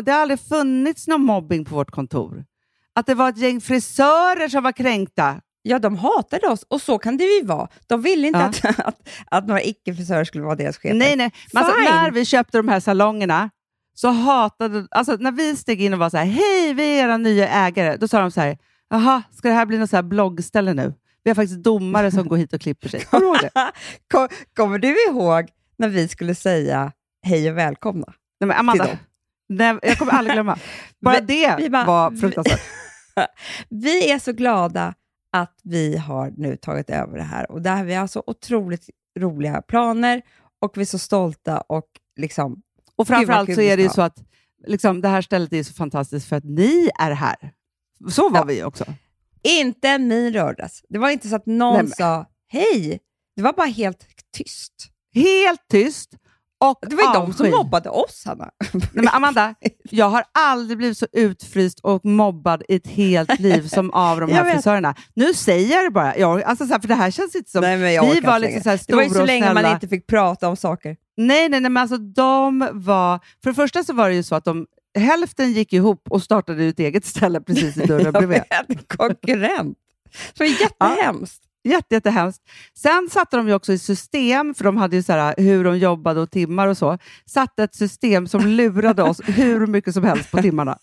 det 0.03 0.13
har 0.13 0.21
aldrig 0.21 0.41
funnits 0.41 1.09
någon 1.09 1.23
mobbing 1.23 1.65
på 1.65 1.75
vårt 1.75 1.91
kontor. 1.91 2.45
Att 2.95 3.07
det 3.07 3.15
var 3.15 3.29
ett 3.29 3.39
gäng 3.39 3.61
frisörer 3.61 4.49
som 4.49 4.63
var 4.63 4.73
kränkta. 4.73 5.41
Ja, 5.67 5.79
de 5.79 5.97
hatade 5.97 6.47
oss 6.49 6.65
och 6.69 6.81
så 6.83 6.99
kan 6.99 7.17
det 7.17 7.25
ju 7.25 7.45
vara. 7.45 7.69
De 7.87 8.03
ville 8.03 8.27
inte 8.27 8.39
Ja. 8.39 8.71
att, 8.71 8.79
att, 8.89 9.09
att 9.27 9.47
några 9.47 9.63
icke-frisörer 9.63 10.25
skulle 10.25 10.45
vara 10.45 10.55
deras 10.57 10.77
chefer. 10.79 10.95
Nej, 10.95 11.17
nej. 11.17 11.33
Alltså, 11.55 11.73
när 11.73 12.11
vi 12.11 12.25
köpte 12.25 12.59
de 12.59 12.69
här 12.69 12.81
salongerna 12.81 13.51
så 13.95 14.09
hatade... 14.09 14.87
Alltså, 14.91 15.17
när 15.21 15.33
vi 15.33 15.57
steg 15.57 15.83
in 15.83 15.93
och 15.93 15.99
var 15.99 16.11
så 16.11 16.17
här, 16.17 16.25
hej, 16.25 16.75
vi 16.75 16.99
är 16.99 17.05
era 17.05 17.17
nya 17.17 17.49
ägare, 17.49 17.97
då 17.97 18.09
sa 18.09 18.21
de 18.21 18.31
så 18.31 18.41
här, 18.41 18.59
jaha, 18.91 19.23
ska 19.33 19.49
det 19.49 19.55
här 19.55 19.67
bli 19.67 19.79
något 19.79 19.91
så 19.91 19.97
här 19.97 20.03
bloggställe 20.03 20.75
nu? 20.75 20.95
Vi 21.23 21.31
har 21.31 21.35
faktiskt 21.35 21.63
domare 21.63 22.11
som 22.11 22.29
går 22.29 22.37
hit 22.37 22.53
och 22.53 22.61
klipper 22.61 22.89
sig. 22.89 23.01
Kommer 23.05 23.21
du 23.21 23.27
ihåg 23.27 23.39
det? 23.41 23.73
Kom, 24.13 24.29
kommer 24.57 24.79
du 24.79 24.97
ihåg 25.09 25.49
när 25.79 25.89
vi 25.89 26.09
skulle 26.09 26.35
säga 26.35 26.93
hej 27.27 27.51
och 27.51 27.59
välkomna? 27.59 28.07
Nej, 28.41 28.49
men 28.49 28.57
Amanda, 28.57 28.89
nej, 29.49 29.79
jag 29.83 29.99
kommer 29.99 30.13
aldrig 30.13 30.35
glömma. 30.35 30.59
Bara 31.01 31.21
det 31.21 31.69
var 31.69 32.11
fruktansvärt. 32.21 32.61
Vi 33.69 34.11
är 34.11 34.19
så 34.19 34.33
glada 34.33 34.95
att 35.35 35.61
vi 35.63 35.97
har 35.97 36.33
nu 36.37 36.57
tagit 36.57 36.91
över 36.91 37.17
det 37.19 37.23
här 37.25 37.51
och 37.51 37.63
där 37.63 37.77
har 37.77 37.85
vi 37.85 37.95
alltså 37.95 38.23
otroligt 38.27 38.91
roliga 39.19 39.63
planer 39.63 40.23
och 40.61 40.77
vi 40.77 40.81
är 40.81 40.87
så 40.87 40.99
stolta 40.99 41.61
och 41.61 41.87
liksom 42.17 42.63
Och 42.97 43.07
framförallt 43.07 43.55
så 43.55 43.61
är 43.61 43.77
det 43.77 43.83
ju 43.83 43.89
så 43.89 44.03
att 44.03 44.19
liksom, 44.67 45.01
det 45.01 45.09
här 45.09 45.23
stället 45.23 45.53
är 45.53 45.63
så 45.63 45.73
fantastiskt 45.75 46.29
för 46.29 46.37
att 46.37 46.45
ni 46.45 46.91
är 47.01 47.11
här. 47.11 47.53
Så 48.11 48.29
var 48.29 48.39
Ja. 48.39 48.45
vi 48.45 48.63
också. 48.65 48.85
inte 49.43 49.89
en 49.89 50.09
min 50.09 50.33
rördes. 50.33 50.81
Det 50.89 50.99
var 50.99 51.11
inte 51.11 51.29
så 51.29 51.37
att 51.37 51.47
någon 51.47 51.73
Nej, 51.75 51.83
men- 51.83 51.91
sa 51.93 52.27
hej. 52.49 53.01
Det 53.37 53.43
var 53.43 53.53
bara 53.53 53.67
helt 53.67 54.07
tyst. 54.37 54.73
Helt 55.15 55.69
tyst 55.71 56.11
och 56.61 56.79
Det 56.91 56.97
var 56.97 57.03
ju 57.03 57.13
de 57.13 57.33
som 57.33 57.51
mobbade 57.51 57.89
oss, 57.91 58.23
Hanna. 58.27 58.51
Nej, 58.73 58.83
men 58.93 59.09
Amanda, 59.09 59.55
jag 59.91 60.09
har 60.11 60.25
aldrig 60.39 60.79
blivit 60.79 60.99
så 60.99 61.07
utfryst 61.13 61.81
och 61.81 62.05
mobbad 62.05 62.63
i 62.69 62.77
ett 62.77 62.87
helt 62.87 63.39
liv 63.39 63.69
som 63.69 63.91
av 63.91 64.21
de 64.21 64.29
Jag 64.31 64.37
här 64.37 64.45
vet. 64.45 64.55
frisörerna. 64.55 64.95
Nu 65.15 65.35
säger 65.35 65.77
jag 65.77 65.85
det 65.85 65.91
bara. 65.91 66.17
Jag, 66.17 66.43
alltså, 66.43 66.67
så 66.67 66.73
här, 66.73 66.81
för 66.81 66.89
det 66.89 66.95
här 66.95 67.11
känns 67.11 67.35
inte 67.35 67.51
som... 67.51 67.61
Nej, 67.61 67.79
men 67.79 67.93
jag 67.93 68.15
vi 68.15 68.21
var 68.21 68.39
liksom 68.39 68.63
så 68.63 68.71
här 68.71 68.81
Det 68.87 68.95
var 68.95 69.03
ju 69.03 69.09
stora 69.09 69.21
så 69.23 69.27
länge 69.27 69.55
man 69.55 69.67
inte 69.73 69.89
fick 69.89 70.07
prata 70.07 70.49
om 70.49 70.57
saker. 70.57 70.97
Nej, 71.17 71.49
nej, 71.49 71.61
nej, 71.61 71.71
men 71.71 71.81
alltså 71.81 71.97
de 71.99 72.69
var... 72.73 73.21
För 73.43 73.51
det 73.51 73.55
första 73.55 73.85
så 73.85 73.93
var 73.93 74.09
det 74.09 74.15
ju 74.15 74.23
så 74.23 74.35
att 74.35 74.45
de, 74.45 74.67
hälften 74.99 75.53
gick 75.53 75.73
ihop 75.73 76.07
och 76.11 76.23
startade 76.23 76.65
ett 76.65 76.79
eget 76.79 77.05
ställe 77.05 77.41
precis 77.41 77.77
i 77.77 77.87
dörren 77.87 78.05
Jag 78.05 78.13
bredvid. 78.15 78.39
vet, 78.51 78.69
en 78.71 78.79
konkurrent. 78.97 79.79
Det 80.39 80.45
var 80.45 80.47
jättehemskt. 80.61 81.43
Jätte, 81.65 81.95
jättehemskt. 81.95 82.43
Sen 82.75 83.09
satte 83.11 83.37
de 83.37 83.49
ju 83.49 83.55
också 83.55 83.73
i 83.73 83.79
system, 83.79 84.55
för 84.55 84.65
de 84.65 84.77
hade 84.77 84.97
ju 84.97 85.03
så 85.03 85.13
här, 85.13 85.35
hur 85.39 85.65
de 85.65 85.79
jobbade 85.79 86.21
och 86.21 86.31
timmar 86.31 86.69
och 86.69 86.79
så, 86.79 86.99
satte 87.27 87.63
ett 87.65 87.75
system 87.75 88.27
som 88.29 88.47
lurade 88.47 89.03
oss 89.03 89.21
hur 89.25 89.67
mycket 89.67 89.95
som 89.95 90.05
helst 90.05 90.31
på 90.31 90.43
timmarna. 90.43 90.79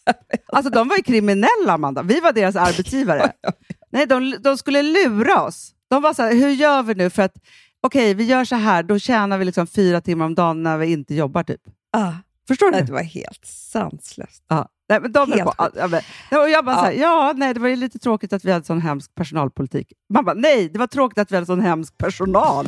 Alltså 0.48 0.72
de 0.72 0.88
var 0.88 0.98
ju 0.98 1.04
kriminella, 1.04 1.74
Amanda. 1.74 2.04
Vi 2.04 2.20
var 2.20 2.32
deras 2.34 2.56
arbetsgivare. 2.56 3.32
Nej, 3.91 4.06
de, 4.06 4.36
de 4.39 4.58
skulle 4.58 4.82
lura 4.82 5.44
oss. 5.44 5.72
De 5.89 6.02
var 6.02 6.13
så 6.13 6.22
här, 6.22 6.34
hur 6.34 6.50
gör 6.50 6.84
vi 6.84 6.96
nu 6.96 7.10
för 7.10 7.22
att, 7.22 7.34
okej, 7.82 8.13
vi 8.13 8.24
gör 8.24 8.46
så 8.46 8.56
här, 8.56 8.84
då 8.84 9.00
tjänar 9.00 9.38
vi 9.38 9.46
liksom 9.46 9.67
fyra 9.67 10.02
timmar 10.02 10.26
om 10.26 10.36
dagen 10.36 10.63
när 10.63 10.78
vi 10.78 10.91
inte 10.91 11.15
jobbar. 11.15 11.44
typ. 11.44 11.62
Ah, 11.98 12.13
Förstår 12.48 12.72
du? 12.72 12.82
det 12.82 12.91
var 12.91 13.04
helt 13.04 13.46
sanslöst. 13.46 14.44
Ja. 14.50 14.67
Nej, 14.91 14.99
men 15.01 15.12
de 15.12 15.32
Helt 15.32 15.43
på. 15.58 15.69
Ja, 15.75 15.88
men, 15.88 16.01
och 16.41 16.49
jag 16.49 16.65
bara 16.65 16.75
Ja. 16.75 16.80
så 16.80 16.86
här, 16.86 16.91
ja, 16.93 17.34
nej, 17.36 17.54
det 17.54 17.60
var 17.60 17.67
ju 17.69 17.75
lite 17.75 17.99
tråkigt 17.99 18.34
att 18.34 18.45
vi 18.45 18.51
hade 18.51 18.65
sån 18.65 18.82
hemsk 18.82 19.15
personalpolitik. 19.15 19.93
Man 20.13 20.25
bara, 20.25 20.34
nej, 20.36 20.69
det 20.69 20.80
var 20.80 20.88
tråkigt 20.88 21.17
att 21.17 21.32
vi 21.32 21.36
hade 21.36 21.45
sån 21.45 21.62
hemsk 21.62 21.97
personal. 21.97 22.67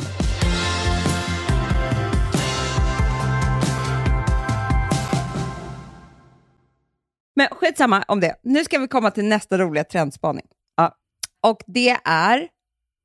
Men 7.36 7.48
skitsamma 7.50 8.04
om 8.08 8.20
det. 8.20 8.34
Nu 8.42 8.64
ska 8.64 8.78
vi 8.78 8.88
komma 8.88 9.10
till 9.10 9.24
nästa 9.24 9.58
roliga 9.58 9.84
trendspaning. 9.84 10.46
Ja. 10.76 10.94
Och 11.42 11.62
det 11.66 11.90
är, 12.04 12.48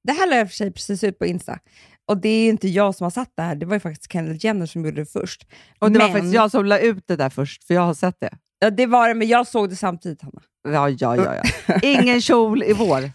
det 0.04 0.14
här 0.14 0.28
la 0.30 0.36
jag 0.36 0.48
för 0.50 0.56
sig 0.56 0.72
precis 0.72 1.04
ut 1.04 1.20
på 1.20 1.26
Insta. 1.26 1.60
Och 2.08 2.18
det 2.18 2.30
är 2.30 2.50
inte 2.50 2.68
jag 2.68 2.96
som 2.96 3.04
har 3.06 3.12
satt 3.12 3.32
det 3.36 3.44
här, 3.44 3.56
det 3.56 3.66
var 3.66 3.74
ju 3.76 3.80
faktiskt 3.80 4.12
Kendall 4.12 4.38
Jenner 4.40 4.66
som 4.66 4.86
gjorde 4.86 5.02
det 5.02 5.06
först. 5.06 5.48
Och 5.80 5.92
det 5.92 6.00
var 6.00 6.06
Men- 6.06 6.14
faktiskt 6.14 6.34
jag 6.36 6.52
som 6.52 6.66
la 6.66 6.80
ut 6.80 7.08
det 7.08 7.16
där 7.16 7.30
först, 7.30 7.64
för 7.64 7.74
jag 7.74 7.82
har 7.82 7.94
sett 7.94 8.16
det. 8.20 8.38
Ja, 8.60 8.70
det 8.70 8.86
var 8.86 9.08
det, 9.08 9.14
men 9.14 9.28
jag 9.28 9.48
såg 9.48 9.70
det 9.70 9.76
samtidigt, 9.76 10.22
Hanna. 10.22 10.42
Ja, 10.64 10.90
ja, 10.90 11.16
ja. 11.16 11.36
ja. 11.68 11.80
Ingen 11.82 12.22
kjol 12.22 12.64
i 12.64 12.74
vår. 12.74 13.12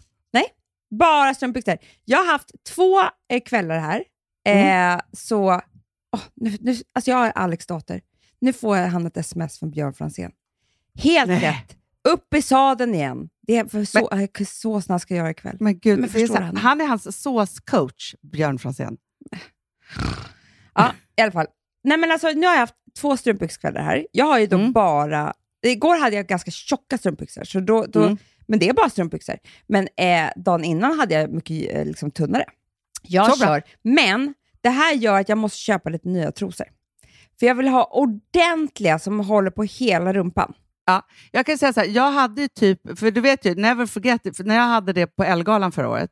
Bara 0.98 1.34
strumpbyxor. 1.34 1.78
Jag 2.04 2.18
har 2.18 2.32
haft 2.32 2.64
två 2.74 3.00
eh, 3.28 3.40
kvällar 3.44 3.78
här. 3.78 4.04
Mm. 4.48 4.98
Eh, 4.98 5.02
så, 5.12 5.60
åh, 6.12 6.20
nu, 6.34 6.56
nu, 6.60 6.76
alltså 6.92 7.10
jag 7.10 7.26
är 7.26 7.30
Alex 7.30 7.66
dotter. 7.66 8.00
Nu 8.40 8.52
får 8.52 8.76
jag 8.76 8.88
han 8.88 9.06
ett 9.06 9.16
sms 9.16 9.58
från 9.58 9.70
Björn 9.70 9.94
Franzén. 9.94 10.32
Helt 10.98 11.28
Nej. 11.28 11.40
rätt. 11.40 11.76
Upp 12.08 12.34
i 12.34 12.42
sadeln 12.42 12.94
igen. 12.94 13.28
Det 13.46 13.56
är 13.56 13.64
för 13.64 13.84
så, 13.84 14.10
eh, 14.10 14.28
såsarna 14.46 14.98
ska 14.98 15.14
jag 15.14 15.18
göra 15.18 15.30
ikväll. 15.30 15.56
Men 15.60 15.78
gud, 15.78 15.98
Men 15.98 16.10
är 16.16 16.26
så, 16.26 16.40
han? 16.40 16.56
han 16.56 16.80
är 16.80 16.86
hans 16.86 17.22
såscoach, 17.22 18.14
Björn 18.22 18.58
Franzén. 18.58 18.96
Ja, 20.74 20.92
i 21.16 21.22
alla 21.22 21.32
fall. 21.32 21.46
Nej, 21.84 21.98
men 21.98 22.10
alltså, 22.10 22.28
nu 22.28 22.46
har 22.46 22.52
jag 22.52 22.60
haft 22.60 22.74
två 23.00 23.16
strumpbyxkvällar 23.16 23.82
här. 23.82 24.06
Jag 24.12 24.24
har 24.26 24.38
ju 24.38 24.46
då 24.46 24.56
Mm. 24.58 24.72
bara... 24.72 25.32
Igår 25.66 25.96
hade 26.00 26.16
jag 26.16 26.26
ganska 26.26 26.50
tjocka 26.50 26.98
strumpbyxor, 26.98 27.44
så 27.44 27.60
då, 27.60 27.86
då, 27.88 28.02
Mm. 28.02 28.16
men 28.46 28.58
det 28.58 28.68
är 28.68 28.72
bara 28.72 28.90
strumpbyxor. 28.90 29.36
Men 29.66 29.88
eh, 29.96 30.30
dagen 30.36 30.64
innan 30.64 30.98
hade 30.98 31.14
jag 31.14 31.30
mycket 31.32 31.74
eh, 31.76 31.84
liksom, 31.84 32.10
tunnare. 32.10 32.44
Jag 33.02 33.32
Så 33.38 33.44
kör. 33.44 33.62
Men 33.82 34.34
det 34.60 34.68
här 34.68 34.94
gör 34.94 35.20
att 35.20 35.28
jag 35.28 35.38
måste 35.38 35.58
köpa 35.58 35.90
lite 35.90 36.08
nya 36.08 36.32
trosor. 36.32 36.66
För 37.40 37.46
jag 37.46 37.54
vill 37.54 37.68
ha 37.68 37.84
ordentliga 37.84 38.98
som 38.98 39.20
håller 39.20 39.50
på 39.50 39.62
hela 39.62 40.12
rumpan. 40.12 40.52
Jag 41.30 41.46
kan 41.46 41.58
säga 41.58 41.72
så 41.72 41.80
här, 41.80 41.86
jag 41.86 42.10
hade 42.10 42.42
ju 42.42 42.48
typ, 42.48 42.98
för 42.98 43.10
du 43.10 43.20
vet 43.20 43.44
ju, 43.46 43.54
never 43.54 43.86
forget 43.86 44.26
it, 44.26 44.36
för 44.36 44.44
när 44.44 44.54
jag 44.54 44.62
hade 44.62 44.92
det 44.92 45.06
på 45.06 45.24
Elgalan 45.24 45.72
förra 45.72 45.88
året, 45.88 46.10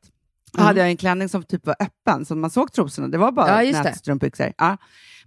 Mm. 0.53 0.65
hade 0.65 0.79
jag 0.79 0.89
en 0.89 0.97
klänning 0.97 1.29
som 1.29 1.43
typ 1.43 1.65
var 1.65 1.75
öppen, 1.79 2.25
så 2.25 2.35
man 2.35 2.49
såg 2.49 2.73
trosorna. 2.73 3.07
Det 3.07 3.17
var 3.17 3.31
bara 3.31 3.63
Ja, 3.63 3.81
nätstrumpbyxor. 3.83 4.53
Ja. 4.57 4.77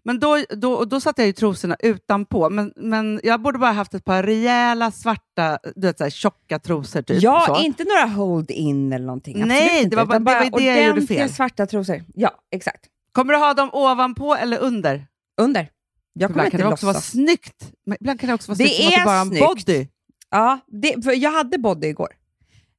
Men 0.07 0.19
då, 0.21 0.38
då, 0.51 0.85
då 0.85 1.01
satte 1.01 1.23
jag 1.23 1.27
ju 1.27 1.33
trosorna 1.33 1.77
utanpå, 1.81 2.51
men, 2.51 2.73
men 2.77 3.21
jag 3.23 3.40
borde 3.40 3.59
bara 3.59 3.73
haft 3.73 3.95
ett 3.95 4.05
par 4.05 4.23
rejäla 4.23 4.90
svarta, 4.90 5.59
du 5.77 5.87
vet, 5.87 5.99
så 5.99 6.05
här, 6.05 6.11
tjocka 6.11 6.59
trosor. 6.59 7.03
Typ, 7.03 7.23
ja, 7.23 7.45
så. 7.47 7.62
inte 7.62 7.85
några 7.85 8.07
hold-in 8.14 8.92
eller 8.92 9.07
någonting. 9.07 9.47
Nej, 9.47 9.62
Absolut 9.64 9.83
inte, 9.85 9.97
det 9.97 10.05
var 10.05 10.07
bara- 10.07 10.16
utan 10.16 10.45
det 10.45 10.51
var 10.51 10.59
det 10.61 10.64
jag 10.66 10.77
gjorde 10.79 10.90
ordentliga 10.92 11.19
fel. 11.21 11.31
svarta 11.35 11.66
trosor. 11.66 12.05
Ja, 12.14 12.31
exakt. 12.51 12.85
Kommer 13.12 13.33
du 13.33 13.38
ha 13.38 13.55
dem 13.55 13.71
ovanpå 13.73 14.35
eller 14.35 14.59
under? 14.59 15.07
Under. 15.40 15.69
Jag 16.12 16.31
kommer 16.31 16.47
Ibland 16.47 16.51
kan 16.53 16.61
inte 16.61 16.69
det 16.69 16.73
också 16.73 16.87
vara 16.87 17.01
snyggt. 17.01 17.73
Men 17.87 17.97
ibland 18.01 18.21
kan 18.21 18.29
det 18.29 18.35
också 18.35 18.53
vara 18.53 18.59
Det 18.59 18.69
snyggt 18.69 18.97
är 18.99 19.05
bara 19.05 19.19
en 19.21 19.27
snyggt. 19.29 19.47
body. 19.66 19.87
Ja, 20.31 20.59
det, 20.66 21.05
för 21.05 21.12
jag 21.12 21.31
hade 21.33 21.59
body 21.59 21.87
igår. 21.87 22.09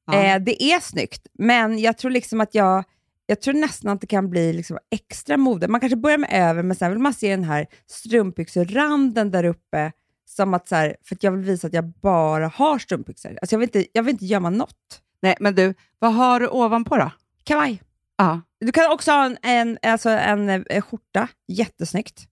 Ja. 0.06 0.14
Eh, 0.22 0.40
det 0.40 0.62
är 0.62 0.80
snyggt, 0.80 1.26
men 1.38 1.78
jag 1.78 1.98
tror 1.98 2.10
liksom 2.10 2.40
att 2.40 2.54
jag, 2.54 2.84
jag 3.30 3.40
tror 3.40 3.54
nästan 3.54 3.90
att 3.90 4.00
det 4.00 4.06
kan 4.06 4.30
bli 4.30 4.52
liksom 4.52 4.78
extra 4.90 5.36
mode. 5.36 5.68
Man 5.68 5.80
kanske 5.80 5.96
börjar 5.96 6.18
med 6.18 6.30
över, 6.32 6.62
men 6.62 6.76
sen 6.76 6.90
vill 6.90 6.98
man 6.98 7.14
se 7.14 7.30
den 7.30 7.44
här 7.44 7.66
strumpbyxoranden 7.86 9.30
där 9.30 9.44
uppe, 9.44 9.92
som 10.28 10.54
att 10.54 10.68
så 10.68 10.74
här, 10.74 10.96
för 11.04 11.14
att 11.14 11.22
jag 11.22 11.32
vill 11.32 11.44
visa 11.44 11.66
att 11.66 11.72
jag 11.72 11.88
bara 11.88 12.48
har 12.48 12.78
strumpbyxor. 12.78 13.38
Alltså 13.42 13.54
jag, 13.54 13.58
vill 13.58 13.66
inte, 13.68 13.86
jag 13.92 14.02
vill 14.02 14.12
inte 14.12 14.26
gömma 14.26 14.50
något. 14.50 15.02
Nej, 15.22 15.36
men 15.40 15.54
du, 15.54 15.74
vad 15.98 16.14
har 16.14 16.40
du 16.40 16.48
ovanpå 16.48 16.96
då? 16.96 17.10
Kavaj. 17.44 17.82
Ja. 18.16 18.40
Du 18.60 18.72
kan 18.72 18.92
också 18.92 19.10
ha 19.10 19.24
en, 19.26 19.38
en, 19.42 19.78
alltså 19.82 20.10
en, 20.10 20.48
eh, 20.48 20.82
skjorta, 20.82 21.28
jättesnyggt. 21.48 22.28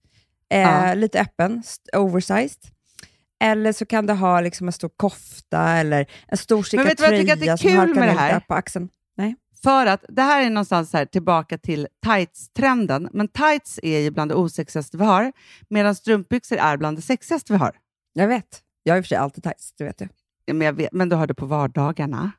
Eh, 0.49 0.61
Ja. 0.61 0.93
Lite 0.93 1.21
öppen, 1.21 1.63
oversized. 1.93 2.61
Eller 3.43 3.73
så 3.73 3.85
kan 3.85 4.05
du 4.05 4.13
ha 4.13 4.41
liksom 4.41 4.67
en 4.67 4.73
stor 4.73 4.91
kofta 4.97 5.69
eller 5.71 6.05
en 6.27 6.37
stor 6.37 6.63
stickad 6.63 6.85
vet 6.85 6.97
du 6.97 7.03
vad 7.03 7.13
jag 7.13 7.19
tycker 7.21 7.33
att 7.33 7.39
det 7.39 7.47
är 7.47 7.57
tröja 7.57 7.81
som 7.81 7.97
halkar 7.97 8.31
ner 8.31 8.39
på 8.39 8.53
axeln. 8.53 8.89
För 9.63 9.85
att 9.85 10.05
det 10.09 10.21
här 10.21 10.45
är 10.45 10.49
någonstans 10.49 10.93
här, 10.93 11.05
tillbaka 11.05 11.57
till 11.57 11.87
tights-trenden, 12.05 13.09
men 13.13 13.27
tights 13.27 13.79
är 13.83 13.99
ju 13.99 14.11
bland 14.11 14.31
det 14.31 14.35
osexigaste 14.35 14.97
vi 14.97 15.03
har, 15.05 15.31
medan 15.69 15.95
strumpbyxor 15.95 16.57
är 16.57 16.77
bland 16.77 16.97
det 16.97 17.01
sexigaste 17.01 17.53
vi 17.53 17.59
har. 17.59 17.75
Jag 18.13 18.27
vet. 18.27 18.61
Jag 18.83 18.93
har 18.93 18.97
i 18.97 19.01
och 19.01 19.05
för 19.05 19.07
sig 19.09 19.17
alltid 19.17 19.43
tights, 19.43 19.73
det 19.77 19.83
vet 19.83 19.97
du. 19.97 20.07
Ja, 20.45 20.53
Men, 20.53 20.65
jag 20.65 20.73
vet, 20.73 20.91
men 20.93 21.09
du 21.09 21.15
har 21.15 21.27
det 21.27 21.33
på 21.33 21.45
vardagarna. 21.45 22.31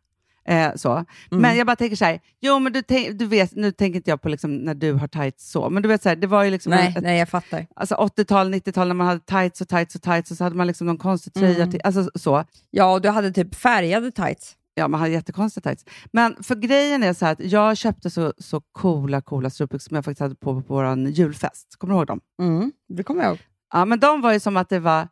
Eh, 0.49 0.75
så. 0.75 0.93
Mm. 0.93 1.05
Men 1.31 1.57
jag 1.57 1.67
bara 1.67 1.77
tänker 1.77 1.97
så 1.97 2.05
här, 2.05 2.21
jo 2.41 2.59
men 2.59 2.73
du, 2.73 2.83
du 3.13 3.27
vet, 3.27 3.55
nu 3.57 3.73
tänker 3.73 3.97
inte 3.97 4.11
jag 4.11 4.23
på 4.23 4.29
liksom 4.29 4.57
när 4.57 4.75
du 4.75 4.93
har 4.93 5.09
tights 5.09 5.51
så, 5.51 5.71
men 5.71 5.83
du 5.83 5.89
vet 5.89 6.03
så 6.03 6.09
här, 6.09 6.17
det 6.17 6.27
var 6.27 6.45
ju 6.45 6.51
liksom 6.51 6.71
Nej, 6.71 6.95
ett, 6.97 7.03
nej, 7.03 7.19
jag 7.19 7.29
fattar. 7.29 7.67
alltså 7.77 7.95
80-tal, 7.95 8.55
90-tal 8.55 8.89
när 8.89 8.95
man 8.95 9.07
hade 9.07 9.21
tights 9.21 9.61
och 9.61 9.69
tights 9.69 9.95
och 9.95 10.03
tights 10.03 10.31
och 10.31 10.37
så 10.37 10.45
hade 10.45 10.57
man 10.57 10.67
liksom 10.67 10.87
någon 10.87 10.99
konstig 10.99 11.35
tröja 11.35 11.57
Mm. 11.57 11.71
till, 11.71 11.81
alltså 11.85 12.11
så. 12.15 12.45
Ja, 12.71 12.93
och 12.93 13.01
du 13.03 13.09
hade 13.09 13.33
typ 13.33 13.55
färgade 13.55 14.11
tights. 14.11 14.55
Ja, 14.79 14.89
man 14.89 15.01
hade 15.01 15.13
jättekonstiga 15.13 15.63
tights. 15.63 15.85
Men 16.13 16.37
för 16.43 16.55
grejen 16.55 17.03
är 17.03 17.13
så 17.13 17.25
här 17.25 17.33
att 17.33 17.41
jag 17.41 17.77
köpte 17.77 18.11
så, 18.11 18.33
så 18.39 18.61
coola, 18.73 19.21
coola 19.21 19.51
strumpbyxor 19.51 19.89
som 19.89 19.95
jag 19.95 20.05
faktiskt 20.05 20.21
hade 20.21 20.35
på 20.35 20.63
på 20.63 20.75
vår 20.75 20.99
julfest. 20.99 21.77
Kommer 21.79 21.95
du 21.95 21.99
ihåg 21.99 22.07
dem? 22.07 22.21
Mm, 22.43 22.73
det 22.89 23.03
kommer 23.03 23.23
jag 23.23 23.31
ihåg. 23.31 23.39
Ja, 23.73 23.85
men 23.85 24.01
de 24.01 24.21
var 24.21 24.33
ju 24.33 24.41
som 24.41 24.57
att 24.57 24.69
det 24.69 24.81
var 24.81 25.09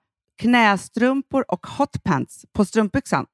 knästrumpor 0.57 1.45
och 1.49 1.67
hotpants 1.67 2.45
på 2.53 2.65
strumpbyxan. 2.65 3.27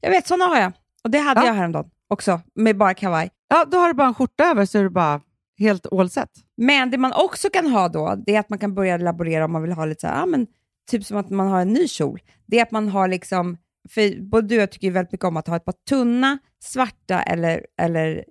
Jag 0.00 0.10
vet, 0.10 0.26
såna 0.26 0.44
har 0.44 0.56
jag. 0.60 0.72
Och 1.04 1.10
det 1.10 1.18
hade 1.18 1.40
Ja. 1.40 1.46
jag 1.46 1.54
häromdagen 1.54 1.90
också, 2.08 2.40
med 2.54 2.76
bara 2.76 2.94
kavaj. 2.94 3.30
Ja, 3.48 3.64
då 3.70 3.78
har 3.78 3.88
du 3.88 3.94
bara 3.94 4.08
en 4.08 4.14
skjorta 4.14 4.44
över 4.44 4.66
så 4.66 4.78
är 4.78 4.82
du 4.82 4.90
bara 4.90 5.20
helt 5.58 5.92
all 5.92 6.10
set. 6.10 6.30
Men 6.56 6.90
det 6.90 6.98
man 6.98 7.12
också 7.12 7.48
kan 7.50 7.66
ha 7.66 7.88
då, 7.88 8.14
det 8.26 8.36
är 8.36 8.40
att 8.40 8.48
man 8.48 8.58
kan 8.58 8.74
börja 8.74 8.96
laborera 8.96 9.44
om 9.44 9.52
man 9.52 9.62
vill 9.62 9.72
ha 9.72 9.84
lite 9.84 10.00
så 10.00 10.06
här, 10.06 10.18
ja, 10.20 10.26
men, 10.26 10.46
typ 10.90 11.04
som 11.06 11.16
att 11.16 11.30
man 11.30 11.48
har 11.48 11.60
en 11.60 11.72
ny 11.72 11.88
kjol. 11.88 12.20
Det 12.46 12.58
är 12.58 12.62
att 12.62 12.70
man 12.70 12.88
har 12.88 13.08
liksom, 13.08 13.56
för 13.88 14.22
både 14.22 14.48
du 14.48 14.56
och 14.56 14.62
jag 14.62 14.70
tycker 14.70 14.90
väldigt 14.90 15.12
mycket 15.12 15.24
om 15.26 15.36
att 15.36 15.46
ha 15.46 15.56
ett 15.56 15.64
par 15.64 15.74
tunna, 15.88 16.38
svarta 16.64 17.22
eller, 17.22 17.66
eller 17.82 18.24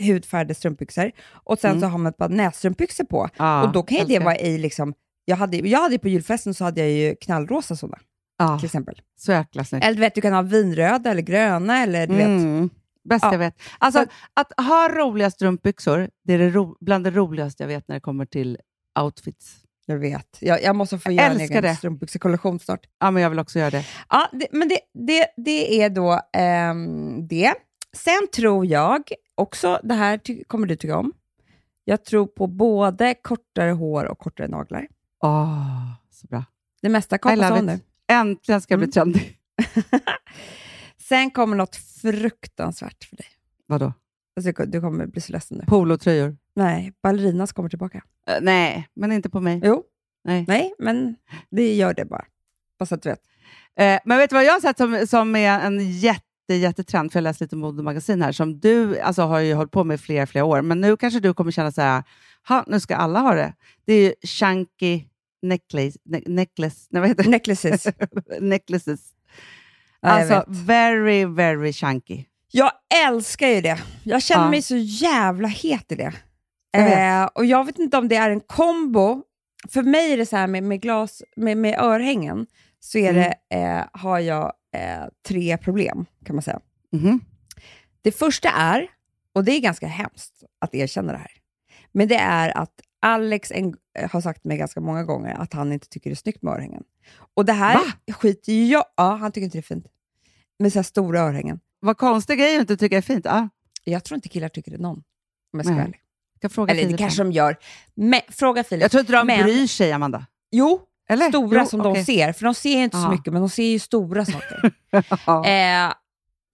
hudfärgade 0.00 0.54
strumpbyxor 0.54 1.10
och 1.32 1.58
sen 1.58 1.70
Mm. 1.70 1.80
så 1.80 1.86
har 1.86 1.98
man 1.98 2.10
ett 2.10 2.16
par 2.16 2.28
nässtrumpbyxor 2.28 3.04
på. 3.04 3.28
Ja, 3.36 3.66
och 3.66 3.72
då 3.72 3.82
kan 3.82 3.98
ju 3.98 4.04
det 4.04 4.18
vara 4.18 4.36
i 4.38 4.58
liksom, 4.58 4.94
jag 5.24 5.36
hade, 5.36 5.56
jag 5.56 5.80
hade 5.80 5.98
på 5.98 6.08
julfesten 6.08 6.54
så 6.54 6.64
hade 6.64 6.80
jag 6.80 6.90
ju 6.90 7.14
knallrosa 7.16 7.76
sådana 7.76 7.98
Ja, 8.38 8.58
till 8.58 8.66
exempel. 8.66 9.00
så 9.16 9.32
jäkla 9.32 9.64
snyggt. 9.64 9.84
Eller 9.84 9.94
du 9.94 10.00
vet, 10.00 10.14
du 10.14 10.20
kan 10.20 10.32
ha 10.32 10.42
vinröda 10.42 11.10
eller 11.10 11.22
gröna 11.22 11.82
eller 11.82 12.06
du 12.06 12.14
vet. 12.14 12.26
Mm. 12.26 12.70
Bäst 13.08 13.24
Ja. 13.24 13.32
jag 13.32 13.38
vet. 13.38 13.54
Alltså, 13.78 14.00
Så- 14.04 14.10
att 14.34 14.66
ha 14.66 14.88
roliga 14.88 15.30
strumpbyxor, 15.30 16.10
det 16.24 16.32
är 16.34 16.38
det 16.38 16.66
bland 16.80 17.04
det 17.04 17.10
roligaste 17.10 17.62
jag 17.62 17.68
vet 17.68 17.88
när 17.88 17.94
det 17.96 18.00
kommer 18.00 18.26
till 18.26 18.58
outfits. 19.00 19.56
Jag 19.86 19.96
vet. 19.98 20.38
Jag, 20.40 20.62
jag 20.62 20.76
måste 20.76 20.98
få 20.98 21.12
göra 21.12 21.26
en 21.26 21.40
egen 21.40 21.76
strumpbyxekollektion 21.76 22.58
snart. 22.60 22.86
Ja, 23.00 23.10
men 23.10 23.22
jag 23.22 23.30
vill 23.30 23.38
också 23.38 23.58
göra 23.58 23.70
det. 23.70 23.86
Ja, 24.10 24.28
det, 24.32 24.46
men 24.52 24.68
det, 24.68 24.78
det, 25.06 25.26
det 25.36 25.82
är 25.82 25.90
då 25.90 26.20
ehm, 26.32 27.26
det. 27.28 27.54
Sen 27.92 28.28
tror 28.36 28.66
jag 28.66 29.02
också, 29.34 29.80
det 29.82 29.94
här 29.94 30.18
ty- 30.18 30.44
kommer 30.44 30.66
du 30.66 30.76
tycka 30.76 30.96
om, 30.96 31.12
jag 31.84 32.04
tror 32.04 32.26
på 32.26 32.46
både 32.46 33.14
kortare 33.22 33.70
hår 33.70 34.04
och 34.04 34.18
kortare 34.18 34.48
naglar. 34.48 34.86
Åh, 35.22 35.90
så 36.10 36.26
bra. 36.26 36.44
Det 36.82 36.88
mesta 36.88 37.18
kommer 37.18 37.58
it. 37.58 37.64
nu. 37.64 37.80
Äntligen 38.08 38.60
ska 38.60 38.72
jag 38.72 38.78
bli 38.78 38.84
Mm. 38.84 38.92
trendig. 38.92 39.38
Sen 41.08 41.30
kommer 41.30 41.56
något 41.56 41.76
fruktansvärt 41.76 43.04
för 43.04 43.16
dig. 43.16 43.26
Vadå? 43.66 43.92
Alltså, 44.36 44.52
du- 44.52 44.66
du 44.66 44.80
kommer 44.80 45.06
bli 45.06 45.20
så 45.20 45.32
ledsen 45.32 45.58
nu. 45.58 45.64
Polotröjor? 45.66 46.36
Nej, 46.56 46.92
ballerinas 47.02 47.52
kommer 47.52 47.68
tillbaka. 47.68 48.02
Eh, 48.28 48.36
nej, 48.40 48.88
men 48.96 49.12
inte 49.12 49.30
på 49.30 49.40
mig. 49.40 49.60
Jo, 49.64 49.82
Nej. 50.24 50.44
nej, 50.48 50.72
men 50.78 51.16
det 51.50 51.74
gör 51.74 51.94
det 51.94 52.04
bara. 52.04 52.24
Bara 52.78 52.86
så 52.86 52.94
att 52.94 53.02
du 53.02 53.08
vet. 53.08 53.22
Eh, 53.78 54.00
men 54.04 54.18
vet 54.18 54.30
du 54.30 54.34
vad 54.36 54.44
jag 54.44 54.52
har 54.52 54.60
sett 54.60 54.76
som, 54.76 55.06
som 55.06 55.36
är 55.36 55.60
en 55.60 55.90
jätte, 55.90 56.54
jättetrend, 56.54 57.12
för 57.12 57.18
jag 57.18 57.22
läste 57.22 57.44
lite 57.44 57.56
modemagasin 57.56 58.22
här, 58.22 58.32
som 58.32 58.60
du 58.60 59.00
alltså, 59.00 59.22
har 59.22 59.38
ju 59.40 59.54
hållit 59.54 59.70
på 59.72 59.84
med 59.84 60.00
flera, 60.00 60.26
flera 60.26 60.44
år, 60.44 60.62
men 60.62 60.80
nu 60.80 60.96
kanske 60.96 61.20
du 61.20 61.34
kommer 61.34 61.50
känna 61.50 61.72
så 61.72 61.80
här, 61.82 62.02
ha, 62.48 62.64
nu 62.66 62.80
ska 62.80 62.96
alla 62.96 63.20
ha 63.20 63.34
det. 63.34 63.54
Det 63.84 63.92
är 63.92 64.00
ju 64.00 64.14
chunky 64.26 65.04
necklace, 65.42 65.98
ne 66.04 66.20
necklace, 66.26 66.86
nej, 66.90 67.00
vad 67.00 67.08
heter 67.08 67.24
det? 67.24 67.30
Necklaces. 67.30 67.86
necklaces. 68.40 69.00
Ja, 70.00 70.08
alltså, 70.08 70.44
very, 70.48 71.24
very 71.24 71.72
chunky. 71.72 72.24
Jag 72.52 72.70
älskar 73.06 73.48
ju 73.48 73.60
det. 73.60 73.78
Jag 74.04 74.22
känner 74.22 74.44
Ja. 74.44 74.50
mig 74.50 74.62
så 74.62 74.76
jävla 74.76 75.48
het 75.48 75.92
i 75.92 75.94
det. 75.94 76.12
Jag 76.78 76.84
vet. 76.84 76.98
Eh, 77.22 77.24
och 77.34 77.44
jag 77.46 77.64
vet 77.64 77.78
inte 77.78 77.98
om 77.98 78.08
det 78.08 78.16
är 78.16 78.30
en 78.30 78.40
kombo. 78.40 79.22
För 79.68 79.82
mig 79.82 80.12
är 80.12 80.16
det 80.16 80.26
så 80.26 80.36
här 80.36 80.46
med, 80.46 80.62
med, 80.62 80.80
glas, 80.80 81.22
med, 81.36 81.56
med 81.56 81.78
örhängen, 81.78 82.46
så 82.80 82.98
är 82.98 83.10
Mm. 83.10 83.22
det, 83.50 83.56
eh, 83.56 83.84
har 83.92 84.18
jag 84.18 84.52
eh, 84.76 85.04
tre 85.28 85.56
problem 85.58 86.06
kan 86.24 86.36
man 86.36 86.42
säga. 86.42 86.60
Mhm. 86.92 87.20
Det 88.02 88.12
första 88.12 88.48
är, 88.50 88.86
och 89.34 89.44
det 89.44 89.52
är 89.52 89.60
ganska 89.60 89.86
hemskt 89.86 90.44
att 90.58 90.74
erkänna 90.74 91.12
det 91.12 91.18
här, 91.18 91.30
men 91.92 92.08
det 92.08 92.16
är 92.16 92.58
att 92.58 92.80
Alex 93.00 93.52
en, 93.52 93.76
eh, 93.98 94.10
har 94.10 94.20
sagt 94.20 94.44
mig 94.44 94.56
ganska 94.58 94.80
många 94.80 95.04
gånger 95.04 95.34
att 95.34 95.52
han 95.52 95.72
inte 95.72 95.88
tycker 95.88 96.10
det 96.10 96.14
är 96.14 96.16
snyggt 96.16 96.42
med 96.42 96.54
örhängen. 96.54 96.82
Och 97.34 97.44
det 97.44 97.52
här 97.52 97.74
Va? 98.06 98.14
skiter 98.14 98.52
ju 98.52 98.66
jag 98.66 98.84
Ja, 98.96 99.14
han 99.14 99.32
tycker 99.32 99.44
inte 99.44 99.58
det 99.58 99.60
är 99.60 99.74
fint. 99.74 99.86
Med 100.58 100.72
så 100.72 100.78
här 100.78 100.84
stora 100.84 101.20
örhängen. 101.20 101.60
Vad 101.80 101.96
konstig 101.98 102.38
grej 102.38 102.54
att 102.56 102.60
inte 102.60 102.76
tycka 102.76 102.96
är 102.96 103.00
fint. 103.02 103.26
Ah, 103.26 103.48
Jag 103.84 104.04
tror 104.04 104.16
inte 104.16 104.28
killar 104.28 104.48
tycker 104.48 104.70
det 104.70 104.76
är 104.76 104.80
någon, 104.82 104.96
om 105.52 105.58
jag 105.58 105.64
ska 105.64 105.74
vara 105.74 105.84
ärlig. 105.84 106.00
Jag 106.44 106.52
fråga 106.52 106.70
Eller 106.72 106.82
det 106.82 106.86
Filip 106.88 106.98
kanske 107.00 107.22
här. 107.22 107.24
de 107.30 107.32
gör. 107.32 107.56
Men, 107.94 108.20
fråga 108.28 108.64
Filip. 108.64 108.82
Jag 108.82 108.90
tror 108.90 109.00
inte 109.00 109.12
de 109.12 109.26
men- 109.26 109.42
bryr 109.42 109.66
sig, 109.66 109.92
Amanda. 109.92 110.26
Jo, 110.50 110.80
Eller? 111.08 111.28
stora 111.28 111.60
Jo, 111.60 111.66
som 111.66 111.80
okej. 111.80 111.92
de 111.94 112.04
ser. 112.04 112.32
För 112.32 112.44
de 112.44 112.54
ser 112.54 112.76
inte 112.82 112.96
så 112.96 113.02
Ja. 113.02 113.10
mycket, 113.10 113.32
men 113.32 113.42
de 113.42 113.48
ser 113.48 113.62
ju 113.64 113.78
stora 113.78 114.24
saker. 114.24 114.72
Eh, 115.46 115.92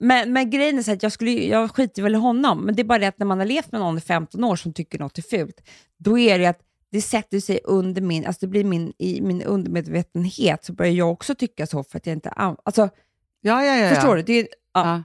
men, 0.03 0.33
men 0.33 0.49
grejen 0.49 0.77
är 0.77 0.83
så 0.83 0.91
att 0.91 1.03
jag, 1.03 1.11
skulle, 1.11 1.31
jag 1.31 1.75
skiter 1.75 2.01
väl 2.01 2.15
i 2.15 2.17
honom, 2.17 2.59
men 2.65 2.75
det 2.75 2.81
är 2.81 2.83
bara 2.83 2.99
det 2.99 3.07
att 3.07 3.19
när 3.19 3.25
man 3.25 3.39
har 3.39 3.45
levt 3.45 3.71
med 3.71 3.81
någon 3.81 3.97
i 3.97 4.01
15 4.01 4.43
år 4.43 4.55
som 4.55 4.73
tycker 4.73 4.99
något 4.99 5.17
är 5.17 5.21
fult, 5.21 5.61
då 5.97 6.17
är 6.19 6.39
det 6.39 6.45
att 6.45 6.59
det 6.91 7.01
sätter 7.01 7.39
sig 7.39 7.59
under 7.63 8.01
min, 8.01 8.25
alltså 8.25 8.39
det 8.41 8.47
blir 8.47 8.63
min, 8.63 8.93
i 8.97 9.21
min 9.21 9.41
undermedvetenhet, 9.41 10.65
så 10.65 10.73
börjar 10.73 10.91
jag 10.93 11.11
också 11.11 11.35
tycka 11.35 11.67
så 11.67 11.83
för 11.83 11.97
att 11.97 12.05
jag 12.05 12.13
inte, 12.15 12.29
alltså 12.29 12.81
ja, 13.41 13.63
ja, 13.65 13.75
ja, 13.75 13.75
ja. 13.77 13.89
förstår 13.95 14.15
du? 14.15 14.21
Det 14.23 14.33
är, 14.39 14.47
ja. 14.73 15.03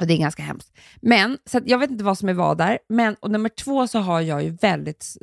Och 0.00 0.06
det 0.06 0.14
är 0.14 0.18
ganska 0.18 0.42
hemskt. 0.42 0.72
Men, 1.00 1.38
så 1.46 1.60
jag 1.64 1.78
vet 1.78 1.90
inte 1.90 2.04
vad 2.04 2.18
som 2.18 2.28
är 2.28 2.32
vad 2.32 2.58
där. 2.58 2.78
Men, 2.88 3.14
och 3.14 3.30
nummer 3.30 3.48
två 3.48 3.86
så 3.86 3.98
har 3.98 4.20
jag 4.20 4.42
ju 4.44 4.50
väldigt 4.50 5.16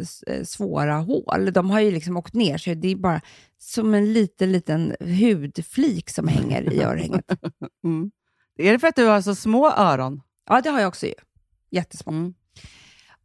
svåra 0.44 0.96
hål. 0.96 1.54
De 1.54 1.70
har 1.70 1.80
ju 1.80 1.92
liksom 1.92 2.18
åkt 2.18 2.34
ner, 2.34 2.58
så 2.58 2.74
det 2.74 2.88
är 2.92 2.96
bara 2.96 3.22
som 3.58 3.94
en 3.94 4.14
liten, 4.14 4.52
liten 4.52 4.96
hudflik 5.00 6.10
som 6.10 6.28
hänger 6.28 6.74
i 6.74 6.84
örhänget. 6.84 7.26
Mm. 7.84 8.12
Är 8.58 8.72
det 8.72 8.80
för 8.80 8.88
att 8.88 8.96
du 8.96 9.06
har 9.06 9.22
så 9.22 9.36
små 9.36 9.72
öron? 9.72 10.22
Ja, 10.50 10.62
det 10.62 10.70
har 10.70 10.80
jag 10.80 10.88
också 10.88 11.06
ju. 11.08 11.14
Jättesmå. 11.72 12.12
Mm. 12.12 12.34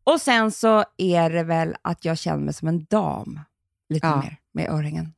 Och 0.05 0.21
sen 0.21 0.51
så 0.53 0.85
är 0.97 1.31
det 1.31 1.43
väl 1.43 1.75
att 1.83 2.05
jag 2.05 2.19
känner 2.19 2.45
mig 2.45 2.55
som 2.55 2.69
en 2.69 2.85
dam, 2.85 3.41
lite 3.89 4.07
Ja. 4.07 4.17
mer, 4.23 4.37
med 4.53 4.71
örhängen. 4.71 5.13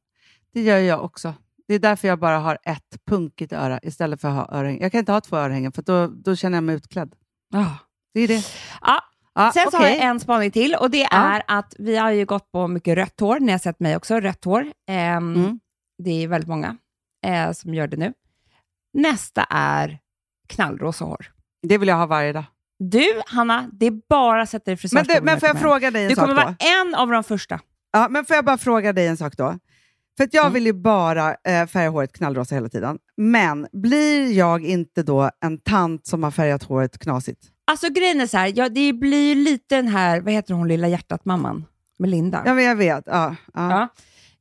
Det 0.53 0.62
gör 0.62 0.79
jag 0.79 1.05
också. 1.05 1.35
Det 1.68 1.74
är 1.74 1.78
därför 1.78 2.09
jag 2.09 2.18
bara 2.18 2.38
har 2.38 2.59
ett 2.62 2.96
punkigt 3.07 3.52
öra 3.52 3.81
istället 3.83 4.20
för 4.20 4.28
att 4.28 4.35
ha 4.35 4.59
örhängen. 4.59 4.83
Jag 4.83 4.92
kan 4.92 4.98
inte 4.98 5.12
ha 5.12 5.20
två 5.20 5.37
örhängen 5.37 5.72
för 5.72 5.83
då, 5.83 6.07
då 6.07 6.37
känner 6.37 6.57
jag 6.57 6.64
mig 6.64 6.74
utklädd. 6.76 7.14
Ja. 7.52 7.76
Det 8.14 8.20
är 8.20 8.28
det. 8.28 8.44
Ja, 8.81 9.04
Ja, 9.35 9.50
Sen 9.54 9.70
så 9.70 9.76
har 9.76 9.87
jag 9.88 9.96
en 9.98 10.20
spaning 10.20 10.50
till 10.50 10.74
och 10.74 10.90
det 10.90 11.02
är 11.04 11.42
att 11.46 11.74
vi 11.78 11.96
har 11.96 12.11
ju 12.11 12.24
gått 12.24 12.52
på 12.52 12.68
mycket 12.68 12.96
rött 12.96 13.20
hår. 13.20 13.40
Ni 13.40 13.52
har 13.52 13.59
sett 13.59 13.81
mig 13.81 13.96
också, 13.96 14.20
rött 14.20 14.44
hår. 14.44 14.72
Ehm, 14.88 15.35
Mm. 15.35 15.61
Det 16.02 16.11
är 16.24 16.28
väldigt 16.28 16.48
många 16.48 16.76
eh, 17.26 17.52
som 17.52 17.74
gör 17.74 17.87
det 17.87 17.96
nu. 17.96 18.12
Nästa 18.94 19.44
är 19.50 19.98
knallrosa 20.48 21.04
hår. 21.04 21.26
Det 21.66 21.78
vill 21.78 21.88
jag 21.88 21.96
ha 21.96 22.07
varje 22.07 22.33
dag. 22.33 22.44
Du, 22.78 23.22
Hanna, 23.26 23.68
det 23.72 23.87
är 23.87 24.00
bara 24.09 24.42
att 24.42 24.50
sätta 24.50 24.64
dig 24.64 24.72
i 24.72 24.74
Men, 24.74 24.78
frisörstolen. 24.78 25.16
du, 25.20 25.24
men 25.24 25.40
får 25.40 25.46
jag 25.48 25.57
kommer 25.57 25.64
hem. 25.64 25.70
fråga 25.81 25.90
dig 25.90 26.02
en 26.02 26.09
Du 26.09 26.14
sak 26.14 26.24
kommer 26.24 26.35
då? 26.35 26.42
vara 26.42 26.57
en 26.59 26.94
av 26.94 27.09
de 27.09 27.24
första. 27.24 27.61
Ja, 27.92 28.07
men 28.11 28.24
får 28.24 28.37
jag 28.37 28.44
bara 28.44 28.59
fråga 28.59 28.92
dig 28.92 29.07
en 29.07 29.16
sak 29.16 29.37
då? 29.37 29.59
För 30.18 30.28
jag 30.33 30.42
Mm. 30.44 30.52
vill 30.54 30.66
ju 30.66 30.72
bara 30.72 31.31
eh, 31.31 31.66
färga 31.66 31.88
håret 31.90 32.12
knallrosa 32.12 32.54
hela 32.54 32.68
tiden. 32.68 32.98
Men 33.16 33.66
blir 33.72 34.33
jag 34.33 34.64
inte 34.64 35.02
då 35.02 35.31
en 35.44 35.59
tant 35.59 36.07
som 36.07 36.22
har 36.22 36.31
färgat 36.31 36.62
håret 36.62 36.98
knasigt? 36.98 37.42
Alltså 37.64 37.88
grejen 37.92 38.20
är 38.20 38.26
så 38.26 38.37
här, 38.37 38.52
ja, 38.57 38.68
det 38.68 38.92
blir 38.92 39.28
ju 39.28 39.35
lite 39.35 39.76
den 39.76 39.88
här, 39.88 40.20
vad 40.20 40.33
heter 40.33 40.54
hon, 40.54 40.68
lilla 40.68 40.88
hjärtat-mamman? 40.88 41.64
Melinda. 41.98 42.42
Ja, 42.46 42.54
men 42.54 42.64
jag 42.64 42.76
vet. 42.76 43.04
Ja, 43.07 43.37
ja. 43.54 43.70
Ja. 43.70 43.88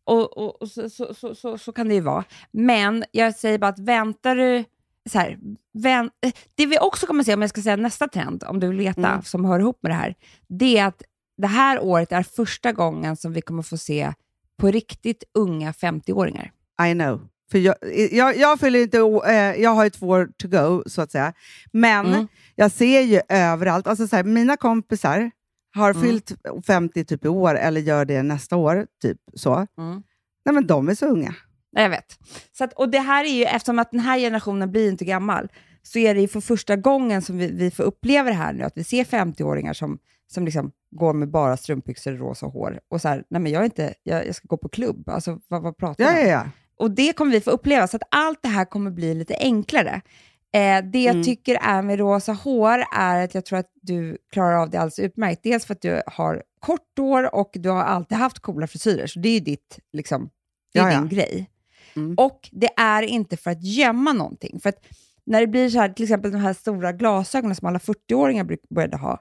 Och, 0.04 0.38
och, 0.38 0.62
och 0.62 0.68
så, 0.68 0.90
så, 0.90 1.14
så, 1.14 1.36
så, 1.36 1.58
så 1.58 1.72
kan 1.72 1.88
det 1.88 1.94
ju 1.94 2.02
vara. 2.02 2.24
Men 2.52 3.04
jag 3.12 3.36
säger 3.36 3.58
bara 3.60 3.68
att 3.68 3.80
väntar 3.80 4.36
du... 4.36 4.64
Så 5.10 5.20
här, 5.20 5.38
vänt, 5.74 6.12
eh, 6.26 6.32
det 6.56 6.66
vi 6.66 6.80
också 6.80 7.08
kommer 7.08 7.24
se, 7.24 7.34
om 7.34 7.42
jag 7.42 7.50
ska 7.50 7.62
säga 7.62 7.76
nästa 7.76 8.08
trend, 8.08 8.44
om 8.48 8.60
du 8.60 8.68
vill 8.68 8.78
veta, 8.78 9.08
Mm. 9.08 9.22
som 9.22 9.46
hör 9.46 9.60
ihop 9.60 9.80
med 9.82 9.92
det 9.92 9.96
här, 9.96 10.16
det 10.50 10.78
är 10.78 10.86
att 10.86 11.02
det 11.38 11.48
här 11.48 11.80
året 11.84 12.12
är 12.12 12.24
första 12.24 12.72
gången 12.72 13.16
som 13.18 13.34
vi 13.34 13.42
kommer 13.42 13.64
få 13.64 13.78
se 13.78 14.14
på 14.58 14.72
riktigt 14.72 15.24
unga 15.34 15.72
50-åringar. 15.72 16.52
I 16.90 16.94
know. 16.94 17.28
För 17.52 17.58
jag, 17.58 17.76
jag, 18.12 18.38
jag, 18.38 18.60
fyller 18.60 18.80
inte, 18.80 18.98
eh, 19.28 19.62
jag 19.62 19.70
har 19.70 19.84
ju 19.84 19.90
två 19.90 20.08
år 20.08 20.30
to 20.38 20.48
go, 20.48 20.84
så 20.86 21.02
att 21.02 21.12
säga. 21.12 21.34
Men 21.72 22.06
Mm. 22.06 22.28
jag 22.56 22.72
ser 22.72 23.02
ju 23.02 23.22
överallt, 23.30 23.88
alltså 23.88 24.08
så 24.08 24.16
här, 24.16 24.24
mina 24.24 24.58
kompisar 24.58 25.32
har 25.76 25.92
Mm. 25.92 26.04
fyllt 26.04 26.32
50 26.68 27.06
typ 27.06 27.26
i 27.26 27.28
år, 27.28 27.56
eller 27.56 27.82
gör 27.82 28.06
det 28.06 28.24
nästa 28.24 28.56
år, 28.56 28.88
typ 29.02 29.18
så. 29.34 29.54
Mm. 29.78 30.04
Nej, 30.46 30.54
men 30.56 30.68
de 30.68 30.90
är 30.90 30.96
så 30.96 31.06
unga. 31.06 31.36
Ja, 31.72 31.82
Jag 31.82 31.90
vet. 31.90 32.18
Så 32.58 32.64
att, 32.64 32.74
och 32.74 32.90
det 32.90 33.00
här 33.00 33.24
är 33.26 33.30
ju, 33.38 33.44
eftersom 33.44 33.80
att 33.80 33.92
den 33.92 34.00
här 34.00 34.20
generationen 34.20 34.72
blir 34.72 34.90
inte 34.90 35.06
gammal, 35.06 35.48
så 35.84 36.00
är 36.00 36.16
det 36.16 36.22
ju 36.22 36.28
för 36.28 36.42
första 36.42 36.76
gången 36.76 37.22
som 37.22 37.38
vi, 37.38 37.52
vi 37.52 37.72
får 37.72 37.84
uppleva 37.84 38.30
det 38.30 38.36
här 38.36 38.54
nu, 38.54 38.64
att 38.64 38.78
vi 38.78 38.84
ser 38.84 39.04
50-åringar 39.04 39.74
som, 39.74 40.00
som 40.28 40.46
liksom 40.46 40.72
går 40.92 41.14
med 41.14 41.30
bara 41.32 41.58
strumpbyxor 41.58 42.14
och 42.14 42.20
rosa 42.20 42.46
hår. 42.46 42.80
Och 42.90 43.02
så 43.02 43.08
här, 43.08 43.24
nej 43.30 43.42
men 43.42 43.52
jag, 43.52 43.62
är 43.62 43.66
inte, 43.66 43.94
jag, 44.04 44.28
jag 44.28 44.36
ska 44.36 44.46
gå 44.48 44.58
på 44.58 44.70
klubb, 44.70 45.10
alltså 45.10 45.40
vad, 45.48 45.62
vad 45.64 45.78
pratar 45.78 46.04
Ja, 46.04 46.20
ja, 46.20 46.28
ja. 46.28 46.50
och 46.80 46.92
det 46.92 47.14
kommer 47.14 47.32
vi 47.32 47.42
få 47.42 47.52
uppleva, 47.52 47.88
så 47.88 47.98
att 47.98 48.04
allt 48.12 48.40
det 48.42 48.50
här 48.50 48.66
kommer 48.66 48.92
bli 48.92 49.14
lite 49.14 49.36
enklare. 49.40 50.02
Eh, 50.54 50.84
det 50.84 51.04
jag 51.04 51.14
Mm. 51.14 51.24
tycker 51.24 51.56
är 51.62 51.82
med 51.82 52.00
rosa 52.00 52.34
hår 52.34 52.84
är 52.96 53.24
att 53.24 53.36
jag 53.36 53.46
tror 53.46 53.60
att 53.60 53.72
du 53.82 54.18
klarar 54.32 54.54
av 54.62 54.70
det 54.70 54.78
alldeles 54.78 55.00
utmärkt. 55.00 55.44
Dels 55.44 55.66
för 55.66 55.74
att 55.74 55.82
du 55.82 56.02
har 56.08 56.44
kort 56.60 56.98
hår 56.98 57.36
och 57.36 57.50
du 57.54 57.70
har 57.70 57.84
alltid 57.84 58.18
haft 58.18 58.40
coola 58.40 58.68
frisyrer, 58.68 59.08
så 59.08 59.20
det 59.20 59.30
är 59.30 59.34
ju 59.34 59.40
ditt, 59.40 59.80
liksom, 59.94 60.30
det 60.74 60.80
är 60.80 61.00
din 61.00 61.10
grej. 61.10 61.50
Mm. 61.96 62.16
Och 62.18 62.50
det 62.52 62.70
är 62.78 63.02
inte 63.04 63.38
för 63.38 63.52
att 63.52 63.64
gömma 63.64 64.14
någonting. 64.14 64.60
För 64.60 64.70
att 64.70 64.86
när 65.26 65.42
det 65.42 65.48
blir 65.48 65.70
så 65.70 65.80
här, 65.80 65.90
till 65.90 66.04
exempel 66.06 66.32
de 66.32 66.38
här 66.38 66.54
stora 66.54 66.92
glasögonen 66.92 67.56
som 67.56 67.68
alla 67.68 67.80
40-åringar 67.80 68.44
bry- 68.44 68.66
började 68.76 68.98
ha, 68.98 69.20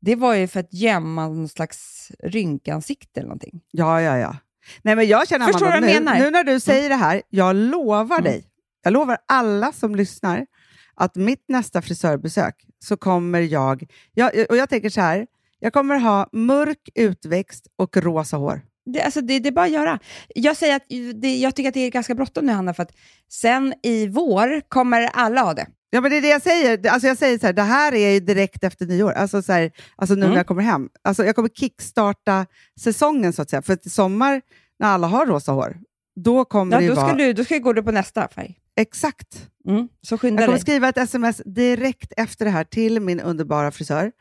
det 0.00 0.14
var 0.14 0.34
ju 0.34 0.46
för 0.48 0.60
att 0.60 0.72
gömma 0.72 1.28
någon 1.28 1.48
slags 1.48 2.10
rynkansikte 2.22 3.20
eller 3.20 3.28
någonting. 3.28 3.60
Ja, 3.70 4.02
ja, 4.02 4.18
ja. 4.18 4.36
Nej, 4.82 4.96
men 4.96 5.06
jag 5.06 5.28
känner, 5.28 5.46
Förstår 5.46 5.66
Amanda, 5.66 5.80
du 5.80 5.86
vad 5.86 5.94
jag 5.96 6.00
nu, 6.02 6.10
menar? 6.10 6.24
nu 6.24 6.30
när 6.30 6.44
du 6.44 6.60
säger 6.60 6.88
det 6.88 6.94
här, 6.94 7.22
jag 7.28 7.56
lovar 7.56 8.18
Mm. 8.18 8.24
dig, 8.24 8.44
jag 8.82 8.92
lovar 8.92 9.18
alla 9.26 9.72
som 9.72 9.94
lyssnar, 9.94 10.46
att 10.94 11.16
mitt 11.16 11.44
nästa 11.48 11.82
frisörbesök 11.82 12.54
så 12.78 12.96
kommer 12.96 13.40
jag, 13.40 13.90
jag, 14.14 14.30
och 14.50 14.56
jag 14.56 14.68
tänker 14.68 14.90
så 14.90 15.00
här, 15.00 15.26
jag 15.58 15.72
kommer 15.72 15.96
ha 15.98 16.28
mörk 16.32 16.88
utväxt 16.94 17.66
och 17.76 17.96
rosa 17.96 18.36
hår. 18.36 18.60
Det, 18.92 19.02
alltså 19.02 19.20
det, 19.20 19.38
det 19.38 19.48
är 19.48 19.52
bara 19.52 19.64
att 19.64 19.70
göra. 19.72 19.98
Jag, 20.34 20.56
säger 20.56 20.76
att 20.76 20.82
det, 21.14 21.36
jag 21.36 21.54
tycker 21.54 21.68
att 21.68 21.74
det 21.74 21.80
är 21.80 21.90
ganska 21.90 22.14
bråttom 22.14 22.46
nu, 22.46 22.52
Hanna, 22.52 22.74
för 22.74 22.82
att 22.82 22.92
sen 23.32 23.74
i 23.82 24.06
vår 24.06 24.60
kommer 24.68 25.02
alla 25.12 25.40
ha 25.42 25.54
det. 25.54 25.66
Ja, 25.90 26.00
men 26.00 26.10
det 26.10 26.16
är 26.16 26.22
det 26.22 26.28
jag 26.28 26.42
säger. 26.42 26.88
Alltså 26.88 27.08
jag 27.08 27.18
säger 27.18 27.38
så 27.38 27.46
här, 27.46 27.52
det 27.52 27.62
här 27.62 27.94
är 27.94 28.10
ju 28.10 28.20
direkt 28.20 28.64
efter 28.64 28.86
nyår, 28.86 29.12
alltså, 29.12 29.42
så 29.42 29.52
här, 29.52 29.70
alltså 29.96 30.14
nu 30.14 30.20
Mm. 30.20 30.30
när 30.30 30.36
jag 30.36 30.46
kommer 30.46 30.62
hem. 30.62 30.88
Alltså 31.04 31.24
jag 31.24 31.34
kommer 31.36 31.48
kickstarta 31.48 32.46
säsongen 32.80 33.32
så 33.32 33.42
att 33.42 33.50
säga, 33.50 33.62
för 33.62 33.78
i 33.86 33.90
sommar 33.90 34.40
när 34.78 34.88
alla 34.88 35.06
har 35.06 35.26
rosa 35.26 35.52
hår, 35.52 35.76
då 36.24 36.44
kommer 36.44 36.72
Ja, 36.72 36.78
det 36.78 36.84
ju 36.84 36.88
då, 36.90 36.94
ska 36.96 37.04
vara... 37.04 37.16
du, 37.16 37.32
då 37.32 37.44
ska 37.44 37.54
du 37.54 37.60
gå 37.60 37.82
på 37.82 37.92
nästa 37.92 38.28
färg. 38.28 38.54
Exakt. 38.76 39.48
Mm, 39.68 39.88
så 40.02 40.18
skynda 40.18 40.42
Jag 40.42 40.46
kommer 40.46 40.56
dig. 40.58 40.62
skriva 40.62 40.88
ett 40.88 40.98
sms 40.98 41.42
direkt 41.44 42.12
efter 42.16 42.44
det 42.44 42.50
här 42.50 42.64
till 42.64 43.00
min 43.00 43.20
underbara 43.20 43.70
frisör 43.70 44.12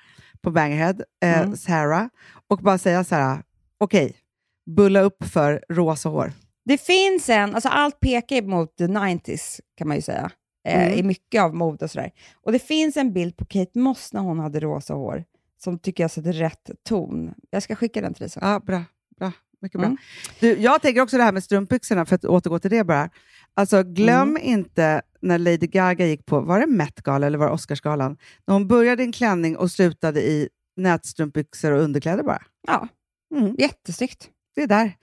på 0.41 0.51
Bangerhead, 0.51 0.95
eh, 1.23 1.39
Mm. 1.41 1.55
Sarah, 1.57 2.05
och 2.47 2.57
bara 2.59 2.77
säga 2.77 3.03
så 3.03 3.15
här, 3.15 3.41
okej, 3.79 4.15
bulla 4.75 5.01
upp 5.01 5.23
för 5.25 5.63
rosa 5.69 6.09
hår. 6.09 6.31
Det 6.65 6.77
finns 6.77 7.29
en, 7.29 7.55
alltså 7.55 7.69
allt 7.69 7.99
pekar 7.99 8.41
mot 8.41 8.77
the 8.77 8.87
90s 8.87 9.59
kan 9.77 9.87
man 9.87 9.97
ju 9.97 10.01
säga, 10.01 10.31
eh, 10.67 10.83
Mm. 10.87 10.99
i 10.99 11.03
mycket 11.03 11.41
av 11.41 11.55
mode 11.55 11.85
och 11.85 11.91
sådär. 11.91 12.11
Och 12.43 12.51
det 12.51 12.59
finns 12.59 12.97
en 12.97 13.13
bild 13.13 13.37
på 13.37 13.45
Kate 13.45 13.79
Moss 13.79 14.13
när 14.13 14.21
hon 14.21 14.39
hade 14.39 14.59
rosa 14.59 14.93
hår, 14.93 15.23
som 15.63 15.79
tycker 15.79 16.03
jag 16.03 16.11
sätter 16.11 16.33
rätt 16.33 16.69
ton. 16.83 17.33
Jag 17.49 17.63
ska 17.63 17.75
skicka 17.75 18.01
den 18.01 18.13
till 18.13 18.21
dig 18.21 18.29
sen. 18.29 18.43
Ja, 18.45 18.59
bra. 18.59 18.83
bra. 19.19 19.31
Mycket 19.61 19.79
bra. 19.79 19.85
Mm. 19.85 19.97
Du, 20.39 20.57
jag 20.61 20.81
tänker 20.81 21.01
också 21.01 21.17
det 21.17 21.23
här 21.23 21.31
med 21.31 21.43
strumpbyxorna, 21.43 22.05
för 22.05 22.15
att 22.15 22.25
återgå 22.25 22.59
till 22.59 22.71
det 22.71 22.83
bara. 22.83 23.09
Alltså, 23.53 23.83
glöm 23.83 24.29
Mm. 24.29 24.41
inte 24.43 25.01
när 25.21 25.37
Lady 25.37 25.67
Gaga 25.67 26.05
gick 26.05 26.25
på, 26.25 26.39
var 26.41 26.59
det 26.59 26.67
Met 26.67 26.95
Gala 27.01 27.27
eller 27.27 27.37
var 27.37 27.45
det 27.47 27.53
Oscarsgalan? 27.53 28.17
När 28.47 28.53
hon 28.53 28.67
började 28.67 29.03
i 29.03 29.05
en 29.05 29.11
klänning 29.11 29.57
och 29.57 29.71
slutade 29.71 30.21
i 30.21 30.49
nätstrumpbyxor 30.77 31.71
och 31.71 31.81
underkläder 31.81 32.23
bara. 32.23 32.41
Ja, 32.67 32.87
Mm, 33.35 33.55
jättesnyggt. 33.59 34.29
Det 34.57 34.63
är 34.63 34.67
där. 34.67 34.97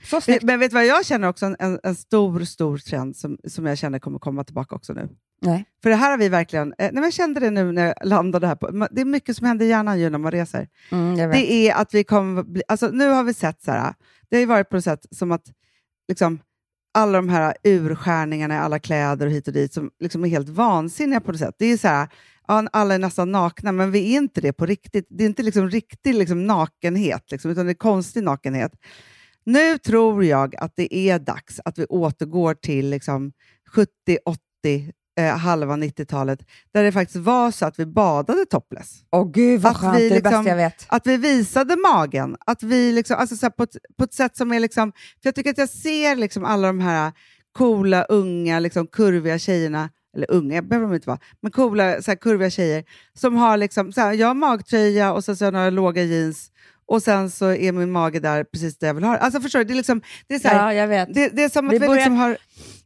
Men 0.47 0.61
vet 0.61 0.71
du 0.71 0.75
vad 0.75 0.87
jag 0.87 1.07
känner 1.07 1.29
också? 1.29 1.55
En, 1.59 1.81
en, 1.83 1.95
stor, 1.95 2.41
stor 2.41 2.79
trend 2.79 3.17
som, 3.17 3.39
som 3.49 3.67
jag 3.67 3.79
känner 3.79 3.99
kommer 3.99 4.19
komma 4.19 4.45
tillbaka 4.45 4.75
också 4.75 4.93
nu. 4.93 5.09
Nej. 5.43 5.65
För 5.83 5.91
det 5.91 5.97
här 5.97 6.11
har 6.11 6.19
vi 6.19 6.29
verkligen... 6.29 6.69
Eh, 6.69 6.75
nej, 6.79 6.91
men 6.93 7.03
jag 7.03 7.13
kände 7.13 7.41
det 7.41 7.51
nu 7.51 7.73
när 7.73 7.87
jag 7.87 7.95
landade 8.05 8.47
här. 8.47 8.55
På, 8.55 8.89
det 8.91 9.01
är 9.01 9.05
mycket 9.05 9.37
som 9.37 9.47
händer 9.47 9.67
i 9.67 9.69
hjärnan 9.69 10.01
ju 10.01 10.11
när 10.11 10.19
man 10.19 10.33
reser. 10.33 10.69
Mm. 10.93 11.31
Det 11.31 11.53
är 11.53 11.75
att 11.75 11.95
vi 11.95 12.05
kommer 12.05 12.43
bli... 12.43 12.63
Alltså, 12.69 12.89
nu 12.89 13.09
har 13.09 13.25
vi 13.25 13.35
sett 13.35 13.63
så 13.63 13.71
här, 13.71 13.95
det 14.31 14.37
har 14.37 14.41
ju 14.41 14.47
varit 14.47 14.69
på 14.69 14.77
något 14.77 14.85
sätt 14.85 15.07
som 15.11 15.33
att 15.33 15.53
liksom, 16.09 16.39
alla 16.95 17.19
de 17.19 17.29
här 17.29 17.55
urskärningarna 17.65 18.55
i 18.55 18.59
alla 18.59 18.79
kläder 18.79 19.27
och 19.27 19.33
hit 19.33 19.49
och 19.49 19.55
dit 19.55 19.73
som 19.73 19.91
liksom 20.01 20.25
är 20.25 20.29
helt 20.29 20.49
vansinniga 20.49 21.21
på 21.21 21.33
något 21.33 21.41
sätt. 21.41 21.55
Det 21.59 21.67
är 21.67 21.77
så 21.77 21.89
här, 21.89 22.09
alla 22.47 22.95
är 22.95 22.99
nästan 22.99 23.33
nakna, 23.33 23.73
men 23.73 23.91
vi 23.91 24.13
är 24.13 24.17
inte 24.17 24.41
det 24.41 24.53
på 24.53 24.67
riktigt. 24.67 25.07
Det 25.11 25.25
är 25.25 25.27
inte 25.27 25.43
liksom 25.43 25.71
riktig 25.71 26.15
liksom, 26.15 26.47
nakenhet, 26.47 27.31
liksom, 27.31 27.51
utan 27.51 27.67
det 27.67 27.73
är 27.73 27.75
konstig 27.75 28.23
nakenhet. 28.23 28.73
Nu 29.47 29.79
tror 29.79 30.25
jag 30.25 30.57
att 30.57 30.73
det 30.77 30.95
är 30.95 31.19
dags 31.19 31.61
att 31.65 31.79
vi 31.79 31.85
återgår 31.87 32.55
till 32.55 32.91
liksom, 32.91 33.33
70, 33.75 33.89
80, 34.25 34.93
eh, 35.21 35.37
halva 35.37 35.77
90-talet, 35.77 36.39
där 36.75 36.83
det 36.83 36.93
faktiskt 36.93 37.17
var 37.17 37.51
så 37.51 37.67
att 37.67 37.79
vi 37.79 37.87
badade 37.87 38.45
topless. 38.47 38.95
Åh 39.13 39.31
gud 39.31 39.61
vad 39.61 39.73
Att 39.73 39.79
skönt, 39.79 39.97
vi 39.97 40.01
det 40.01 40.07
är 40.07 40.09
det 40.09 40.15
liksom- 40.15 40.31
bästa 40.45 40.49
jag 40.51 40.57
vet. 40.57 40.87
Att 40.89 41.07
vi 41.07 41.17
visade 41.17 41.77
magen, 41.77 42.37
att 42.47 42.63
vi 42.63 42.93
liksom, 42.93 43.17
alltså 43.17 43.37
så 43.37 43.47
här 43.47 43.51
på, 43.51 43.63
ett, 43.63 43.77
på 43.99 44.05
ett 44.05 44.15
sätt 44.15 44.37
som 44.37 44.53
är... 44.53 44.61
Liksom, 44.61 44.93
för 44.93 45.29
Jag 45.29 45.35
tycker 45.35 45.51
att 45.51 45.59
jag 45.59 45.69
ser 45.69 46.17
liksom 46.17 46.45
alla 46.45 46.67
de 46.67 46.81
här 46.81 47.13
coola, 47.53 48.05
unga, 48.05 48.59
liksom, 48.59 48.87
kurviga 48.87 49.39
tjejerna, 49.39 49.91
eller 50.17 50.31
unga 50.31 50.63
behöver 50.63 50.87
de 50.89 50.95
inte 50.95 51.09
vara, 51.09 51.19
men 51.43 51.53
coola, 51.53 52.03
så 52.03 52.11
här, 52.11 52.17
kurviga 52.17 52.51
tjejer 52.51 52.85
som 53.19 53.35
har 53.37 53.57
liksom, 53.57 53.93
så 53.93 54.01
här, 54.01 54.13
jag 54.13 54.27
har 54.27 54.35
magtröja 54.35 55.13
och 55.13 55.25
sen 55.25 55.37
så 55.37 55.45
har 55.45 55.47
jag 55.47 55.53
några 55.55 55.71
låga 55.71 56.03
jeans 56.03 56.51
och 56.87 57.03
sen 57.03 57.30
så 57.30 57.53
är 57.53 57.72
min 57.72 57.91
mage 57.91 58.20
där 58.20 58.45
precis 58.45 58.78
där 58.78 58.87
jag 58.87 58.95
vill 58.95 59.05
ha. 59.05 59.16
Alltså 59.16 59.41
förstår 59.41 59.59
du? 59.59 59.64
Det 59.64 59.72
är, 59.72 59.76
liksom, 59.76 60.03
det 60.28 60.35
är, 60.35 60.39
så 60.39 60.49
här, 60.49 60.66
Ja, 60.66 60.74
jag 60.80 60.89
vet. 60.89 61.14
det, 61.14 61.28
det 61.28 61.45
är 61.45 61.49
som 61.49 61.66
att 61.68 61.74
Vi 61.74 61.78
vi, 61.78 61.87
börjar- 61.87 61.95
liksom 61.97 62.16
har... 62.16 62.37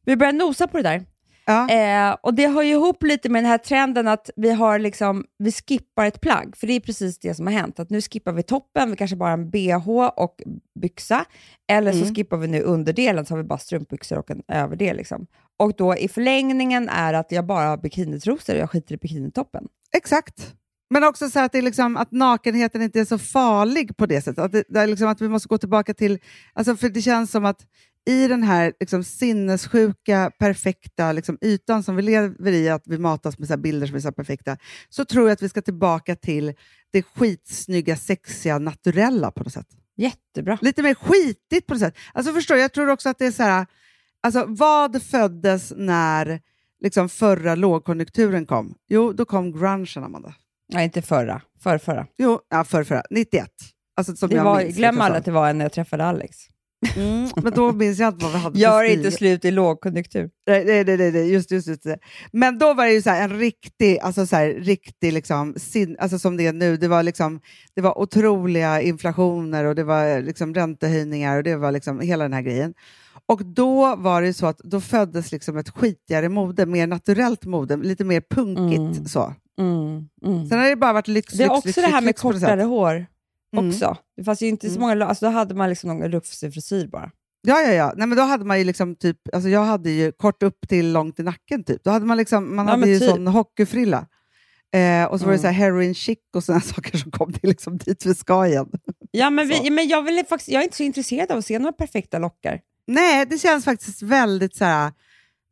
Vi 0.05 0.17
börjar 0.17 0.33
nosa 0.33 0.67
på 0.67 0.77
det 0.77 0.83
där. 0.83 1.05
Ja, 1.45 1.71
Eh, 1.71 2.17
och 2.23 2.35
Det 2.35 2.49
hör 2.49 2.63
ju 2.63 2.71
ihop 2.73 3.03
lite 3.03 3.29
med 3.29 3.43
den 3.45 3.51
här 3.51 3.59
trenden 3.59 4.09
att 4.09 4.31
vi, 4.37 4.51
har 4.51 4.79
liksom, 4.79 5.25
vi 5.39 5.53
skippar 5.53 6.07
ett 6.07 6.21
plagg, 6.21 6.57
för 6.57 6.67
det 6.67 6.73
är 6.73 6.81
precis 6.81 7.19
det 7.19 7.35
som 7.35 7.47
har 7.47 7.53
hänt. 7.55 7.79
Att 7.81 7.91
Nu 7.91 8.01
skippar 8.01 8.33
vi 8.33 8.43
toppen, 8.43 8.91
vi 8.91 8.97
kanske 8.97 9.17
bara 9.17 9.31
har 9.31 9.39
en 9.39 9.51
bh 9.51 9.89
och 10.17 10.43
byxa, 10.81 11.25
eller 11.71 11.93
så 11.93 11.99
Mm. 12.03 12.15
skippar 12.15 12.37
vi 12.37 12.47
nu 12.49 12.61
underdelen, 12.63 13.27
så 13.27 13.35
har 13.35 13.39
vi 13.43 13.45
bara 13.49 13.59
strumpbyxor 13.59 14.19
och 14.19 14.31
en 14.31 14.43
överdel. 14.49 14.97
Liksom. 14.97 15.27
Och 15.59 15.73
då 15.77 15.97
i 15.97 16.09
förlängningen 16.09 16.89
är 16.89 17.15
att 17.15 17.33
jag 17.33 17.47
bara 17.47 17.69
har 17.69 17.77
bikinitrosor 17.77 18.55
och 18.55 18.61
jag 18.61 18.71
skiter 18.71 18.95
i 18.95 18.99
bikinitoppen. 18.99 19.67
Exakt. 19.97 20.55
Men 20.91 21.05
också 21.05 21.31
så 21.31 21.41
att, 21.41 21.53
det 21.53 21.59
är 21.59 21.63
liksom, 21.63 21.97
att 21.97 22.13
nakenheten 22.13 22.83
inte 22.83 23.01
är 23.01 23.05
så 23.05 23.19
farlig 23.19 23.97
på 23.97 24.07
det 24.07 24.23
sättet. 24.23 24.45
Att, 24.45 24.53
det, 24.53 24.65
det 24.69 24.87
liksom 24.87 25.09
att 25.09 25.21
vi 25.21 25.29
måste 25.29 25.49
gå 25.49 25.59
tillbaka 25.59 25.95
till... 25.95 26.19
Alltså 26.53 26.77
för 26.77 26.89
det 26.89 27.03
känns 27.03 27.31
som 27.31 27.45
att 27.45 27.67
i 28.09 28.29
den 28.29 28.43
här 28.43 28.73
liksom, 28.81 29.05
sinnessjuka, 29.05 30.31
perfekta 30.39 31.13
liksom, 31.13 31.39
ytan 31.41 31.83
som 31.83 31.97
vi 31.97 32.03
lever 32.03 32.53
i, 32.53 32.69
att 32.69 32.83
vi 32.87 32.99
matas 32.99 33.39
med 33.39 33.49
så 33.49 33.53
här 33.53 33.59
bilder 33.59 33.87
som 33.87 33.97
är 33.97 34.01
så 34.01 34.13
perfekta, 34.13 34.57
så 34.89 35.05
tror 35.05 35.29
jag 35.29 35.33
att 35.33 35.43
vi 35.43 35.49
ska 35.49 35.63
tillbaka 35.63 36.17
till 36.17 36.55
det 36.91 37.03
skitsnygga, 37.03 37.97
sexiga, 37.97 38.59
naturella 38.59 39.31
på 39.31 39.43
något 39.43 39.53
sätt. 39.53 39.67
Jättebra. 39.97 40.59
Lite 40.61 40.83
mer 40.83 40.95
skitigt 40.95 41.67
på 41.67 41.75
något 41.75 41.81
sätt. 41.81 41.97
Alltså 42.13 42.33
förstår 42.33 42.57
jag 42.57 42.73
tror 42.73 42.91
också 42.91 43.09
att 43.09 43.19
det 43.19 43.27
är 43.27 43.33
så 43.33 43.43
här, 43.43 43.67
alltså 44.23 44.45
vad 44.49 45.03
föddes 45.03 45.73
när 45.77 46.41
liksom 46.81 47.09
förra 47.09 47.55
lågkonjunkturen 47.55 48.47
kom? 48.47 48.75
Jo, 48.89 49.13
då 49.13 49.25
kom 49.25 49.53
grungen, 49.53 50.05
Amanda. 50.05 50.35
Nej, 50.73 50.85
inte 50.85 51.03
förra. 51.03 51.43
För 51.63 51.79
förra. 51.79 52.07
Jo, 52.19 52.41
ja, 52.51 52.65
förra, 52.65 52.85
förra. 52.85 53.03
91. 53.11 53.51
Alltså, 53.97 54.17
som 54.17 54.29
Det 54.29 54.37
jag 54.37 54.45
var, 54.45 54.63
minns, 54.63 54.77
glöm 54.77 54.95
liksom 54.95 55.01
aldrig 55.01 55.19
att 55.19 55.25
det 55.25 55.31
var 55.31 55.49
en 55.49 55.59
när 55.59 55.65
jag 55.65 55.73
träffade 55.73 56.05
Alex. 56.05 56.37
Mm, 56.97 57.29
men 57.43 57.53
då 57.53 57.73
minns 57.73 57.99
jag 57.99 58.15
inte 58.15 58.25
vad 58.25 58.33
vi 58.33 58.39
hade 58.39 58.59
Gör 58.59 58.85
inte 58.85 59.11
slut 59.11 59.45
i 59.45 59.51
lågkonjunktur. 59.51 60.31
Nej, 60.47 60.65
nej, 60.65 60.85
nej, 60.85 61.13
nej, 61.13 61.33
just, 61.33 61.51
just, 61.51 61.69
just 61.69 61.83
det. 61.83 61.99
Men 62.33 62.59
då 62.59 62.75
var 62.75 62.87
det 62.87 62.93
ju 62.93 63.03
så 63.03 63.11
en 63.11 63.39
riktig, 63.39 63.99
alltså 63.99 64.27
så 64.27 64.37
här, 64.37 64.49
riktig 64.49 65.13
liksom, 65.13 65.55
sin, 65.57 65.97
alltså 65.99 66.19
som 66.19 66.37
det 66.37 66.47
är 66.47 66.53
nu, 66.53 66.77
det 66.77 66.89
var, 66.89 67.03
liksom, 67.03 67.41
det 67.75 67.81
var 67.81 67.99
otroliga 67.99 68.81
inflationer 68.83 69.65
och 69.65 69.75
det 69.75 69.85
var 69.85 70.21
liksom 70.21 70.55
räntehöjningar 70.55 71.37
och 71.37 71.43
det 71.43 71.57
var 71.57 71.73
liksom 71.73 72.01
hela 72.01 72.25
den 72.25 72.33
här 72.33 72.43
grejen. 72.43 72.75
Och 73.27 73.45
då 73.45 73.97
var 73.97 74.23
det 74.23 74.35
så 74.35 74.47
att 74.47 74.59
då 74.59 74.81
föddes 74.81 75.33
liksom 75.33 75.57
ett 75.57 75.69
skitigare 75.69 76.29
mode, 76.29 76.67
mer 76.67 76.87
naturellt 76.87 77.45
mode, 77.45 77.77
lite 77.77 78.05
mer 78.05 78.21
punkigt. 78.21 78.99
Mm. 78.99 79.05
Så. 79.05 79.35
Mm, 79.59 80.09
mm. 80.25 80.49
Sen 80.49 80.59
har 80.59 80.69
det 80.69 80.77
bara 80.77 80.93
varit 80.93 81.09
lyx, 81.09 81.33
Det 81.35 81.43
är 81.45 81.49
lyx, 81.49 81.59
också 81.59 81.69
lyx, 81.69 81.75
det 81.77 81.83
här 81.83 82.01
lyx, 82.01 82.05
med 82.05 82.33
kortare 82.33 82.63
hår 82.63 83.07
Mm. 83.57 83.69
också. 83.69 83.97
Det 84.17 84.25
fanns 84.25 84.43
ju 84.43 84.47
inte 84.47 84.69
så 84.71 84.77
Mm. 84.77 84.89
många, 84.89 85.07
alltså 85.07 85.25
då 85.27 85.33
hade 85.33 85.55
man 85.55 85.69
liksom 85.69 85.89
någon 85.99 86.13
rufsig 86.13 86.53
frisyr 86.55 86.87
bara. 86.87 87.11
Ja, 87.43 87.61
ja, 87.61 87.73
ja. 87.73 87.93
Nej, 87.97 88.07
men 88.07 88.17
då 88.19 88.23
hade 88.25 88.45
man 88.45 88.59
ju 88.59 88.65
liksom 88.65 88.97
typ, 88.97 89.17
alltså 89.33 89.49
jag 89.49 89.65
hade 89.65 89.91
ju 89.91 90.13
kort 90.13 90.43
upp 90.43 90.69
till 90.69 90.93
långt 90.93 91.21
i 91.21 91.23
nacken 91.23 91.65
typ. 91.65 91.85
Då 91.85 91.91
hade 91.91 92.07
man 92.07 92.17
liksom, 92.17 92.57
man 92.57 92.67
Ja, 92.67 92.73
hade 92.73 92.89
ju 92.89 92.99
typ. 92.99 93.11
sån 93.11 93.27
hockeyfrilla. 93.27 94.07
Eh, 94.75 95.05
och 95.05 95.21
så 95.21 95.27
var 95.27 95.33
det 95.33 95.39
Mm. 95.39 95.43
så 95.43 95.47
här 95.47 95.55
heroin 95.55 95.95
chic 95.95 96.19
och 96.37 96.45
sådana 96.45 96.61
saker 96.75 96.99
som 96.99 97.11
kom 97.11 97.33
till 97.33 97.49
liksom 97.49 97.79
dit 97.79 98.07
vi 98.07 98.15
ska 98.15 98.47
igen. 98.47 98.69
Ja, 99.11 99.31
men, 99.31 99.49
vi, 99.49 99.71
men 99.71 99.89
jag, 99.89 100.03
vill 100.03 100.25
faktiskt, 100.29 100.49
jag 100.51 100.61
är 100.61 100.65
inte 100.65 100.77
så 100.77 100.83
intresserad 100.83 101.31
av 101.31 101.39
att 101.39 101.47
se 101.47 101.59
några 101.59 101.73
perfekta 101.73 102.19
lockar. 102.19 102.61
Nej, 102.87 103.27
det 103.27 103.39
känns 103.39 103.65
faktiskt 103.65 104.03
väldigt 104.03 104.57
så 104.57 104.65
här... 104.65 104.93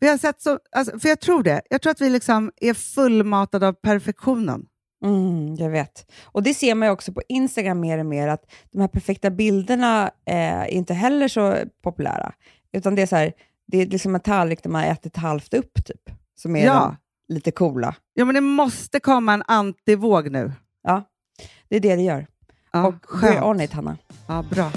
Vi 0.00 0.08
har 0.08 0.18
sett 0.18 0.42
så, 0.42 0.58
alltså, 0.76 0.98
för 0.98 1.08
jag 1.08 1.20
tror 1.20 1.42
det. 1.42 1.62
Jag 1.70 1.82
tror 1.82 1.90
att 1.90 2.00
vi 2.00 2.10
liksom 2.10 2.52
är 2.60 2.74
fullmatade 2.74 3.68
av 3.68 3.72
perfektionen. 3.72 4.66
Mm, 5.04 5.54
jag 5.54 5.70
vet. 5.70 6.12
Och 6.24 6.42
det 6.42 6.54
ser 6.54 6.74
man 6.74 6.88
också 6.88 7.12
på 7.12 7.22
Instagram 7.28 7.80
mer 7.80 7.98
och 7.98 8.06
mer, 8.06 8.28
att 8.28 8.42
de 8.72 8.80
här 8.80 8.88
perfekta 8.88 9.30
bilderna 9.30 10.10
eh, 10.26 10.36
är 10.36 10.66
inte 10.66 10.94
heller 10.94 11.28
så 11.28 11.56
populära. 11.84 12.32
Utan 12.72 12.94
det 12.94 13.02
är 13.02 13.06
så 13.06 13.16
här, 13.16 13.32
det 13.66 13.78
är 13.82 13.86
liksom 13.86 14.14
en 14.14 14.20
tallrik 14.20 14.62
där 14.62 14.70
man 14.70 14.82
har 14.82 14.90
ätit 14.90 15.16
halvt 15.16 15.54
upp, 15.54 15.84
typ. 15.86 16.10
Som 16.34 16.56
är 16.56 16.64
Ja. 16.66 16.96
lite 17.28 17.50
coola. 17.50 17.94
Ja, 18.14 18.24
men 18.24 18.34
det 18.34 18.40
måste 18.40 19.00
komma 19.00 19.32
en 19.34 19.42
antivåg 19.46 20.30
nu. 20.30 20.52
Ja, 20.82 21.02
det 21.68 21.76
är 21.76 21.80
det 21.80 21.96
det 21.96 22.02
gör. 22.02 22.26
Ja, 22.72 22.86
och 22.86 22.94
we're 22.94 22.98
skönt. 23.06 23.42
on 23.44 23.60
it, 23.60 23.72
Hanna. 23.72 23.96
Ja, 24.28 24.44
bra. 24.50 24.70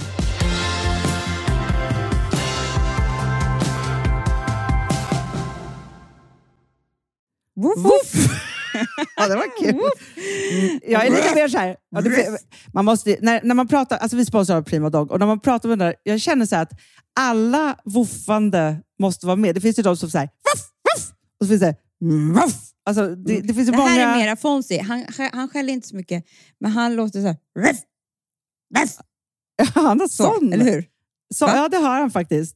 Woof, 7.63 7.77
Woof! 7.77 8.39
ja, 9.15 9.27
det 9.27 9.35
var 9.35 9.57
kul. 9.59 9.69
Mm, 9.69 10.79
jag 10.83 11.05
är 11.05 11.09
lite 11.09 11.35
mer 11.35 11.47
så 11.47 11.57
här, 11.57 11.75
ja, 11.89 12.01
det, 12.01 12.37
man 12.73 12.85
måste, 12.85 13.17
när, 13.21 13.41
när 13.43 13.55
man 13.55 13.67
pratar, 13.67 13.97
alltså 13.97 14.17
vi 14.17 14.25
sponsrar 14.25 14.61
Prima 14.61 14.89
Dog 14.89 15.11
och 15.11 15.19
när 15.19 15.27
man 15.27 15.39
pratar 15.39 15.69
med 15.69 15.79
den 15.79 15.87
där, 15.87 15.95
jag 16.03 16.21
känner 16.21 16.45
så 16.45 16.55
att 16.55 16.71
alla 17.19 17.77
woofande 17.85 18.81
måste 18.99 19.25
vara 19.25 19.35
med. 19.35 19.55
Det 19.55 19.61
finns 19.61 19.79
ju 19.79 19.83
de 19.83 19.97
som 19.97 20.09
säger 20.09 20.25
woof, 20.27 20.63
woof, 20.95 21.11
och 21.39 21.45
så 21.45 21.49
finns 21.49 21.61
det 21.61 21.75
woof. 22.33 22.53
Alltså, 22.85 23.15
det, 23.15 23.41
det 23.41 23.53
finns 23.53 23.69
Det 23.71 23.77
många... 23.77 23.89
här 23.89 24.13
är 24.13 24.17
mera 24.25 24.35
Fonzie. 24.35 24.81
Han, 24.83 25.05
han 25.33 25.49
skäller 25.49 25.73
inte 25.73 25.87
så 25.87 25.95
mycket, 25.95 26.25
men 26.59 26.71
han 26.71 26.95
låter 26.95 27.21
så 27.21 27.27
här... 27.27 27.37
Ruff, 27.59 27.77
Han 29.73 29.99
har 29.99 30.07
så, 30.07 30.23
sån. 30.23 30.53
eller 30.53 30.65
hur? 30.65 30.85
Så, 31.35 31.45
Va? 31.45 31.55
ja, 31.55 31.69
det 31.69 31.77
har 31.77 31.99
han 31.99 32.11
faktiskt. 32.11 32.55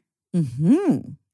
Mm-hmm. 0.33 1.11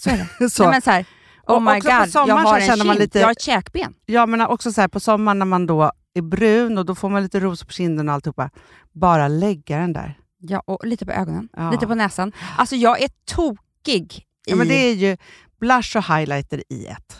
Så 0.00 0.10
är 0.10 0.28
det. 0.38 0.50
Så. 0.50 0.62
Nej, 0.62 0.72
men 0.72 0.82
så 0.82 0.90
här, 0.90 1.04
oh 1.46 1.60
my 1.60 1.80
god, 1.80 1.84
jag 2.28 2.36
har 2.36 2.58
en 2.60 2.66
känner 2.66 2.84
man 2.84 2.94
kind, 2.96 2.98
lite- 3.00 3.18
jag 3.18 3.26
har 3.26 3.32
ett 3.32 3.40
käkben. 3.42 3.94
Ja, 4.06 4.26
men 4.26 4.40
också 4.40 4.72
så 4.72 4.80
här, 4.80 4.88
på 4.88 5.00
sommaren 5.00 5.38
när 5.38 5.46
man 5.46 5.66
då 5.66 5.92
är 6.14 6.22
brun 6.22 6.78
och 6.78 6.86
då 6.86 6.94
får 6.94 7.08
man 7.08 7.22
lite 7.22 7.40
ros 7.40 7.64
på 7.64 7.72
kinden 7.72 8.08
och 8.08 8.14
alltihopa. 8.14 8.50
Bara 8.92 9.28
lägga 9.28 9.78
den 9.78 9.92
där. 9.92 10.18
Ja, 10.38 10.62
och 10.66 10.86
lite 10.86 11.06
på 11.06 11.12
ögonen, 11.12 11.48
Ja. 11.56 11.70
lite 11.70 11.86
på 11.86 11.94
näsan. 11.94 12.32
Alltså 12.58 12.76
jag 12.76 13.02
är 13.02 13.08
tokig 13.24 14.26
Ja, 14.46 14.54
i... 14.54 14.56
men 14.58 14.68
det 14.68 14.74
är 14.74 14.94
ju 14.94 15.16
blush 15.60 15.96
och 15.96 16.04
highlighter 16.04 16.62
i 16.68 16.86
ett. 16.86 17.19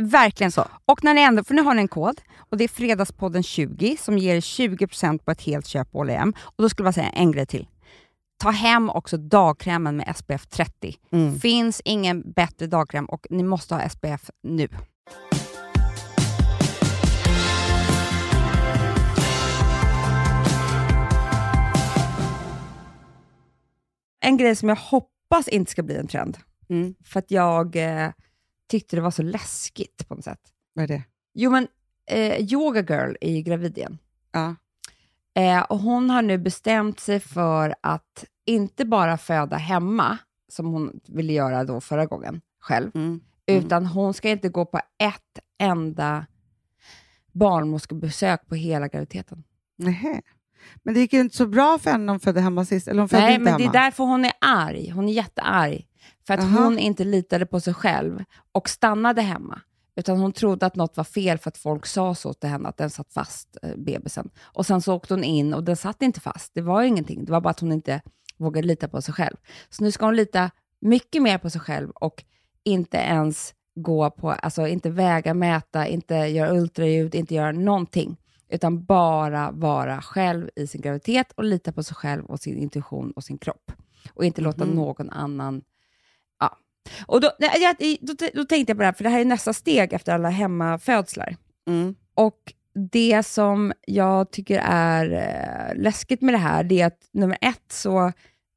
Verkligen. 0.00 0.52
Så. 0.52 0.64
Och 0.86 1.04
när 1.04 1.14
ni 1.14 1.20
ändå, 1.20 1.44
för 1.44 1.54
nu 1.54 1.62
har 1.62 1.74
ni 1.74 1.82
en 1.82 1.88
kod 1.88 2.20
och 2.50 2.56
det 2.56 2.64
är 2.64 2.68
Fredagspodden 2.68 3.42
20 3.42 3.96
som 4.00 4.18
ger 4.18 4.40
20% 4.40 5.18
på 5.18 5.30
ett 5.30 5.42
helt 5.42 5.66
köp 5.66 5.92
på 5.92 5.98
H&M. 5.98 6.32
Och 6.40 6.62
då 6.62 6.68
skulle 6.68 6.86
jag 6.86 6.94
säga 6.94 7.08
en 7.08 7.32
grej 7.32 7.46
till. 7.46 7.68
Ta 8.42 8.50
hem 8.50 8.90
också 8.90 9.16
dagkrämen 9.16 9.96
med 9.96 10.16
SPF 10.16 10.46
30. 10.46 10.94
Mm. 11.12 11.40
Finns 11.40 11.82
ingen 11.84 12.32
bättre 12.32 12.66
dagkräm 12.66 13.04
och 13.04 13.26
ni 13.30 13.42
måste 13.42 13.74
ha 13.74 13.88
SPF 13.88 14.30
nu. 14.42 14.68
En 24.20 24.36
grej 24.36 24.56
som 24.56 24.68
jag 24.68 24.76
hoppas 24.76 25.48
inte 25.48 25.70
ska 25.70 25.82
bli 25.82 25.96
en 25.96 26.06
trend, 26.06 26.38
Mm. 26.68 26.94
för 27.04 27.18
att 27.18 27.30
jag 27.30 27.76
eh, 27.76 28.08
tyckte 28.72 28.96
det 28.96 29.02
var 29.02 29.10
så 29.10 29.22
läskigt 29.22 30.08
på 30.08 30.14
något 30.14 30.24
sätt. 30.24 30.40
Vad 30.74 30.82
är 30.82 30.88
det? 30.88 31.02
Jo, 31.34 31.50
men 31.50 31.68
eh, 32.10 32.52
Yoga 32.52 32.80
Girl 32.80 33.14
är 33.20 33.30
ju 33.30 33.42
gravid 33.42 33.78
igen. 33.78 33.98
Ja. 34.32 34.54
Eh, 35.34 35.60
och 35.62 35.78
hon 35.78 36.10
har 36.10 36.22
nu 36.22 36.38
bestämt 36.38 37.00
sig 37.00 37.20
för 37.20 37.74
att 37.80 38.24
inte 38.46 38.84
bara 38.84 39.18
föda 39.18 39.56
hemma, 39.56 40.18
som 40.48 40.66
hon 40.66 41.00
ville 41.08 41.32
göra 41.32 41.64
då 41.64 41.80
förra 41.80 42.06
gången 42.06 42.40
själv, 42.60 42.90
Mm. 42.94 43.20
utan 43.46 43.86
hon 43.86 44.14
ska 44.14 44.30
inte 44.30 44.48
gå 44.48 44.64
på 44.64 44.78
ett 44.98 45.38
enda 45.58 46.26
barnmorskebesök 47.32 48.46
på 48.48 48.54
hela 48.54 48.88
graviditeten. 48.88 49.44
Nähä. 49.78 50.20
Men 50.82 50.94
det 50.94 51.00
gick 51.00 51.12
ju 51.12 51.20
inte 51.20 51.36
så 51.36 51.46
bra 51.46 51.78
för 51.78 51.90
henne 51.90 52.04
när 52.04 52.12
hon 52.12 52.20
födde 52.20 52.40
hemma 52.40 52.64
sist. 52.64 52.88
Eller 52.88 53.00
hon 53.00 53.08
födde 53.08 53.22
Nej, 53.22 53.34
inte 53.34 53.44
men 53.44 53.52
hemma. 53.52 53.72
det 53.72 53.78
är 53.78 53.82
därför 53.84 54.04
hon 54.04 54.24
är 54.24 54.32
arg. 54.40 54.90
Hon 54.90 55.08
är 55.08 55.12
jättearg. 55.12 55.86
För 56.26 56.34
att 56.34 56.40
Aha. 56.40 56.64
hon 56.64 56.78
inte 56.78 57.04
litade 57.04 57.46
på 57.46 57.60
sig 57.60 57.74
själv 57.74 58.24
och 58.52 58.68
stannade 58.68 59.22
hemma. 59.22 59.60
Utan 59.96 60.18
hon 60.18 60.32
trodde 60.32 60.66
att 60.66 60.76
något 60.76 60.96
var 60.96 61.04
fel 61.04 61.38
för 61.38 61.48
att 61.48 61.58
folk 61.58 61.86
sa 61.86 62.14
så 62.14 62.32
till 62.32 62.48
henne, 62.48 62.68
att 62.68 62.76
den 62.76 62.90
satt 62.90 63.12
fast, 63.12 63.56
eh, 63.62 63.76
bebisen. 63.76 64.30
Och 64.42 64.66
sen 64.66 64.82
så 64.82 64.94
åkte 64.94 65.14
hon 65.14 65.24
in 65.24 65.54
och 65.54 65.64
den 65.64 65.76
satt 65.76 66.02
inte 66.02 66.20
fast. 66.20 66.54
Det 66.54 66.60
var 66.60 66.82
ingenting. 66.82 67.24
Det 67.24 67.32
var 67.32 67.40
bara 67.40 67.50
att 67.50 67.60
hon 67.60 67.72
inte 67.72 68.00
vågade 68.36 68.66
lita 68.66 68.88
på 68.88 69.02
sig 69.02 69.14
själv. 69.14 69.36
Så 69.70 69.84
nu 69.84 69.92
ska 69.92 70.04
hon 70.04 70.16
lita 70.16 70.50
mycket 70.80 71.22
mer 71.22 71.38
på 71.38 71.50
sig 71.50 71.60
själv 71.60 71.90
och 71.90 72.24
inte 72.64 72.96
ens 72.96 73.54
gå 73.74 74.10
på, 74.10 74.30
alltså 74.30 74.66
inte 74.68 74.90
väga, 74.90 75.34
mäta, 75.34 75.86
inte 75.86 76.14
göra 76.14 76.52
ultraljud, 76.52 77.14
inte 77.14 77.34
göra 77.34 77.52
någonting. 77.52 78.16
Utan 78.48 78.84
bara 78.84 79.50
vara 79.50 80.02
själv 80.02 80.50
i 80.56 80.66
sin 80.66 80.80
graviditet 80.80 81.32
och 81.36 81.44
lita 81.44 81.72
på 81.72 81.82
sig 81.82 81.94
själv 81.94 82.24
och 82.24 82.40
sin 82.40 82.58
intuition 82.58 83.10
och 83.12 83.24
sin 83.24 83.38
kropp. 83.38 83.72
Och 84.14 84.24
inte 84.24 84.40
låta 84.40 84.64
Mhm. 84.64 84.74
någon 84.74 85.10
annan 85.10 85.62
Och 87.06 87.20
då, 87.20 87.30
nej, 87.38 87.50
jag, 87.60 87.98
då, 88.00 88.14
då 88.34 88.44
tänkte 88.44 88.70
jag 88.70 88.76
på 88.76 88.82
det 88.82 88.86
här, 88.86 88.92
för 88.92 89.04
det 89.04 89.10
här 89.10 89.20
är 89.20 89.24
nästa 89.24 89.52
steg 89.52 89.92
efter 89.92 90.14
alla 90.14 90.28
hemmafödslar. 90.28 91.36
Mm. 91.68 91.94
Och 92.14 92.52
det 92.74 93.22
som 93.22 93.72
jag 93.86 94.30
tycker 94.30 94.60
är 94.64 95.12
eh, 95.12 95.82
läskigt 95.82 96.22
med 96.22 96.34
det 96.34 96.38
här, 96.38 96.64
det 96.64 96.80
är 96.80 96.86
att 96.86 97.08
nummer 97.12 97.38
ett 97.40 97.72
så 97.72 98.12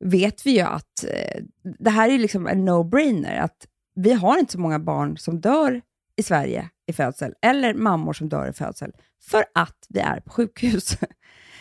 vet 0.05 0.45
vi 0.45 0.51
ju 0.51 0.61
att 0.61 1.03
eh, 1.03 1.43
det 1.79 1.89
här 1.89 2.09
är 2.09 2.17
liksom 2.17 2.47
en 2.47 2.69
no-brainer, 2.69 3.39
att 3.39 3.67
vi 3.95 4.13
har 4.13 4.37
inte 4.37 4.51
så 4.51 4.59
många 4.59 4.79
barn 4.79 5.17
som 5.17 5.41
dör 5.41 5.81
i 6.15 6.23
Sverige 6.23 6.69
i 6.87 6.93
födsel, 6.93 7.33
eller 7.41 7.73
mammor 7.73 8.13
som 8.13 8.29
dör 8.29 8.49
i 8.49 8.53
födsel, 8.53 8.91
för 9.23 9.45
att 9.53 9.85
vi 9.89 9.99
är 9.99 10.19
på 10.19 10.29
sjukhus. 10.29 10.97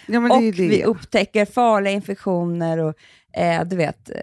Ja, 0.07 0.35
och 0.35 0.43
vi 0.43 0.85
upptäcker 0.85 1.45
farliga 1.45 1.93
infektioner 1.93 2.79
och 2.79 2.95
eh, 3.37 3.64
du 3.64 3.76
vet, 3.76 4.11
eh, 4.11 4.16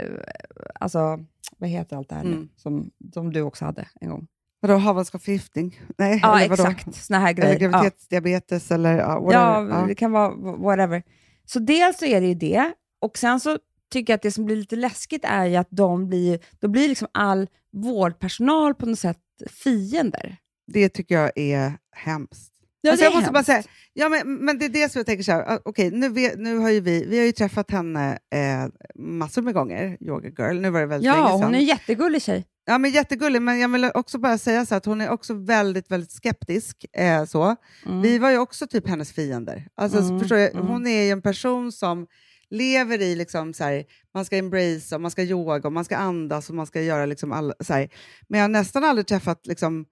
alltså, 0.80 1.20
vad 1.58 1.70
heter 1.70 1.98
allt 1.98 2.10
det 2.10 2.16
här 2.16 2.24
nu, 2.24 2.34
Mm. 2.34 2.50
som, 2.56 2.92
som 3.14 3.34
du 3.34 3.42
också 3.42 3.66
hade 3.66 3.88
en 4.02 4.10
gång? 4.10 4.28
Vadå, 4.60 4.74
havandeskapsförgiftning? 4.78 5.80
Nej, 5.98 6.20
Ja, 6.24 6.40
eller 6.40 6.50
vadå? 6.50 6.64
exakt. 6.70 6.96
Såna 6.96 7.20
här 7.20 7.30
Eh, 7.30 7.34
grejer. 7.36 7.54
Ja. 7.62 7.70
graviditetsdiabetes 7.70 8.72
eller 8.72 8.98
ja, 8.98 9.20
whatever. 9.20 9.80
Ja, 9.80 9.86
det 9.88 9.96
kan 9.96 10.12
vara 10.12 10.30
whatever. 10.58 11.04
Så 11.46 11.60
dels 11.60 11.98
så 12.00 12.06
är 12.06 12.22
det 12.22 12.28
ju 12.28 12.34
det, 12.36 12.72
och 13.02 13.18
sen 13.18 13.40
så 13.40 13.58
tycker 13.92 14.14
jag 14.14 14.16
att 14.16 14.22
det 14.22 14.32
som 14.32 14.46
blir 14.46 14.56
lite 14.56 14.76
läskigt 14.76 15.26
är 15.26 15.46
ju 15.46 15.56
att 15.56 15.68
de 15.70 16.08
blir, 16.08 16.40
då 16.60 16.68
blir 16.68 16.88
liksom 16.90 17.08
all 17.12 17.48
vårdpersonal 17.72 18.76
på 18.76 18.86
något 18.86 19.00
sätt 19.00 19.18
fiender. 19.50 20.38
Det 20.68 20.90
tycker 20.90 21.16
jag 21.16 21.32
är 21.36 21.74
hemskt. 21.96 22.51
Ja, 22.82 22.92
alltså 22.92 23.04
jag 23.06 23.14
måste 23.14 23.32
bara 23.32 23.38
hemskt. 23.38 23.46
säga, 23.46 23.64
ja, 23.94 24.10
men, 24.10 24.36
men 24.46 24.60
det 24.60 24.66
är 24.66 24.70
det 24.70 24.92
som 24.92 25.00
jag 25.00 25.06
tänker 25.06 25.24
så 25.24 25.32
här, 25.32 25.60
okej, 25.66 25.92
nu, 25.92 26.10
nu 26.38 26.58
har 26.58 26.82
vi, 26.82 27.06
vi 27.06 27.18
har 27.20 27.26
ju 27.26 27.32
träffat 27.32 27.72
henne 27.72 28.12
eh, 28.12 28.68
massor 28.96 29.42
med 29.42 29.54
gånger, 29.54 29.98
Yoga 30.02 30.30
Girl, 30.30 30.60
nu 30.62 30.70
var 30.70 30.80
det 30.80 30.86
väldigt 30.86 31.06
länge 31.12 31.18
Ja, 31.18 31.30
sedan. 31.30 31.44
hon 31.44 31.56
är 31.56 31.60
en 31.60 31.66
jättegullig 31.66 32.22
tjej. 32.22 32.46
Ja, 32.66 32.78
men 32.78 32.92
jättegullig, 32.92 33.42
men 33.42 33.60
jag 33.60 33.70
vill 33.70 33.92
också 33.94 34.18
bara 34.20 34.38
säga 34.38 34.66
så 34.66 34.76
att 34.76 34.86
hon 34.86 35.02
är 35.02 35.10
också 35.10 35.34
väldigt, 35.34 35.92
väldigt 35.92 36.12
skeptisk. 36.12 36.86
Eh, 36.98 37.26
så. 37.26 37.56
Mm. 37.86 38.02
Vi 38.02 38.18
var 38.18 38.32
ju 38.32 38.38
också 38.38 38.68
typ 38.68 38.88
hennes 38.88 39.12
fiender. 39.14 39.68
Alltså, 39.76 40.00
Mm, 40.00 40.20
förstår 40.20 40.38
jag, 40.38 40.54
mm. 40.54 40.68
Hon 40.68 40.88
är 40.88 41.04
ju 41.04 41.10
en 41.12 41.22
person 41.22 41.72
som 41.72 42.08
lever 42.50 43.02
i 43.02 43.16
liksom 43.16 43.54
så 43.54 43.64
här, 43.64 43.84
man 44.14 44.26
ska 44.26 44.38
embrace, 44.38 44.96
och 44.96 45.02
man 45.02 45.12
ska 45.12 45.24
yoga, 45.24 45.68
och 45.68 45.74
man 45.74 45.86
ska 45.86 45.98
andas 45.98 46.50
och 46.50 46.56
man 46.56 46.66
ska 46.66 46.82
göra 46.82 47.06
liksom 47.06 47.32
all, 47.32 47.54
så 47.60 47.74
här. 47.74 47.90
Men 48.30 48.40
jag 48.40 48.44
har 48.44 48.50
nästan 48.50 48.84
aldrig 48.84 49.08
träffat, 49.08 49.48
liksom, 49.48 49.86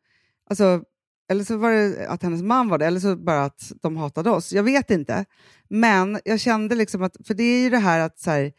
alltså, 0.49 0.81
eller 1.30 1.43
så 1.43 1.57
var 1.57 1.71
det 1.71 2.07
att 2.07 2.23
hennes 2.23 2.41
man 2.41 2.69
var 2.69 2.77
det, 2.77 2.86
eller 2.86 2.99
så 2.99 3.15
bara 3.15 3.45
att 3.45 3.71
de 3.82 3.97
hatade 3.97 4.30
oss. 4.30 4.53
Jag 4.53 4.63
vet 4.63 4.91
inte. 4.91 5.25
Men 5.67 6.19
jag 6.25 6.39
kände 6.39 6.75
liksom 6.75 7.03
att, 7.03 7.17
för 7.27 7.34
det 7.34 7.43
är 7.43 7.63
ju 7.63 7.69
det 7.69 7.77
här 7.77 7.99
att 7.99 8.19
så 8.19 8.32
här, 8.32 8.51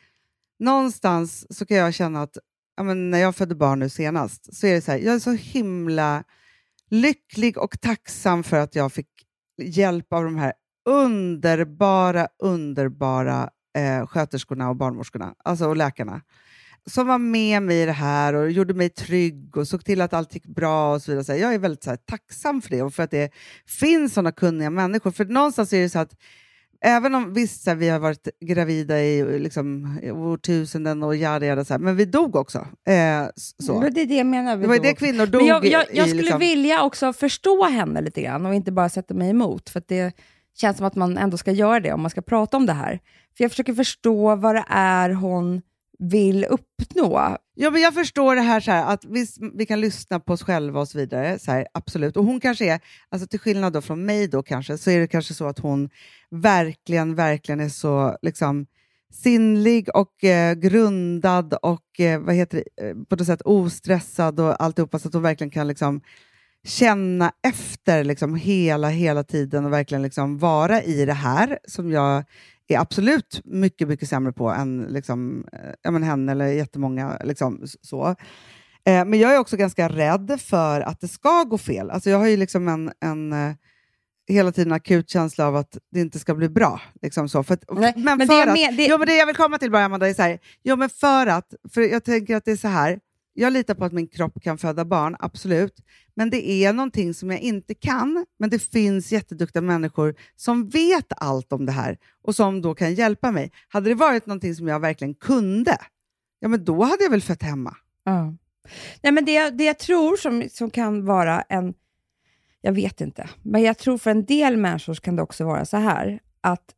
någonstans 0.58 1.56
så 1.58 1.66
kan 1.66 1.76
jag 1.76 1.94
känna 1.94 2.22
att 2.22 2.38
ja, 2.76 2.82
men 2.82 3.10
när 3.10 3.18
jag 3.18 3.36
födde 3.36 3.54
barn 3.54 3.78
nu 3.78 3.88
senast, 3.88 4.56
så 4.56 4.66
är 4.66 4.74
det 4.74 4.80
så 4.80 4.92
här, 4.92 4.98
jag 4.98 5.14
är 5.14 5.18
så 5.18 5.32
himla 5.32 6.24
lycklig 6.90 7.58
och 7.58 7.80
tacksam 7.80 8.42
för 8.42 8.56
att 8.56 8.74
jag 8.74 8.92
fick 8.92 9.08
hjälp 9.62 10.12
av 10.12 10.24
de 10.24 10.36
här 10.36 10.52
underbara, 10.88 12.28
underbara 12.42 13.50
eh, 13.78 14.06
sköterskorna 14.06 14.68
och 14.68 14.76
barnmorskorna, 14.76 15.34
alltså 15.44 15.66
och 15.66 15.76
läkarna, 15.76 16.20
som 16.86 17.06
var 17.06 17.18
med 17.18 17.62
mig 17.62 17.82
i 17.82 17.86
det 17.86 17.92
här 17.92 18.34
och 18.34 18.50
gjorde 18.50 18.74
mig 18.74 18.88
trygg 18.88 19.56
och 19.56 19.68
såg 19.68 19.84
till 19.84 20.00
att 20.00 20.12
allt 20.12 20.34
gick 20.34 20.46
bra 20.46 20.94
och 20.94 21.02
så 21.02 21.10
vidare. 21.10 21.24
Så 21.24 21.32
jag 21.32 21.54
är 21.54 21.58
väldigt 21.58 21.84
så 21.84 21.90
här, 21.90 21.96
tacksam 21.96 22.62
för 22.62 22.70
det 22.70 22.82
och 22.82 22.94
för 22.94 23.02
att 23.02 23.10
det 23.10 23.30
finns 23.66 24.14
sådana 24.14 24.32
kunniga 24.32 24.70
människor. 24.70 25.10
För 25.10 25.24
någonstans 25.24 25.72
är 25.72 25.80
det 25.80 25.88
så 25.88 25.98
att 25.98 26.14
Även 26.82 27.14
om 27.14 27.32
visst, 27.34 27.62
så 27.62 27.70
här, 27.70 27.76
vi 27.76 27.88
har 27.88 27.98
varit 27.98 28.28
gravida 28.40 29.00
i, 29.00 29.38
liksom, 29.38 29.98
i 30.02 30.10
årtusenden 30.10 31.02
och 31.02 31.16
jada, 31.16 31.46
jada, 31.46 31.64
så 31.64 31.74
här, 31.74 31.78
men 31.78 31.96
vi 31.96 32.04
dog 32.04 32.36
också. 32.36 32.58
Eh, 32.88 33.28
så. 33.36 33.80
Det 33.80 34.00
är 34.00 34.06
det 34.06 34.14
jag 34.14 34.26
menar. 34.26 34.56
Det 34.56 34.66
var 34.66 34.74
ju 34.74 34.80
det 34.80 34.94
kvinnor 34.94 35.26
dog 35.26 35.40
Men 35.40 35.48
jag, 35.48 35.64
jag, 35.64 35.82
i. 35.82 35.96
jag 35.96 36.08
skulle 36.08 36.22
liksom. 36.22 36.38
vilja 36.38 36.82
också 36.82 37.12
förstå 37.12 37.64
henne 37.64 38.00
lite 38.00 38.22
grann 38.22 38.46
och 38.46 38.54
inte 38.54 38.72
bara 38.72 38.88
sätta 38.88 39.14
mig 39.14 39.30
emot, 39.30 39.70
för 39.70 39.78
att 39.78 39.88
det 39.88 40.12
känns 40.56 40.76
som 40.76 40.86
att 40.86 40.94
man 40.94 41.18
ändå 41.18 41.36
ska 41.36 41.52
göra 41.52 41.80
det 41.80 41.92
om 41.92 42.00
man 42.00 42.10
ska 42.10 42.22
prata 42.22 42.56
om 42.56 42.66
det 42.66 42.72
här. 42.72 43.00
För 43.36 43.44
jag 43.44 43.50
försöker 43.50 43.74
förstå 43.74 44.36
vad 44.36 44.54
det 44.54 44.64
är 44.68 45.10
hon 45.10 45.62
vill 46.01 46.44
uppnå. 46.44 47.36
Ja, 47.55 47.70
men 47.70 47.80
jag 47.80 47.94
förstår 47.94 48.36
det 48.36 48.40
här, 48.40 48.61
så 48.61 48.70
här 48.70 48.92
att 48.92 49.05
vi, 49.05 49.26
vi 49.55 49.66
kan 49.66 49.80
lyssna 49.80 50.20
på 50.20 50.32
oss 50.32 50.42
själva 50.42 50.80
och 50.80 50.88
så 50.88 50.98
vidare. 50.98 51.38
Så 51.38 51.53
här, 51.53 51.66
absolut. 51.74 52.16
Och 52.16 52.24
hon 52.24 52.40
kanske 52.40 52.64
är, 52.64 52.80
alltså 53.09 53.28
till 53.28 53.40
skillnad 53.40 53.72
då 53.72 53.80
från 53.80 54.05
mig 54.05 54.28
då 54.28 54.42
kanske, 54.42 54.78
så 54.78 54.90
är 54.90 55.01
det 55.01 55.07
kanske 55.07 55.34
så 55.34 55.46
att 55.46 55.59
hon 55.59 55.90
verkligen, 56.30 57.14
verkligen 57.14 57.61
är 57.61 57.68
så 57.68 58.18
liksom 58.22 58.66
sinnlig 59.12 59.88
och 59.94 60.24
eh, 60.24 60.55
grundad 60.55 61.55
och 61.62 62.01
eh, 62.01 62.20
vad 62.20 62.34
heter 62.34 62.64
det, 62.76 62.88
eh, 62.88 62.94
på 63.09 63.16
något 63.16 63.26
sätt 63.26 63.42
ostressad 63.44 64.40
och 64.40 64.62
alltihopa 64.62 64.98
så 64.98 65.09
att 65.09 65.14
hon 65.14 65.22
verkligen 65.22 65.51
kan 65.51 65.68
liksom 65.68 66.01
känna 66.64 67.32
efter 67.48 68.05
liksom 68.05 68.34
hela, 68.34 68.88
hela 68.88 69.24
tiden 69.24 69.64
och 69.64 69.72
verkligen 69.72 70.03
liksom 70.03 70.38
vara 70.38 70.82
i 70.82 71.05
det 71.05 71.12
här 71.12 71.59
som 71.68 71.90
jag 71.90 72.24
är 72.74 72.78
absolut 72.80 73.40
mycket, 73.44 73.88
mycket 73.88 74.08
sämre 74.08 74.32
på 74.32 74.48
än 74.50 74.80
liksom, 74.88 75.44
eh, 75.52 75.58
ja, 75.82 75.90
men 75.90 76.02
henne 76.02 76.32
eller 76.32 76.46
jättemånga. 76.46 77.18
Liksom, 77.24 77.62
så. 77.82 78.06
Eh, 78.84 79.04
men 79.04 79.14
jag 79.18 79.34
är 79.34 79.38
också 79.38 79.56
ganska 79.56 79.88
rädd 79.88 80.40
för 80.40 80.80
att 80.80 81.00
det 81.00 81.08
ska 81.08 81.42
gå 81.44 81.58
fel. 81.58 81.90
Alltså 81.90 82.10
jag 82.10 82.18
har 82.18 82.26
ju 82.28 82.36
liksom 82.36 82.68
en, 82.68 82.92
en 83.00 83.32
eh, 83.32 83.52
hela 84.28 84.52
tiden 84.52 84.72
akut 84.72 85.10
känsla 85.10 85.46
av 85.46 85.56
att 85.56 85.78
det 85.92 86.00
inte 86.00 86.18
ska 86.18 86.34
bli 86.34 86.48
bra. 86.48 86.80
Liksom 87.02 87.28
så. 87.28 87.42
För 87.42 87.54
att, 87.54 87.64
Nej, 87.72 87.92
men 87.96 88.04
men 88.04 88.18
det 88.18 88.26
för 88.26 88.34
jag 88.34 88.48
att, 88.48 88.54
men- 88.58 88.76
det- 88.76 88.86
jo, 88.86 88.98
men 88.98 89.06
det 89.06 89.16
jag 89.16 89.26
vill 89.26 89.36
komma 89.36 89.58
till 89.58 89.70
bara, 89.70 89.84
Amanda, 89.84 90.08
är 90.08 90.14
så 90.14 90.22
här, 90.22 90.38
jo, 90.62 90.76
men 90.76 90.90
för 90.90 91.26
att, 91.26 91.54
för 91.74 91.80
jag 91.80 92.04
tänker 92.04 92.36
att 92.36 92.44
det 92.44 92.52
är 92.52 92.56
så 92.56 92.68
här, 92.68 92.98
jag 93.34 93.52
litar 93.52 93.74
på 93.74 93.84
att 93.84 93.92
min 93.92 94.08
kropp 94.08 94.42
kan 94.42 94.58
föda 94.58 94.84
barn, 94.84 95.16
absolut. 95.18 95.74
Men 96.20 96.30
det 96.30 96.50
är 96.50 96.72
någonting 96.72 97.14
som 97.14 97.30
jag 97.30 97.40
inte 97.40 97.74
kan. 97.74 98.26
Men 98.38 98.50
det 98.50 98.58
finns 98.58 99.12
jätteduktiga 99.12 99.62
människor 99.62 100.14
som 100.36 100.68
vet 100.68 101.12
allt 101.16 101.52
om 101.52 101.66
det 101.66 101.72
här 101.72 101.98
och 102.22 102.34
som 102.34 102.62
då 102.62 102.74
kan 102.74 102.94
hjälpa 102.94 103.30
mig. 103.30 103.52
Hade 103.68 103.88
det 103.88 103.94
varit 103.94 104.26
någonting 104.26 104.54
som 104.54 104.68
jag 104.68 104.80
verkligen 104.80 105.14
kunde, 105.14 105.76
ja 106.40 106.48
men 106.48 106.64
då 106.64 106.82
hade 106.82 107.02
jag 107.02 107.10
väl 107.10 107.22
fött 107.22 107.42
hemma. 107.42 107.76
Ja. 108.04 108.34
Nej, 109.02 109.12
men 109.12 109.24
det, 109.24 109.32
jag- 109.32 109.56
det 109.56 109.64
jag 109.64 109.78
tror 109.78 110.16
som, 110.16 110.44
som 110.50 110.70
kan 110.70 111.04
vara 111.04 111.40
en... 111.42 111.74
Jag 112.60 112.72
vet 112.72 113.00
inte, 113.00 113.28
men 113.42 113.62
jag 113.62 113.78
tror 113.78 113.98
för 113.98 114.10
en 114.10 114.24
del 114.24 114.56
människor 114.56 114.94
kan 114.94 115.16
det 115.16 115.22
också 115.22 115.44
vara 115.44 115.64
så 115.64 115.76
här 115.76 116.20
att 116.40 116.74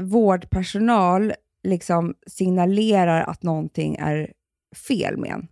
vårdpersonal 0.00 1.32
liksom 1.62 2.14
signalerar 2.26 3.22
att 3.22 3.42
någonting 3.42 3.96
är 3.96 4.32
fel 4.88 5.16
med 5.16 5.30
en. 5.30 5.48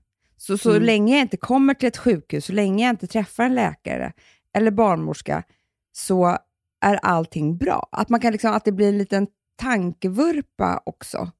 Så, 0.46 0.58
så 0.58 0.70
Mm. 0.70 0.82
länge 0.82 1.12
jag 1.14 1.22
inte 1.22 1.36
kommer 1.36 1.74
till 1.74 1.88
ett 1.88 1.96
sjukhus, 1.96 2.44
så 2.44 2.52
länge 2.52 2.84
jag 2.84 2.90
inte 2.92 3.06
träffar 3.06 3.44
en 3.44 3.54
läkare 3.54 4.12
eller 4.56 4.70
barnmorska, 4.70 5.42
så 5.92 6.38
är 6.80 6.94
allting 7.02 7.56
bra. 7.56 7.88
Att, 7.92 8.08
man 8.08 8.20
kan 8.20 8.32
liksom, 8.32 8.52
att 8.52 8.64
det 8.64 8.72
blir 8.72 8.88
en 8.88 8.98
liten 8.98 9.26
tankevurpa 9.56 10.82
också. 10.86 11.30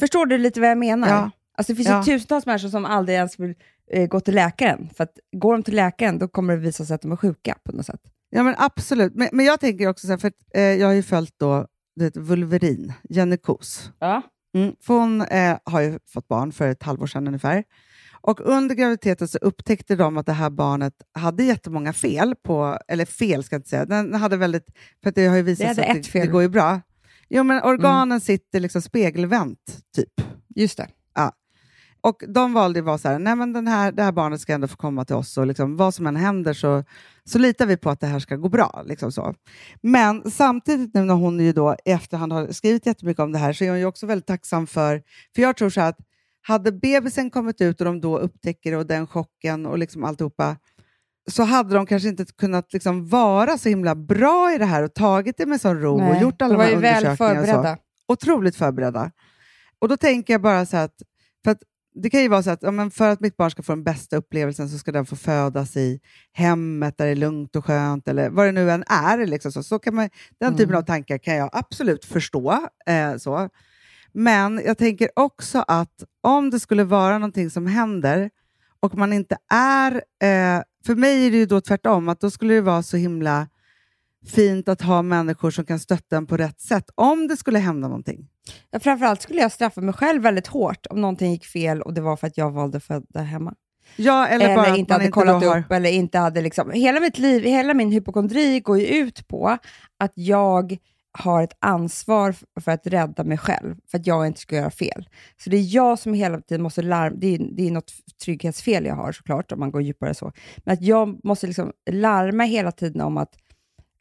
Förstår 0.00 0.26
du 0.26 0.38
lite 0.38 0.60
vad 0.60 0.70
jag 0.70 0.78
menar? 0.78 1.08
Ja. 1.08 1.30
Alltså 1.58 1.72
det 1.72 1.76
finns 1.76 1.88
Ja. 1.88 1.98
ju 1.98 2.04
tusentals 2.04 2.46
människor 2.46 2.68
som 2.68 2.84
aldrig 2.84 3.16
ens 3.16 3.40
vill 3.40 3.54
eh, 3.92 4.06
gå 4.06 4.20
till 4.20 4.34
läkaren. 4.34 4.88
För 4.96 5.04
att 5.04 5.18
går 5.36 5.52
de 5.52 5.62
till 5.62 5.74
läkaren, 5.76 6.18
då 6.18 6.28
kommer 6.28 6.54
det 6.56 6.60
visa 6.62 6.84
sig 6.84 6.94
att 6.94 7.02
de 7.02 7.12
är 7.12 7.16
sjuka 7.16 7.58
på 7.64 7.72
något 7.72 7.86
sätt. 7.86 8.00
Ja, 8.30 8.42
men 8.42 8.54
absolut. 8.58 9.14
Men, 9.14 9.28
men 9.32 9.46
jag 9.46 9.60
tänker 9.60 9.88
också 9.88 10.06
så 10.06 10.12
här, 10.12 10.18
för 10.18 10.28
att, 10.28 10.34
eh, 10.54 10.62
jag 10.62 10.86
har 10.86 10.94
ju 10.94 11.02
följt 11.02 11.34
då, 11.38 11.66
du 11.96 12.04
vet, 12.04 12.16
Vulverin, 12.16 12.92
Jenny 13.10 13.36
Kos. 13.36 13.90
Ja. 13.98 14.22
Mm, 14.54 14.74
för 14.80 14.94
hon 14.94 15.22
eh, 15.22 15.58
har 15.64 15.80
ju 15.80 15.98
fått 16.06 16.28
barn 16.28 16.52
för 16.52 16.68
ett 16.68 16.82
halvår 16.82 17.06
sedan 17.06 17.26
ungefär. 17.26 17.64
Och 18.20 18.40
under 18.40 18.74
graviditeten 18.74 19.28
så 19.28 19.38
upptäckte 19.38 19.96
de 19.96 20.16
att 20.16 20.26
det 20.26 20.32
här 20.32 20.50
barnet 20.50 20.94
hade 21.12 21.44
jättemånga 21.44 21.92
fel, 21.92 22.34
på, 22.42 22.78
eller 22.88 23.04
fel 23.04 23.44
ska 23.44 23.54
jag 23.54 23.58
inte 23.58 23.68
säga, 23.68 23.84
den 23.84 24.14
hade 24.14 24.36
väldigt, 24.36 24.66
för 25.02 25.10
det 25.10 25.26
har 25.26 25.36
ju 25.36 25.42
visat 25.42 25.74
sig 25.74 25.88
att 25.88 26.12
det, 26.12 26.20
det 26.20 26.26
går 26.26 26.42
ju 26.42 26.48
bra. 26.48 26.80
Jo, 27.28 27.42
men 27.42 27.62
organen 27.62 28.20
sitter 28.20 28.60
liksom 28.60 28.82
spegelvänt, 28.82 29.80
typ. 29.96 30.12
Just 30.54 30.76
det. 30.76 30.88
Och 32.00 32.22
de 32.28 32.52
valde 32.52 32.78
att 32.78 32.86
vara 32.86 32.98
så 32.98 33.08
här, 33.08 33.18
nej 33.18 33.36
men 33.36 33.52
den 33.52 33.66
här, 33.66 33.92
det 33.92 34.02
här 34.02 34.12
barnet 34.12 34.40
ska 34.40 34.52
ändå 34.52 34.68
få 34.68 34.76
komma 34.76 35.04
till 35.04 35.16
oss 35.16 35.38
och 35.38 35.46
liksom, 35.46 35.76
vad 35.76 35.94
som 35.94 36.06
än 36.06 36.16
händer 36.16 36.52
så, 36.52 36.84
så 37.24 37.38
litar 37.38 37.66
vi 37.66 37.76
på 37.76 37.90
att 37.90 38.00
det 38.00 38.06
här 38.06 38.18
ska 38.18 38.36
gå 38.36 38.48
bra. 38.48 38.82
Liksom 38.86 39.12
så. 39.12 39.34
Men 39.82 40.30
samtidigt 40.30 40.94
nu 40.94 41.04
när 41.04 41.14
hon 41.14 41.40
ju 41.40 41.52
då 41.52 41.76
i 41.84 41.90
efterhand 41.90 42.32
har 42.32 42.52
skrivit 42.52 42.86
jättemycket 42.86 43.20
om 43.20 43.32
det 43.32 43.38
här 43.38 43.52
så 43.52 43.64
är 43.64 43.70
hon 43.70 43.78
ju 43.78 43.84
också 43.84 44.06
väldigt 44.06 44.26
tacksam 44.26 44.66
för, 44.66 45.02
för 45.34 45.42
jag 45.42 45.56
tror 45.56 45.70
så 45.70 45.80
att 45.80 45.98
hade 46.48 46.72
bebisen 46.72 47.30
kommit 47.30 47.60
ut 47.60 47.80
och 47.80 47.84
de 47.84 48.00
då 48.00 48.18
upptäcker 48.18 48.70
det 48.70 48.76
och 48.76 48.86
den 48.86 49.06
chocken 49.06 49.66
och 49.66 49.78
liksom 49.78 50.04
alltihopa, 50.04 50.56
så 51.30 51.42
hade 51.42 51.74
de 51.74 51.86
kanske 51.86 52.08
inte 52.08 52.24
kunnat 52.24 52.72
liksom 52.72 53.08
vara 53.08 53.58
så 53.58 53.68
himla 53.68 53.94
bra 53.94 54.52
i 54.54 54.58
det 54.58 54.64
här 54.64 54.82
och 54.82 54.94
tagit 54.94 55.36
det 55.36 55.46
med 55.46 55.60
sån 55.60 55.80
ro 55.80 55.92
och 55.94 56.00
Nej, 56.00 56.22
gjort 56.22 56.42
alla 56.42 56.52
de 56.52 56.56
var 56.58 56.64
de 56.64 56.70
här 56.70 56.76
ju 56.76 56.80
väl 56.80 57.04
undersökningarna. 57.04 57.40
och 57.40 57.46
förberedda. 57.46 57.78
otroligt 58.08 58.56
förberedda. 58.56 59.10
Och 59.78 59.88
då 59.88 59.96
tänker 59.96 60.34
jag 60.34 60.40
bara 60.42 60.66
så 60.66 60.76
här 60.76 60.84
att, 60.84 61.02
för 61.44 61.50
att 61.50 61.58
det 61.94 62.10
kan 62.10 62.20
ju 62.22 62.28
vara 62.28 62.42
så 62.42 62.50
att 62.50 62.62
ja, 62.62 62.70
men 62.70 62.90
för 62.90 63.08
att 63.08 63.20
mitt 63.20 63.36
barn 63.36 63.50
ska 63.50 63.62
få 63.62 63.72
den 63.72 63.84
bästa 63.84 64.16
upplevelsen 64.16 64.68
så 64.68 64.78
ska 64.78 64.92
den 64.92 65.06
få 65.06 65.16
födas 65.16 65.76
i 65.76 66.00
hemmet 66.32 66.98
där 66.98 67.04
det 67.04 67.10
är 67.10 67.16
lugnt 67.16 67.56
och 67.56 67.64
skönt 67.64 68.08
eller 68.08 68.30
vad 68.30 68.46
det 68.46 68.52
nu 68.52 68.70
än 68.70 68.84
är. 68.86 69.26
Liksom 69.26 69.52
så. 69.52 69.62
Så 69.62 69.78
kan 69.78 69.94
man, 69.94 70.08
den 70.40 70.52
typen 70.52 70.68
Mm. 70.68 70.78
av 70.78 70.82
tankar 70.82 71.18
kan 71.18 71.36
jag 71.36 71.50
absolut 71.52 72.04
förstå. 72.04 72.68
Eh, 72.86 73.16
så. 73.16 73.48
Men 74.18 74.62
jag 74.64 74.78
tänker 74.78 75.10
också 75.16 75.64
att 75.68 76.04
om 76.20 76.50
det 76.50 76.60
skulle 76.60 76.84
vara 76.84 77.18
någonting 77.18 77.50
som 77.50 77.66
händer 77.66 78.30
och 78.80 78.94
man 78.94 79.12
inte 79.12 79.36
är... 79.52 79.92
Eh, 79.94 80.62
för 80.86 80.94
mig 80.94 81.26
är 81.26 81.30
det 81.30 81.36
ju 81.36 81.46
då 81.46 81.60
tvärtom, 81.60 82.08
att 82.08 82.20
då 82.20 82.30
skulle 82.30 82.54
det 82.54 82.60
vara 82.60 82.82
så 82.82 82.96
himla 82.96 83.48
fint 84.26 84.68
att 84.68 84.82
ha 84.82 85.02
människor 85.02 85.50
som 85.50 85.64
kan 85.64 85.78
stötta 85.78 86.16
en 86.16 86.26
på 86.26 86.36
rätt 86.36 86.60
sätt 86.60 86.90
om 86.94 87.28
det 87.28 87.36
skulle 87.36 87.58
hända 87.58 87.88
någonting. 87.88 88.28
Ja, 88.70 88.80
framförallt 88.80 89.22
skulle 89.22 89.40
jag 89.40 89.52
straffa 89.52 89.80
mig 89.80 89.94
själv 89.94 90.22
väldigt 90.22 90.46
hårt 90.46 90.86
om 90.90 91.00
någonting 91.00 91.32
gick 91.32 91.46
fel 91.46 91.82
och 91.82 91.94
det 91.94 92.00
var 92.00 92.16
för 92.16 92.26
att 92.26 92.38
jag 92.38 92.50
valde 92.50 92.76
att 92.76 92.84
föda 92.84 93.20
hemma. 93.20 93.54
Ja, 93.96 94.26
eller, 94.26 94.44
Eller, 94.44 94.56
bara 94.56 94.76
inte 94.76 94.92
hade 94.92 95.04
inte 95.04 95.12
kollat 95.12 95.44
har... 95.44 95.58
upp, 95.58 95.72
eller 95.72 95.90
inte 95.90 96.18
hade 96.18 96.40
liksom... 96.40 96.70
Hela 96.70 97.00
mitt 97.00 97.18
liv, 97.18 97.44
hela 97.44 97.74
min 97.74 97.92
hypokondri 97.92 98.60
går 98.60 98.78
ju 98.78 98.86
ut 98.86 99.28
på 99.28 99.58
att 99.98 100.12
jag 100.14 100.78
har 101.12 101.42
ett 101.42 101.56
ansvar 101.58 102.34
för 102.60 102.72
att 102.72 102.86
rädda 102.86 103.24
mig 103.24 103.38
själv, 103.38 103.76
för 103.90 103.98
att 103.98 104.06
jag 104.06 104.26
inte 104.26 104.40
ska 104.40 104.56
göra 104.56 104.70
fel. 104.70 105.08
Så 105.36 105.50
det 105.50 105.56
är 105.56 105.74
jag 105.74 105.98
som 105.98 106.14
hela 106.14 106.40
tiden 106.40 106.62
måste 106.62 106.82
larma, 106.82 107.16
det 107.16 107.34
är, 107.34 107.38
det 107.38 107.66
är 107.66 107.70
något 107.70 107.92
trygghetsfel 108.24 108.84
jag 108.84 108.94
har 108.94 109.12
såklart, 109.12 109.52
om 109.52 109.60
man 109.60 109.70
går 109.70 109.82
djupare 109.82 110.14
så, 110.14 110.32
men 110.56 110.72
att 110.72 110.82
jag 110.82 111.24
måste 111.24 111.46
liksom 111.46 111.72
larma 111.90 112.44
hela 112.44 112.72
tiden 112.72 113.00
om 113.00 113.16
att, 113.16 113.34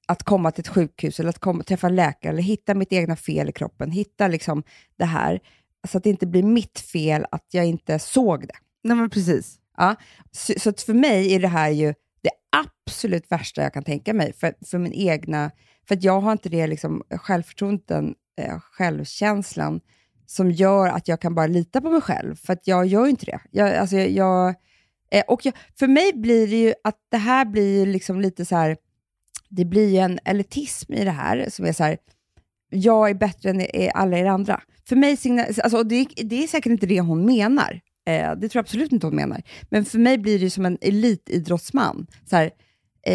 att 0.07 0.23
komma 0.23 0.51
till 0.51 0.61
ett 0.61 0.67
sjukhus, 0.67 1.19
eller 1.19 1.29
att 1.29 1.39
komma, 1.39 1.63
träffa 1.63 1.89
läkare, 1.89 2.31
eller 2.31 2.43
hitta 2.43 2.73
mitt 2.73 2.93
egna 2.93 3.15
fel 3.15 3.49
i 3.49 3.51
kroppen, 3.51 3.91
hitta 3.91 4.27
liksom 4.27 4.63
det 4.97 5.05
här, 5.05 5.39
så 5.87 5.97
att 5.97 6.03
det 6.03 6.09
inte 6.09 6.27
blir 6.27 6.43
mitt 6.43 6.79
fel 6.79 7.25
att 7.31 7.45
jag 7.51 7.65
inte 7.65 7.99
såg 7.99 8.47
det. 8.47 8.55
Nej, 8.83 8.97
men 8.97 9.09
precis. 9.09 9.59
Ja, 9.77 9.95
så, 10.31 10.53
så 10.57 10.73
för 10.73 10.93
mig 10.93 11.33
är 11.35 11.39
det 11.39 11.47
här 11.47 11.69
ju 11.69 11.93
absolut 12.87 13.31
värsta 13.31 13.61
jag 13.61 13.73
kan 13.73 13.83
tänka 13.83 14.13
mig 14.13 14.33
för, 14.33 14.53
för 14.65 14.77
min 14.77 14.93
egna... 14.93 15.51
För 15.87 15.95
att 15.95 16.03
jag 16.03 16.21
har 16.21 16.31
inte 16.31 16.49
det 16.49 16.67
liksom, 16.67 17.03
självförtroendet, 17.09 17.87
den, 17.87 18.15
eh, 18.41 18.59
självkänslan 18.59 19.81
som 20.25 20.51
gör 20.51 20.87
att 20.87 21.07
jag 21.07 21.21
kan 21.21 21.35
bara 21.35 21.47
lita 21.47 21.81
på 21.81 21.89
mig 21.89 22.01
själv. 22.01 22.35
För 22.35 22.53
att 22.53 22.67
jag 22.67 22.85
gör 22.85 23.03
ju 23.03 23.09
inte 23.09 23.25
det. 23.25 23.39
Jag, 23.51 23.75
alltså, 23.75 23.95
jag, 23.95 24.09
jag, 24.09 24.55
eh, 25.11 25.23
och 25.27 25.45
jag, 25.45 25.53
för 25.79 25.87
mig 25.87 26.13
blir 26.13 26.47
det 26.47 26.55
ju 26.55 26.73
att 26.83 26.97
det 27.11 27.17
här 27.17 27.45
blir 27.45 27.85
liksom 27.85 28.21
lite 28.21 28.45
så 28.45 28.55
här... 28.55 28.77
Det 29.49 29.65
blir 29.65 29.89
ju 29.89 29.97
en 29.97 30.19
elitism 30.25 30.93
i 30.93 31.03
det 31.03 31.11
här 31.11 31.47
som 31.49 31.65
är 31.65 31.73
så 31.73 31.83
här... 31.83 31.97
Jag 32.69 33.09
är 33.09 33.13
bättre 33.13 33.49
än 33.49 33.61
er- 33.61 33.91
alla 33.93 34.17
er 34.17 34.25
andra. 34.25 34.61
För 34.89 34.95
mig 34.95 35.17
signal, 35.17 35.45
alltså, 35.63 35.83
det, 35.83 36.07
det 36.15 36.43
är 36.43 36.47
säkert 36.47 36.71
inte 36.71 36.85
det 36.85 37.01
hon 37.01 37.25
menar. 37.25 37.81
Eh, 38.07 38.31
det 38.31 38.49
tror 38.49 38.59
jag 38.59 38.63
absolut 38.63 38.91
inte 38.91 39.07
hon 39.07 39.15
menar. 39.15 39.41
Men 39.69 39.85
för 39.85 39.99
mig 39.99 40.17
blir 40.17 40.39
det 40.39 40.49
som 40.49 40.65
en 40.65 40.77
elitidrottsman. 40.81 42.07
Så 42.29 42.35
här, 42.35 42.51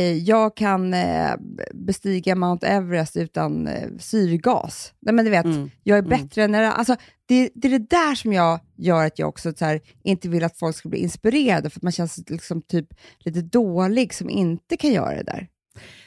jag 0.01 0.57
kan 0.57 0.95
eh, 0.95 1.31
bestiga 1.75 2.35
Mount 2.35 2.67
Everest 2.67 3.17
utan 3.17 3.67
eh, 3.67 3.89
syrgas. 3.99 4.95
Nej, 5.01 5.15
men 5.15 5.25
du 5.25 5.31
vet, 5.31 5.45
Mm. 5.45 5.71
jag 5.83 5.99
är 5.99 6.03
bättre 6.03 6.45
än... 6.45 6.55
Alltså, 6.55 6.97
det, 7.27 7.51
det 7.55 7.69
är 7.69 7.79
det 7.79 7.91
där 7.91 8.15
som 8.15 8.33
jag 8.33 8.61
gör 8.77 9.07
att 9.07 9.19
jag 9.19 9.29
också 9.29 9.53
så 9.57 9.65
här, 9.65 9.81
inte 10.05 10.29
vill 10.29 10.45
att 10.45 10.59
folk 10.59 10.77
ska 10.77 10.89
bli 10.89 10.99
inspirerade, 10.99 11.71
för 11.71 11.79
att 11.79 11.83
man 11.83 11.93
känns 11.93 12.31
liksom 12.31 12.63
typ 12.63 12.87
lite 13.19 13.43
dålig 13.43 14.15
som 14.15 14.31
inte 14.31 14.77
kan 14.77 14.93
göra 14.93 15.15
det 15.15 15.23
där. 15.23 15.49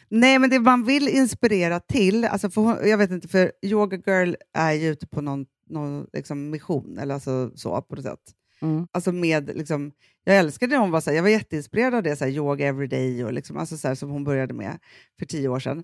Nej, 0.10 0.40
men 0.40 0.50
det 0.50 0.60
man 0.60 0.84
vill 0.86 1.08
inspirera 1.08 1.80
till, 1.80 2.26
alltså 2.26 2.50
för, 2.50 2.86
jag 2.86 2.98
vet 2.98 3.12
inte, 3.12 3.28
för 3.28 3.52
Yoga 3.62 3.98
Girl 4.06 4.34
är 4.54 4.72
ju 4.72 4.88
ute 4.92 5.08
på 5.08 5.22
någon, 5.22 5.46
någon 5.70 6.08
liksom 6.14 6.50
mission, 6.50 6.98
eller 6.98 7.14
alltså 7.14 7.52
så 7.56 7.82
på 7.82 7.96
något 7.96 8.06
sätt. 8.06 8.20
Mm. 8.62 8.88
Alltså 8.91 9.12
med, 9.12 9.51
liksom, 9.56 9.91
jag 10.24 10.38
älskade 10.38 10.72
när 10.72 10.80
hon 10.82 10.91
var 10.91 11.01
så 11.01 11.10
här, 11.10 11.16
jag 11.16 11.24
var 11.24 11.30
jätteinspirerad 11.30 11.93
av 11.95 12.03
det, 12.03 12.16
så 12.16 12.24
här, 12.26 12.32
yoga 12.32 12.68
everyday 12.68 13.26
och 13.26 13.34
liksom, 13.34 13.58
alltså 13.58 13.78
så 13.78 13.88
här, 13.88 13.95
som 13.95 14.10
hon 14.10 14.24
började 14.24 14.53
med 14.53 14.78
för 15.20 15.26
tio 15.26 15.47
år 15.47 15.60
sedan. 15.60 15.84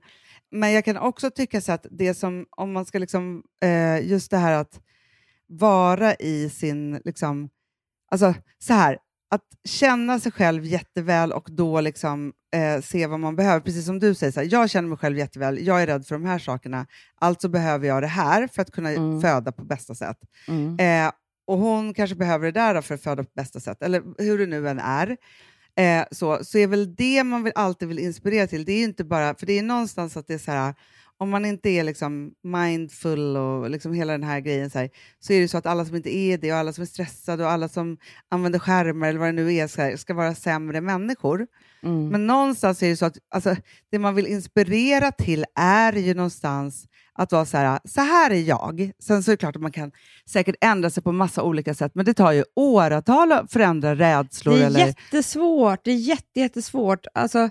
Men 0.51 0.71
jag 0.71 0.85
kan 0.85 0.97
också 0.97 1.31
tycka 1.31 1.61
så 1.61 1.71
att 1.71 1.85
det 1.91 2.13
som, 2.13 2.45
om 2.49 2.71
man 2.71 2.85
ska 2.85 2.99
liksom, 2.99 3.43
eh, 3.63 4.07
just 4.07 4.31
det 4.31 4.37
här 4.37 4.53
att 4.53 4.81
vara 5.47 6.15
i 6.15 6.49
sin, 6.49 7.01
liksom, 7.05 7.49
alltså 8.11 8.33
så 8.59 8.73
här, 8.73 8.97
att 9.33 9.41
känna 9.63 10.19
sig 10.19 10.31
själv 10.31 10.65
jätteväl 10.65 11.31
och 11.31 11.47
då 11.51 11.81
liksom, 11.81 12.33
eh, 12.55 12.81
se 12.81 13.07
vad 13.07 13.19
man 13.19 13.35
behöver. 13.35 13.59
Precis 13.59 13.85
som 13.85 13.99
du 13.99 14.15
säger, 14.15 14.31
så 14.31 14.39
här, 14.39 14.47
jag 14.51 14.69
känner 14.69 14.89
mig 14.89 14.97
själv 14.97 15.17
jätteväl, 15.17 15.67
jag 15.67 15.81
är 15.81 15.87
rädd 15.87 16.05
för 16.07 16.15
de 16.15 16.25
här 16.25 16.39
sakerna, 16.39 16.85
alltså 17.15 17.49
behöver 17.49 17.87
jag 17.87 18.03
det 18.03 18.07
här 18.07 18.47
för 18.47 18.61
att 18.61 18.71
kunna 18.71 18.89
Mm. 18.91 19.21
föda 19.21 19.51
på 19.51 19.65
bästa 19.65 19.95
sätt. 19.95 20.17
Mm. 20.47 20.79
Eh, 21.07 21.11
och 21.47 21.57
hon 21.57 21.93
kanske 21.93 22.15
behöver 22.15 22.45
det 22.45 22.51
där 22.51 22.73
då 22.73 22.81
för 22.81 22.95
att 22.95 23.03
föda 23.03 23.23
på 23.23 23.29
bästa 23.35 23.59
sätt, 23.59 23.83
eller 23.83 24.03
hur 24.17 24.37
det 24.37 24.45
nu 24.45 24.69
än 24.69 24.79
är. 24.79 25.17
Eh, 25.75 26.03
så, 26.11 26.43
så 26.43 26.57
är 26.57 26.67
väl 26.67 26.95
det 26.95 27.23
man 27.23 27.43
vill, 27.43 27.53
alltid 27.55 27.87
vill 27.87 27.99
inspirera 27.99 28.47
till, 28.47 28.65
det 28.65 28.71
är 28.71 28.77
ju 28.77 28.83
inte 28.83 29.03
bara, 29.03 29.35
för 29.35 29.45
det 29.45 29.59
är 29.59 29.63
någonstans 29.63 30.17
att 30.17 30.27
det 30.27 30.33
är 30.33 30.37
så 30.37 30.51
här, 30.51 30.73
om 31.21 31.29
man 31.29 31.45
inte 31.45 31.69
är 31.69 31.83
liksom 31.83 32.31
mindful 32.43 33.37
och 33.37 33.69
liksom 33.69 33.93
hela 33.93 34.11
den 34.11 34.23
här 34.23 34.39
grejen 34.39 34.69
så, 34.69 34.79
här, 34.79 34.89
så 35.19 35.33
är 35.33 35.41
det 35.41 35.47
så 35.47 35.57
att 35.57 35.65
alla 35.65 35.85
som 35.85 35.95
inte 35.95 36.15
är 36.15 36.37
det 36.37 36.51
och 36.51 36.57
alla 36.57 36.73
som 36.73 36.81
är 36.81 36.85
stressade 36.85 37.43
och 37.43 37.51
alla 37.51 37.67
som 37.67 37.97
använder 38.29 38.59
skärmar 38.59 39.07
eller 39.09 39.19
vad 39.19 39.27
det 39.27 39.31
nu 39.31 39.53
är 39.53 39.77
här, 39.77 39.97
ska 39.97 40.13
vara 40.13 40.35
sämre 40.35 40.81
människor. 40.81 41.47
Mm. 41.83 42.09
Men 42.09 42.27
någonstans 42.27 42.83
är 42.83 42.89
det 42.89 42.97
så 42.97 43.05
att 43.05 43.17
alltså, 43.29 43.55
det 43.91 43.99
man 43.99 44.15
vill 44.15 44.27
inspirera 44.27 45.11
till 45.11 45.45
är 45.55 45.93
ju 45.93 46.13
någonstans 46.13 46.87
att 47.13 47.31
vara 47.31 47.45
så 47.45 47.57
här, 47.57 47.79
så 47.85 48.01
här 48.01 48.31
är 48.31 48.41
jag. 48.41 48.91
Sen 48.99 49.23
så 49.23 49.31
är 49.31 49.33
det 49.33 49.37
klart 49.37 49.55
att 49.55 49.61
man 49.61 49.71
kan 49.71 49.91
säkert 50.25 50.55
ändra 50.61 50.89
sig 50.89 51.03
på 51.03 51.11
massa 51.11 51.43
olika 51.43 51.73
sätt, 51.73 51.91
men 51.95 52.05
det 52.05 52.13
tar 52.13 52.31
ju 52.31 52.43
åratal 52.55 53.31
att 53.31 53.51
förändra 53.51 53.95
rädslor. 53.95 54.53
Det 54.53 54.61
är 54.61 54.65
eller... 54.65 54.79
jättesvårt. 54.79 55.79
Det 55.83 55.91
är 55.91 55.95
jätte, 55.95 56.39
jättesvårt. 56.39 57.05
Alltså, 57.13 57.49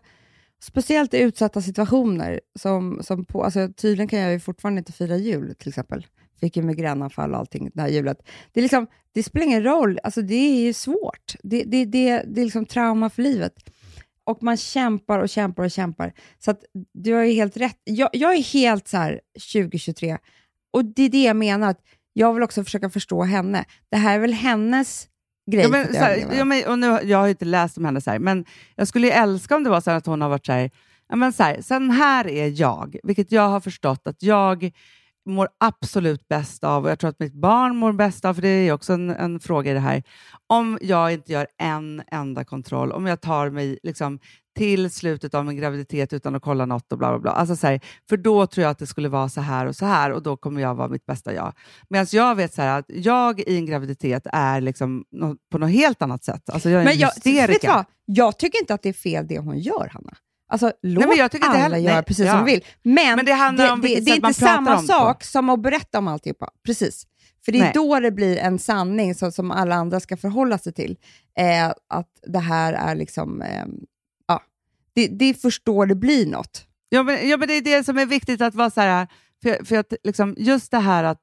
speciellt 0.61 1.15
i 1.15 1.19
utsatta 1.19 1.63
situationer. 1.63 2.41
Som, 2.59 3.01
som 3.03 3.25
på, 3.25 3.45
alltså, 3.45 3.69
tydligen 3.69 4.09
kan 4.09 4.19
jag 4.19 4.33
ju 4.33 4.41
fortfarande 4.41 4.79
inte 4.79 4.93
fira 4.93 5.17
jul, 5.17 5.55
till 5.55 5.69
exempel. 5.69 6.07
Fick 6.41 6.57
ju 6.57 6.63
migränanfall 6.63 7.33
och 7.33 7.39
allting 7.39 7.71
det 7.75 7.81
här 7.81 7.89
julet. 7.89 8.19
Det, 8.53 8.61
är 8.61 8.63
liksom, 8.63 8.87
det 9.15 9.23
spelar 9.23 9.47
ingen 9.47 9.65
roll. 9.65 9.99
Alltså, 10.03 10.23
det 10.23 10.35
är 10.35 10.61
ju 10.61 10.73
svårt. 10.73 11.35
Det, 11.43 11.65
det, 11.65 11.85
det, 11.85 12.23
det 12.27 12.41
är 12.41 12.45
liksom 12.45 12.67
trauma 12.67 13.11
för 13.11 13.23
livet. 13.23 13.55
Och 14.25 14.43
man 14.43 14.57
kämpar 14.57 15.19
och 15.19 15.29
kämpar 15.29 15.65
och 15.65 15.71
kämpar. 15.71 16.13
Så 16.39 16.51
att 16.51 16.65
du 16.93 17.15
har 17.15 17.25
ju 17.25 17.33
helt 17.33 17.57
rätt. 17.57 17.79
Jag, 17.85 18.09
jag 18.13 18.35
är 18.35 18.43
helt 18.43 18.89
så 18.89 18.97
här 18.97 19.21
2023. 19.53 20.19
Och 20.73 20.85
det 20.85 21.03
är 21.03 21.09
det 21.09 21.23
jag 21.23 21.37
menar. 21.37 21.71
att 21.71 21.81
Jag 22.13 22.35
vill 22.35 22.43
också 22.43 22.65
försöka 22.65 22.91
förstå 22.91 23.23
henne. 23.23 23.65
Det 23.91 23.97
här 23.97 24.15
är 24.15 24.19
väl 24.19 24.33
hennes 24.33 25.09
grej 25.47 25.63
Ja, 25.63 25.69
men, 25.69 25.93
så 25.93 25.99
här, 25.99 26.27
ja, 26.33 26.45
men, 26.45 26.67
och 26.67 26.79
nu, 26.79 26.99
jag 27.03 27.19
har 27.19 27.27
ju 27.27 27.31
inte 27.31 27.45
läst 27.45 27.79
om 27.79 27.85
henne, 27.85 28.01
så 28.01 28.11
här, 28.11 28.19
men 28.19 28.45
jag 28.77 28.89
skulle 28.89 29.07
ju 29.07 29.13
älska 29.13 29.57
om 29.57 29.65
det 29.65 29.71
var 29.71 29.81
så 29.81 29.91
att 29.91 30.07
hon 30.07 30.21
har 30.21 30.29
varit 30.29 30.47
så 30.47 30.53
här, 30.53 30.71
ja, 31.09 31.17
men 31.17 31.33
så 31.33 31.43
här, 31.43 31.63
sen 31.63 31.91
här 31.91 32.29
är 32.29 32.61
jag, 32.61 32.97
vilket 33.03 33.33
jag 33.33 33.49
har 33.49 33.61
förstått 33.61 34.07
att 34.07 34.23
jag 34.23 34.71
mår 35.27 35.49
absolut 35.59 36.29
bäst 36.29 36.65
av, 36.65 36.85
och 36.85 36.91
jag 36.91 36.99
tror 36.99 37.11
att 37.11 37.21
mitt 37.21 37.35
barn 37.35 37.77
mår 37.77 37.93
bäst 37.93 38.25
av, 38.25 38.35
för 38.35 38.43
det 38.43 38.49
är 38.49 38.73
också 38.73 38.93
en, 38.93 39.11
en 39.11 39.41
fråga 39.41 39.71
i 39.71 39.75
det 39.75 39.81
här, 39.81 40.03
om 40.47 40.79
jag 40.83 41.13
inte 41.13 41.33
gör 41.33 41.47
en 41.59 42.03
enda 42.13 42.45
kontroll, 42.45 42.93
om 42.93 43.07
jag 43.07 43.21
tar 43.21 43.51
mig 43.51 43.79
liksom 43.83 44.19
till 44.61 44.91
slutet 44.91 45.35
av 45.35 45.47
min 45.47 45.57
graviditet 45.57 46.13
utan 46.13 46.35
att 46.35 46.43
kolla 46.43 46.67
något 46.67 46.93
och 46.93 46.99
bla 46.99 47.09
bla 47.11 47.19
bla. 47.19 47.31
Alltså 47.31 47.57
så 47.57 47.67
här, 47.67 47.81
för 48.09 48.17
då 48.17 48.47
tror 48.47 48.63
jag 48.63 48.71
att 48.71 48.79
det 48.79 48.87
skulle 48.87 49.09
vara 49.09 49.29
så 49.29 49.41
här 49.41 49.67
och 49.67 49.77
så 49.77 49.87
här 49.87 50.11
och 50.13 50.23
då 50.23 50.37
kommer 50.37 50.61
jag 50.61 50.75
vara 50.75 50.89
mitt 50.89 51.07
bästa 51.07 51.35
jag. 51.35 51.53
Medan 51.89 52.07
jag 52.13 52.35
vet 52.35 52.55
så 52.55 52.63
här 52.63 52.79
att 52.79 52.85
jag 52.89 53.41
i 53.41 53.57
en 53.57 53.67
graviditet 53.67 54.27
är 54.33 54.61
liksom 54.61 55.05
på 55.53 55.59
något 55.59 55.71
helt 55.71 56.03
annat 56.03 56.25
sätt. 56.25 56.51
Alltså 56.51 56.71
jag 56.71 56.81
är 56.81 56.85
Men 56.85 56.93
en 56.93 56.99
jag, 56.99 57.75
vad? 57.75 57.85
jag 58.05 58.39
tycker 58.39 58.61
inte 58.61 58.75
att 58.75 58.83
det 58.83 58.89
är 58.89 58.93
fel 58.93 59.27
det 59.27 59.39
hon 59.39 59.59
gör, 59.59 59.91
Hanna. 59.93 60.13
Alltså, 60.53 60.73
låt 60.83 61.09
men 61.09 61.17
jag 61.17 61.31
tycker 61.31 61.49
alla 61.49 61.59
heller- 61.59 61.79
göra 61.79 61.95
nej, 61.95 62.03
precis 62.05 62.27
ja. 62.27 62.33
som 62.33 62.47
de 62.47 62.53
vill. 62.53 62.65
Men, 62.83 63.17
Men 63.17 63.25
det 63.25 63.33
handlar 63.33 63.73
om 63.73 63.81
det, 63.81 63.89
vilket 63.89 64.05
det 64.05 64.11
är 64.11 64.17
inte 64.17 64.35
samma 64.35 64.81
det 64.81 64.87
sak 64.87 65.25
som 65.25 65.51
att 65.51 65.63
berätta 65.63 65.99
om 65.99 66.09
alltihopa. 66.09 66.51
Precis. 66.67 67.07
För 67.45 67.53
det 67.53 67.59
är 67.59 67.63
Nej. 67.63 67.73
då 67.75 68.01
det 68.01 68.11
blir 68.11 68.37
en 68.37 68.59
sanning 68.59 69.15
så, 69.15 69.31
som 69.31 69.51
alla 69.51 69.75
andra 69.75 70.01
ska 70.01 70.17
förhålla 70.17 70.59
sig 70.59 70.73
till. 70.73 70.97
Eh, 71.39 71.69
att 71.89 72.09
det 72.27 72.39
här 72.39 72.73
är 72.73 72.95
liksom... 72.95 73.43
Eh, 73.43 73.65
det, 75.09 75.33
det 75.33 75.61
då 75.65 75.85
det 75.85 75.95
blir 75.95 76.27
något. 76.27 76.67
Ja 76.89 77.03
men, 77.03 77.29
ja, 77.29 77.37
men 77.37 77.49
det 77.49 77.55
är 77.55 77.63
det 77.63 77.85
som 77.85 77.99
är 77.99 78.07
viktigt 78.07 78.41
att 78.41 78.55
vara 78.55 78.71
så 78.71 78.81
här, 78.81 79.07
för, 79.43 79.65
för 79.65 79.77
att 79.77 79.95
liksom, 80.05 80.35
just 80.39 80.71
det 80.71 80.79
här 80.79 81.05
att 81.05 81.23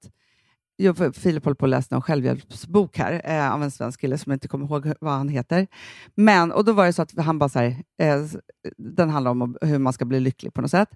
jag, 0.80 0.98
för 0.98 1.12
Filip 1.12 1.44
håller 1.46 1.56
på 1.56 1.66
att 1.66 1.70
läsa 1.70 1.96
en 1.96 2.02
självhjälpsbok 2.02 2.98
här 2.98 3.22
eh, 3.26 3.54
av 3.54 3.64
en 3.64 3.72
svensk 3.72 4.02
kille 4.02 4.18
som 4.18 4.32
jag 4.32 4.36
inte 4.36 4.48
kommer 4.48 4.66
ihåg 4.66 4.94
vad 5.02 5.14
han 5.14 5.30
heter. 5.30 5.68
Men, 6.16 6.52
och 6.52 6.66
då 6.66 6.74
var 6.74 6.86
det 6.86 6.94
så 6.94 7.02
att 7.02 7.18
han 7.18 7.40
bara 7.40 7.50
så 7.50 7.60
här, 7.60 7.68
eh, 8.02 8.24
den 8.78 9.10
handlar 9.10 9.32
om 9.32 9.58
hur 9.62 9.80
man 9.80 9.94
ska 9.94 10.06
bli 10.06 10.20
lycklig 10.20 10.54
på 10.54 10.62
något 10.62 10.72
sätt. 10.72 10.90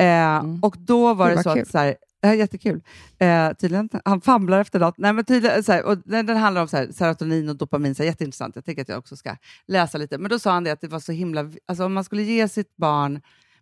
Eh, 0.00 0.44
Och 0.62 0.76
då 0.78 1.14
var 1.14 1.28
det 1.28 1.34
vad 1.34 1.44
så 1.44 1.52
kul. 1.54 1.62
att, 1.62 1.68
så 1.68 1.78
här, 1.78 1.96
Ja, 2.20 2.34
jättekul. 2.34 2.82
Eh, 3.18 3.52
tydligen, 3.52 3.88
han 4.04 4.20
famlar 4.20 4.60
efter 4.60 4.78
något. 4.78 4.98
Nej, 4.98 5.12
men 5.12 5.24
tydligen, 5.24 5.64
så 5.64 5.72
här, 5.72 5.84
och 5.84 5.98
den, 6.04 6.26
den 6.26 6.36
handlar 6.36 6.62
om 6.62 6.68
så 6.68 6.76
här, 6.76 6.88
serotonin 6.92 7.48
och 7.48 7.56
dopamin, 7.56 7.94
så 7.94 8.02
här, 8.02 8.10
jätteintressant. 8.10 8.56
Jag 8.56 8.64
tänker 8.64 8.82
att 8.82 8.88
jag 8.88 8.98
också 8.98 9.16
ska 9.16 9.36
läsa 9.66 9.98
lite. 9.98 10.18
Men 10.18 10.30
då 10.30 10.38
sa 10.38 10.52
han 10.52 10.64
det 10.64 10.70
att 10.70 10.80
det 10.80 10.88
var 10.88 11.00
så 11.00 11.12
himla... 11.12 11.50
Alltså, 11.66 11.84
om 11.84 11.92
man 11.92 12.04
skulle 12.04 12.22
ge 12.22 12.48
sitt 12.48 12.76
barn 12.76 13.20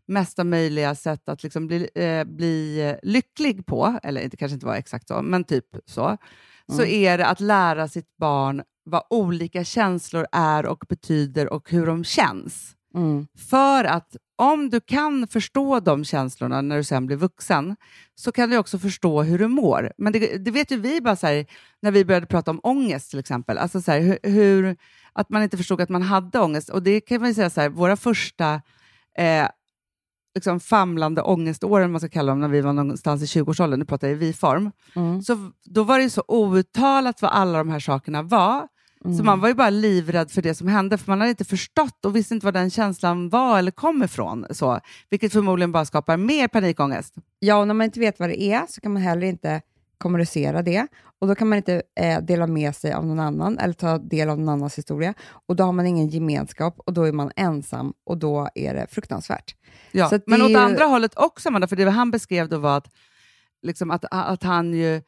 mesta 0.08 0.44
möjliga 0.44 0.94
sätt 0.94 1.28
att 1.28 1.42
liksom 1.42 1.66
bli, 1.66 1.88
eh, 1.94 2.24
bli 2.24 2.80
eh, 2.80 2.96
lycklig 3.02 3.66
på, 3.66 3.98
eller 4.02 4.28
det 4.28 4.36
kanske 4.36 4.54
inte 4.54 4.66
var 4.66 4.74
exakt 4.74 5.08
så, 5.08 5.22
men 5.22 5.44
typ 5.44 5.66
så, 5.86 6.16
så 6.72 6.84
är 6.84 7.18
det 7.18 7.26
att 7.26 7.40
lära 7.40 7.88
sitt 7.88 8.16
barn 8.16 8.62
vad 8.84 9.02
olika 9.10 9.64
känslor 9.64 10.26
är 10.32 10.66
och 10.66 10.84
betyder 10.88 11.52
och 11.52 11.70
hur 11.70 11.86
de 11.86 12.04
känns. 12.04 12.76
Mm. 12.94 13.26
För 13.50 13.84
att 13.84 14.16
om 14.36 14.70
du 14.70 14.80
kan 14.80 15.26
förstå 15.26 15.80
de 15.80 16.04
känslorna 16.04 16.62
när 16.62 16.76
du 16.76 16.84
sen 16.84 17.06
blir 17.06 17.16
vuxen, 17.16 17.76
så 18.14 18.32
kan 18.32 18.50
du 18.50 18.58
också 18.58 18.78
förstå 18.78 19.22
hur 19.22 19.38
du 19.38 19.48
mår. 19.48 19.92
Men 19.98 20.12
det, 20.12 20.44
det 20.44 20.50
vet 20.50 20.70
ju 20.70 20.76
vi 20.76 21.00
bara 21.00 21.16
så 21.16 21.26
här, 21.26 21.46
när 21.82 21.90
vi 21.90 22.04
började 22.04 22.26
prata 22.26 22.50
om 22.50 22.60
ångest 22.62 23.10
till 23.10 23.18
exempel. 23.18 23.58
Alltså 23.58 23.80
så 23.80 23.92
här, 23.92 24.18
hur, 24.22 24.76
att 25.12 25.30
man 25.30 25.42
inte 25.42 25.56
förstod 25.56 25.80
att 25.80 25.88
man 25.88 26.02
hade 26.02 26.40
ångest. 26.40 26.68
Och 26.68 26.82
det 26.82 27.00
kan 27.00 27.22
man 27.22 27.34
säga 27.34 27.50
så 27.50 27.60
här, 27.60 27.68
våra 27.68 27.96
första 27.96 28.54
eh, 29.18 29.48
liksom 30.34 30.60
famlande 30.60 31.22
ångeståren, 31.22 31.92
man 31.92 32.00
ska 32.00 32.08
kalla 32.08 32.32
dem, 32.32 32.40
när 32.40 32.48
vi 32.48 32.60
var 32.60 32.72
någonstans 32.72 33.22
i 33.22 33.40
20-årsåldern, 33.40 33.78
nu 33.78 33.84
pratar 33.86 34.08
jag 34.08 34.16
i 34.16 34.18
vi-form, 34.18 34.70
Mm. 34.94 35.22
så 35.22 35.50
då 35.64 35.84
var 35.84 35.98
det 35.98 36.10
så 36.10 36.24
outtalat 36.28 37.22
vad 37.22 37.30
alla 37.30 37.58
de 37.58 37.68
här 37.68 37.80
sakerna 37.80 38.22
var. 38.22 38.68
Mm. 39.06 39.18
Så 39.18 39.24
man 39.24 39.40
var 39.40 39.48
ju 39.48 39.54
bara 39.54 39.70
livrädd 39.70 40.30
för 40.30 40.42
det 40.42 40.54
som 40.54 40.68
hände, 40.68 40.98
för 40.98 41.10
man 41.12 41.20
hade 41.20 41.30
inte 41.30 41.44
förstått 41.44 42.04
och 42.04 42.16
visste 42.16 42.34
inte 42.34 42.46
var 42.46 42.52
den 42.52 42.70
känslan 42.70 43.28
var 43.28 43.58
eller 43.58 43.70
kom 43.70 44.02
ifrån. 44.02 44.46
Så, 44.50 44.80
vilket 45.10 45.32
förmodligen 45.32 45.72
bara 45.72 45.84
skapar 45.84 46.16
mer 46.16 46.48
panikångest. 46.48 47.14
Ja, 47.38 47.56
och 47.56 47.66
när 47.66 47.74
man 47.74 47.84
inte 47.84 48.00
vet 48.00 48.20
vad 48.20 48.28
det 48.28 48.42
är 48.42 48.66
så 48.68 48.80
kan 48.80 48.92
man 48.92 49.02
heller 49.02 49.26
inte 49.26 49.60
kommunicera 49.98 50.62
det. 50.62 50.86
Och 51.20 51.28
då 51.28 51.34
kan 51.34 51.48
man 51.48 51.56
inte 51.56 51.82
eh, 52.00 52.20
dela 52.20 52.46
med 52.46 52.76
sig 52.76 52.92
av 52.92 53.06
någon 53.06 53.20
annan 53.20 53.58
eller 53.58 53.74
ta 53.74 53.98
del 53.98 54.28
av 54.30 54.38
någon 54.38 54.48
annans 54.48 54.78
historia. 54.78 55.14
Och 55.46 55.56
då 55.56 55.64
har 55.64 55.72
man 55.72 55.86
ingen 55.86 56.08
gemenskap 56.08 56.74
och 56.78 56.92
då 56.92 57.02
är 57.02 57.12
man 57.12 57.30
ensam 57.36 57.92
och 58.06 58.18
då 58.18 58.48
är 58.54 58.74
det 58.74 58.86
fruktansvärt. 58.90 59.54
Ja. 59.92 60.04
Att 60.04 60.26
Men 60.26 60.38
det 60.38 60.44
åt 60.44 60.50
ju- 60.50 60.56
andra 60.56 60.84
hållet 60.84 61.12
också, 61.16 61.48
Amanda, 61.48 61.66
för 61.66 61.76
det 61.76 61.90
han 61.90 62.10
beskrev 62.10 62.48
då 62.48 62.58
var 62.58 62.76
att, 62.76 62.88
liksom 63.62 63.90
att, 63.90 64.04
att 64.10 64.42
han 64.42 64.74
ju 64.74 65.02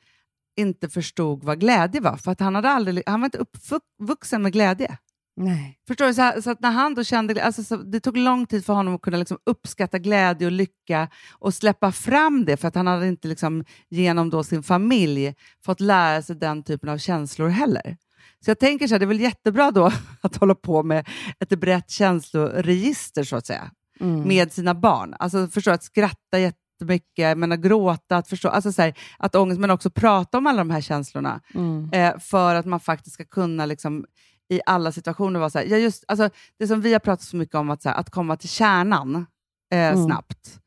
inte 0.59 0.89
förstod 0.89 1.45
vad 1.45 1.61
glädje 1.61 2.01
var, 2.01 2.17
för 2.17 2.33
att 2.33 2.41
han, 2.41 2.55
hade 2.55 2.69
aldrig, 2.71 3.03
han 3.07 3.21
var 3.21 3.27
inte 3.27 3.39
uppvuxen 3.39 4.43
med 4.43 4.53
glädje. 4.53 4.99
Nej. 5.37 5.79
Förstår 5.89 6.07
du? 6.07 6.15
Så, 6.15 6.43
så 6.43 6.51
att 6.51 6.61
när 6.61 6.71
han 6.71 6.95
då 6.95 7.05
kände 7.05 7.45
alltså, 7.45 7.63
så 7.63 7.77
det 7.77 8.01
tog 8.01 8.17
lång 8.17 8.47
tid 8.47 8.65
för 8.65 8.73
honom 8.73 8.95
att 8.95 9.03
kunna 9.03 9.17
liksom 9.17 9.39
uppskatta 9.47 9.99
glädje 9.99 10.47
och 10.47 10.53
lycka 10.53 11.09
och 11.39 11.55
släppa 11.55 11.93
fram 11.93 12.45
det, 12.45 12.57
för 12.57 12.69
att 12.69 12.75
han 12.75 12.87
hade 12.87 13.09
inte 13.09 13.29
liksom, 13.29 13.65
genom 13.89 14.31
då 14.31 14.45
sin 14.45 14.63
familj 14.63 15.35
fått 15.65 15.81
lära 15.81 16.23
sig 16.23 16.37
den 16.37 16.63
typen 16.63 16.89
av 16.89 16.99
känslor 16.99 17.49
heller. 17.49 17.97
Så 18.45 18.51
jag 18.51 18.59
tänker 18.59 18.87
så 18.87 18.95
här, 18.95 18.99
det 18.99 19.05
är 19.05 19.07
väl 19.07 19.21
jättebra 19.21 19.71
då 19.71 19.93
att 20.21 20.37
hålla 20.37 20.55
på 20.55 20.83
med 20.83 21.09
ett 21.41 21.61
brett 21.61 21.91
känsloregister, 21.91 23.25
så 23.25 23.37
att 23.37 23.47
säga, 23.47 23.71
Mm. 24.01 24.29
med 24.29 24.53
sina 24.53 24.75
barn. 24.75 25.15
Alltså 25.19 25.49
förstå 25.49 25.71
att 25.71 25.83
skratta 25.85 26.39
jättemycket, 26.81 27.39
men 27.39 27.53
att 27.53 27.61
gråta, 27.61 28.17
att 28.17 28.29
förstå, 28.29 28.49
alltså 28.49 28.73
så 28.73 28.83
här, 28.83 28.95
att 29.19 29.35
ångest, 29.35 29.61
men 29.61 29.71
också 29.71 29.91
prata 29.91 30.39
om 30.39 30.47
alla 30.47 30.59
de 30.59 30.71
här 30.71 30.81
känslorna 30.81 31.41
Mm. 31.55 31.91
eh, 31.93 32.19
för 32.19 32.55
att 32.55 32.67
man 32.67 32.81
faktiskt 32.81 33.15
ska 33.15 33.25
kunna 33.25 33.67
liksom, 33.67 34.05
i 34.51 34.61
alla 34.67 34.93
situationer 34.93 35.41
vara 35.41 35.51
så 35.51 35.59
här, 35.59 35.67
ja, 35.67 35.77
just, 35.77 36.05
alltså, 36.09 36.31
det 36.59 36.67
som 36.67 36.81
vi 36.81 36.93
har 36.93 37.01
pratat 37.01 37.23
så 37.27 37.37
mycket 37.37 37.55
om, 37.55 37.71
att, 37.71 37.83
så 37.83 37.89
här, 37.89 37.97
att 37.97 38.11
komma 38.11 38.37
till 38.37 38.49
kärnan 38.49 39.27
eh, 39.73 39.79
Mm. 39.93 40.05
snabbt, 40.05 40.61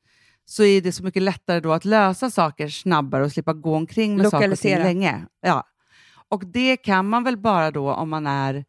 så 0.45 0.64
är 0.64 0.82
det 0.82 0.91
så 0.91 1.03
mycket 1.03 1.22
lättare 1.24 1.59
då 1.59 1.74
att 1.74 1.86
lösa 1.86 2.30
saker 2.30 2.68
snabbare 2.68 3.24
och 3.24 3.32
slippa 3.32 3.53
gå 3.53 3.76
omkring 3.76 4.16
med 4.18 4.24
saker 4.32 4.51
och 4.51 4.57
ting 4.59 4.72
länge. 4.84 5.26
Ja. 5.41 5.64
Och 6.30 6.43
det 6.45 6.78
kan 6.78 7.09
man 7.09 7.24
väl 7.24 7.38
bara 7.38 7.72
då 7.72 7.93
om 7.93 8.09
man 8.09 8.28
är, 8.28 8.66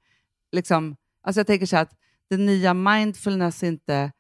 liksom, 0.53 0.97
alltså 1.27 1.41
jag 1.41 1.47
tänker 1.47 1.67
så 1.67 1.77
här 1.77 1.83
att 1.83 1.93
det 2.31 2.37
nya 2.37 2.75
mindfulness 2.75 3.63
inte 3.63 4.13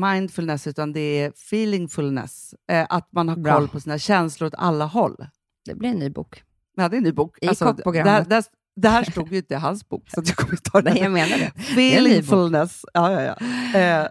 mindfulness, 0.00 0.66
utan 0.66 0.92
det 0.92 1.00
är 1.00 1.28
feelingfulness. 1.30 2.54
Eh, 2.70 2.86
att 2.88 3.12
man 3.12 3.28
har 3.28 3.36
Bra. 3.36 3.54
koll 3.54 3.68
på 3.68 3.80
sina 3.80 3.98
känslor 3.98 4.46
åt 4.46 4.54
alla 4.58 4.84
håll. 4.84 5.16
Det 5.64 5.74
blir 5.74 5.88
en 5.88 5.98
ny 5.98 6.10
bok. 6.10 6.42
Ja, 6.76 6.88
det 6.88 6.96
är 6.96 6.98
en 6.98 7.04
ny 7.04 7.12
bok. 7.12 7.38
I 7.40 7.46
kockprogrammet. 7.46 8.12
här, 8.12 8.24
det, 8.24 8.34
här, 8.34 8.44
det 8.76 8.88
här 8.88 9.04
stod 9.04 9.32
ju 9.32 9.36
inte 9.36 9.54
i 9.54 9.56
hans 9.56 9.88
bok, 9.88 10.10
så 10.10 10.22
jag 10.24 10.36
kommer 10.36 10.52
inte 10.52 10.70
ta 10.70 10.82
det. 10.82 10.90
Nej, 10.90 11.02
jag 11.02 11.12
menar 11.12 11.38
det. 11.38 11.62
Feelingfulness. 11.62 12.84
Ja, 12.92 13.12
ja, 13.12 13.22
ja. 13.22 13.78
Eh, 13.78 14.08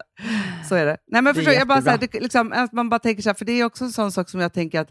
så 0.70 0.76
är 0.76 0.86
det. 0.86 0.98
Nej, 1.08 1.22
men 1.22 1.36
förstår, 1.36 1.54
jag 1.54 1.68
bara, 1.68 1.82
så 1.82 1.90
här, 1.90 1.98
det, 1.98 2.14
liksom, 2.20 2.68
man 2.72 2.90
bara 2.90 3.00
tänker 3.00 3.24
så 3.24 3.30
här, 3.30 3.34
för 3.34 3.46
det 3.46 3.52
är 3.52 3.64
också 3.64 3.86
en 3.86 3.92
sån 3.92 4.12
sak 4.12 4.30
som 4.30 4.40
jag 4.40 4.54
tänker 4.54 4.80
att, 4.80 4.90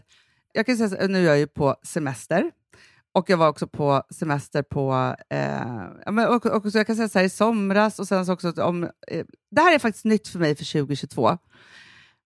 jag 0.53 0.65
kan 0.65 0.77
säga 0.77 0.89
så, 0.89 1.07
nu 1.07 1.19
är 1.19 1.27
jag 1.27 1.39
ju 1.39 1.47
på 1.47 1.75
semester, 1.83 2.51
och 3.17 3.29
jag 3.29 3.37
var 3.37 3.47
också 3.47 3.67
på 3.67 4.03
semester 4.09 4.63
på, 4.63 5.15
eh, 5.29 6.11
men, 6.11 6.27
och, 6.27 6.45
och, 6.45 6.71
så 6.71 6.77
jag 6.77 6.87
kan 6.87 6.95
säga 6.95 7.09
så 7.09 7.19
här, 7.19 7.25
i 7.25 7.29
somras, 7.29 7.99
och 7.99 8.07
sen 8.07 8.25
så 8.25 8.33
också 8.33 8.51
om, 8.63 8.83
eh, 8.83 9.25
det 9.51 9.61
här 9.61 9.75
är 9.75 9.79
faktiskt 9.79 10.05
nytt 10.05 10.27
för 10.27 10.39
mig 10.39 10.55
för 10.55 10.65
2022. 10.65 11.37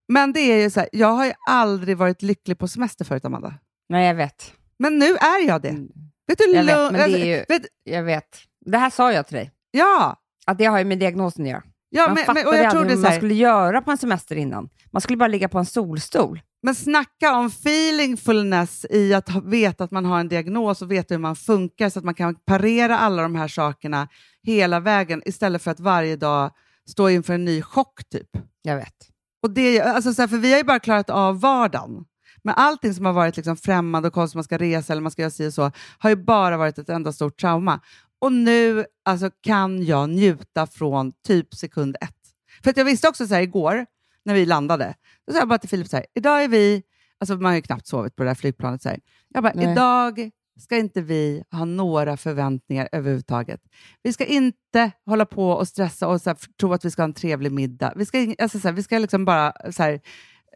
Men 0.07 0.33
det 0.33 0.39
är 0.39 0.61
ju 0.63 0.69
så 0.69 0.79
här, 0.79 0.89
jag 0.91 1.07
har 1.07 1.25
ju 1.25 1.33
aldrig 1.47 1.97
varit 1.97 2.21
lycklig 2.21 2.57
på 2.59 2.67
semester 2.67 3.05
förut, 3.05 3.25
Amanda. 3.25 3.53
Nej, 3.89 4.07
jag 4.07 4.15
vet. 4.15 4.53
Men 4.79 4.99
nu 4.99 5.05
är 5.15 5.47
jag 5.47 5.61
det. 5.61 5.69
Mm. 5.69 5.87
Vet 6.27 6.37
du, 6.37 6.43
Jag 6.53 6.63
vet, 6.63 6.91
men 6.91 7.11
det 7.11 7.19
är 7.19 7.25
ju- 7.25 7.45
vet, 7.49 7.65
Jag 7.83 8.03
vet. 8.03 8.37
Det 8.65 8.77
här 8.77 8.89
sa 8.89 9.13
jag 9.13 9.27
till 9.27 9.35
dig. 9.37 9.51
ja, 9.71 10.15
Att 10.45 10.57
det 10.57 10.65
har 10.65 10.77
ju 10.79 10.85
med 10.85 10.99
diagnosen 10.99 11.43
att 11.45 11.49
göra. 11.51 11.63
Ja 11.91 12.05
man 12.05 12.13
men, 12.13 12.25
fattade 12.25 12.39
men, 12.39 12.47
och 12.47 12.55
jag 12.55 12.75
aldrig 12.75 12.97
så 12.97 13.03
man 13.03 13.13
skulle 13.13 13.33
göra 13.33 13.81
på 13.81 13.91
en 13.91 13.97
semester 13.97 14.35
innan. 14.35 14.69
Man 14.91 15.01
skulle 15.01 15.17
bara 15.17 15.27
ligga 15.27 15.49
på 15.49 15.59
en 15.59 15.65
solstol. 15.65 16.41
Men 16.63 16.75
snacka 16.75 17.35
om 17.35 17.45
feelingfulness 17.45 18.85
i 18.89 19.13
att 19.13 19.29
veta 19.43 19.83
att 19.83 19.91
man 19.91 20.05
har 20.05 20.19
en 20.19 20.27
diagnos 20.29 20.81
och 20.81 20.91
veta 20.91 21.13
hur 21.13 21.19
man 21.19 21.35
funkar 21.35 21.89
så 21.89 21.99
att 21.99 22.05
man 22.05 22.13
kan 22.13 22.35
parera 22.35 22.97
alla 22.97 23.21
de 23.21 23.35
här 23.35 23.47
sakerna 23.47 24.07
hela 24.43 24.79
vägen 24.79 25.21
istället 25.25 25.61
för 25.61 25.71
att 25.71 25.79
varje 25.79 26.15
dag 26.15 26.51
stå 26.89 27.09
inför 27.09 27.33
en 27.33 27.45
ny 27.45 27.61
chock. 27.61 28.09
typ. 28.11 28.29
Jag 28.61 28.75
vet. 28.75 28.95
Och 29.43 29.51
det, 29.51 29.81
alltså 29.81 30.13
så 30.13 30.21
här, 30.21 30.27
för 30.27 30.37
vi 30.37 30.51
har 30.51 30.57
ju 30.57 30.63
bara 30.63 30.79
klarat 30.79 31.09
av 31.09 31.39
vardagen. 31.39 32.05
Men 32.43 32.55
allting 32.57 32.93
som 32.93 33.05
har 33.05 33.13
varit 33.13 33.37
liksom 33.37 33.57
främmande 33.57 34.07
och 34.07 34.13
konstigt, 34.13 34.35
man 34.35 34.43
ska 34.43 34.57
resa 34.57 34.93
eller 34.93 35.01
man 35.01 35.11
ska 35.11 35.21
göra 35.21 35.31
si 35.31 35.47
och 35.47 35.53
så, 35.53 35.71
har 35.97 36.09
ju 36.09 36.15
bara 36.15 36.57
varit 36.57 36.77
ett 36.77 36.89
enda 36.89 37.11
stort 37.11 37.39
trauma. 37.39 37.79
Och 38.21 38.31
nu 38.31 38.85
alltså, 39.05 39.29
kan 39.41 39.85
jag 39.85 40.09
njuta 40.09 40.67
från 40.67 41.13
typ 41.27 41.53
sekund 41.53 41.95
ett. 42.01 42.15
För 42.63 42.69
att 42.69 42.77
jag 42.77 42.85
visste 42.85 43.09
också 43.09 43.27
så 43.27 43.33
här 43.33 43.41
igår, 43.41 43.85
när 44.25 44.33
vi 44.33 44.45
landade, 44.45 44.95
då 45.27 45.33
sa 45.33 45.39
jag 45.39 45.47
bara 45.47 45.59
till 45.59 45.69
Filip 45.69 45.87
så 45.87 45.95
här, 45.95 46.05
idag 46.13 46.43
är 46.43 46.47
vi, 46.47 46.83
alltså 47.19 47.35
man 47.35 47.45
har 47.45 47.53
ju 47.53 47.61
knappt 47.61 47.87
sovit 47.87 48.15
på 48.15 48.23
det 48.23 48.29
där 48.29 48.35
flygplanet, 48.35 48.81
så 48.81 48.89
här. 48.89 48.99
jag 49.29 49.43
bara, 49.43 49.53
Nej. 49.55 49.71
idag 49.71 50.31
ska 50.59 50.77
inte 50.77 51.01
vi 51.01 51.43
ha 51.51 51.65
några 51.65 52.17
förväntningar 52.17 52.89
överhuvudtaget. 52.91 53.61
Vi 54.03 54.13
ska 54.13 54.25
inte 54.25 54.91
hålla 55.05 55.25
på 55.25 55.51
och 55.51 55.67
stressa 55.67 56.07
och 56.07 56.21
så 56.21 56.29
här, 56.29 56.37
tro 56.59 56.73
att 56.73 56.85
vi 56.85 56.91
ska 56.91 57.01
ha 57.01 57.07
en 57.07 57.13
trevlig 57.13 57.51
middag. 57.51 57.93
Vi 57.95 58.05
ska, 58.05 58.35
alltså 58.39 58.59
så 58.59 58.67
här, 58.67 58.75
vi 58.75 58.83
ska 58.83 58.99
liksom 58.99 59.25
bara 59.25 59.53
så 59.71 59.83
här, 59.83 60.01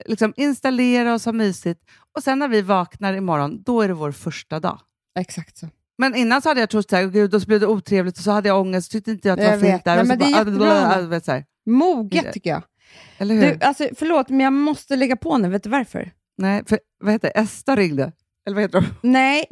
liksom 0.06 0.34
installera 0.38 1.14
oss, 1.14 1.26
ha 1.26 1.32
mysigt 1.32 1.82
och 2.16 2.24
sen 2.24 2.40
när 2.40 2.48
vi 2.48 2.62
vaknar 2.62 3.14
imorgon, 3.14 3.64
då 3.64 3.82
är 3.82 3.88
det 3.88 3.94
vår 3.94 4.12
första 4.12 4.60
dag. 4.60 4.80
Exakt 5.20 5.58
så. 5.58 5.68
Men 5.98 6.16
innan 6.16 6.42
så 6.42 6.50
hade 6.50 6.60
jag 6.60 6.70
trott 6.70 6.92
här, 6.92 7.06
gud, 7.08 7.32
då 7.32 7.40
blev 7.40 7.60
det 7.60 7.68
otrevligt 7.68 8.18
och 8.18 8.24
så 8.24 8.32
hade 8.32 8.48
jag 8.48 8.62
ångest, 8.62 8.92
tyckte 8.92 9.12
inte 9.12 9.28
jag 9.28 9.40
att 9.40 9.46
det 9.46 9.52
var 9.52 9.72
fint 9.72 9.86
där. 9.86 9.96
Nej, 9.96 10.06
men 10.06 10.20
det 10.20 10.26
är 10.26 10.32
bara, 10.32 10.40
jättebra. 10.40 11.00
äh, 11.00 11.08
vet, 11.08 11.26
så 11.26 11.32
här. 11.32 11.46
Moget 11.66 12.34
tycker 12.34 12.50
jag. 12.50 12.64
Eller 13.18 13.36
hur? 13.36 13.42
Du, 13.42 13.66
alltså, 13.66 13.88
förlåt, 13.96 14.30
men 14.30 14.40
jag 14.40 14.54
måste 14.54 14.96
lägga 14.96 15.16
på 15.16 15.38
nu. 15.38 15.50
Vet 15.50 15.64
du 15.64 15.70
varför? 15.70 16.12
Nej, 16.38 16.64
för, 16.68 16.80
vad 17.04 17.14
heter 17.14 17.32
det? 17.34 17.40
Esta 17.40 17.76
ringde. 17.76 18.12
Eller 18.48 18.56
vad 18.56 18.64
heter 18.64 18.82
de? 18.82 18.88
Nej, 19.12 19.46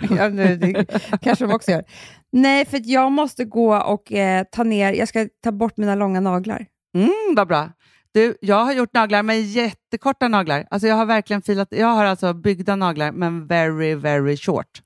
ja, 0.18 0.28
nu, 0.28 0.56
det 0.56 0.86
kanske 1.22 1.46
de 1.46 1.54
också 1.54 1.70
gör. 1.70 1.84
Nej, 2.32 2.64
för 2.64 2.76
att 2.76 2.86
jag 2.86 3.12
måste 3.12 3.44
gå 3.44 3.76
och 3.76 4.12
eh, 4.12 4.44
ta 4.52 4.62
ner, 4.62 4.92
jag 4.92 5.08
ska 5.08 5.28
ta 5.44 5.52
bort 5.52 5.76
mina 5.76 5.94
långa 5.94 6.20
naglar. 6.20 6.66
Mm, 6.96 7.34
vad 7.36 7.48
bra. 7.48 7.70
Du, 8.12 8.36
jag 8.40 8.64
har 8.64 8.72
gjort 8.72 8.94
naglar 8.94 9.22
med 9.22 9.42
jättekorta 9.42 10.28
naglar. 10.28 10.66
Alltså 10.70 10.88
jag 10.88 10.94
har 10.94 11.06
verkligen 11.06 11.42
filat, 11.42 11.68
jag 11.70 11.86
har 11.86 12.04
alltså 12.04 12.32
byggda 12.34 12.76
naglar, 12.76 13.12
men 13.12 13.46
very, 13.46 13.94
very 13.94 14.36
short. 14.36 14.82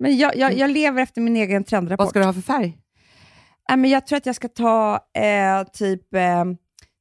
Men 0.00 0.16
jag, 0.18 0.36
jag, 0.36 0.52
jag 0.54 0.70
lever 0.70 1.02
efter 1.02 1.20
min 1.20 1.36
egen 1.36 1.64
trendrapport. 1.64 2.04
Vad 2.04 2.10
ska 2.10 2.18
du 2.18 2.24
ha 2.24 2.32
för 2.32 2.40
färg? 2.40 2.78
Nej, 3.68 3.78
men 3.78 3.90
jag 3.90 4.06
tror 4.06 4.16
att 4.16 4.26
jag 4.26 4.36
ska 4.36 4.48
ta 4.48 4.94
eh, 5.14 5.62
typ 5.72 6.14
eh, 6.14 6.44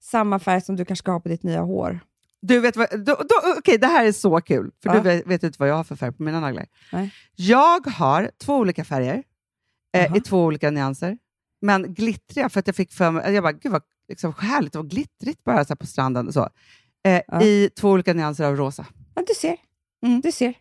samma 0.01 0.39
färg 0.39 0.61
som 0.61 0.75
du 0.75 0.85
kanske 0.85 1.03
ska 1.03 1.11
ha 1.11 1.19
på 1.19 1.29
ditt 1.29 1.43
nya 1.43 1.61
hår. 1.61 1.99
Du 2.41 2.59
vet 2.59 2.75
vad, 2.77 2.89
då, 2.91 3.15
då, 3.15 3.35
okej, 3.57 3.77
det 3.77 3.87
här 3.87 4.05
är 4.05 4.11
så 4.11 4.41
kul, 4.41 4.71
för 4.83 4.89
Ja. 4.89 4.95
du 4.95 5.01
vet, 5.01 5.27
vet 5.27 5.43
inte 5.43 5.55
vad 5.59 5.69
jag 5.69 5.75
har 5.75 5.83
för 5.83 5.95
färg 5.95 6.11
på 6.11 6.23
mina 6.23 6.39
naglar. 6.39 6.65
Nej. 6.91 7.13
Jag 7.35 7.87
har 7.87 8.31
två 8.43 8.55
olika 8.55 8.85
färger 8.85 9.23
eh, 9.93 10.03
Jaha. 10.03 10.17
i 10.17 10.21
två 10.21 10.43
olika 10.43 10.71
nyanser, 10.71 11.17
men 11.61 11.93
glittriga 11.93 12.49
för 12.49 12.59
att 12.59 12.67
jag 12.67 12.75
fick 12.75 12.91
för 12.91 13.11
mig, 13.11 13.33
jag 13.33 13.43
bara, 13.43 13.51
gud 13.51 13.71
vad 13.71 13.81
liksom, 14.07 14.33
härligt 14.39 14.75
och 14.75 14.89
glittrigt 14.89 15.43
bara 15.43 15.65
så 15.65 15.75
på 15.75 15.85
stranden 15.87 16.27
och 16.27 16.33
så. 16.33 16.49
Eh, 17.05 17.21
Ja. 17.27 17.41
I 17.43 17.69
två 17.79 17.89
olika 17.89 18.13
nyanser 18.13 18.45
av 18.45 18.55
rosa. 18.55 18.85
Ja, 19.15 19.23
du 19.27 19.33
ser. 19.33 19.57
Mm. 20.05 20.21
Du 20.21 20.31
ser. 20.31 20.53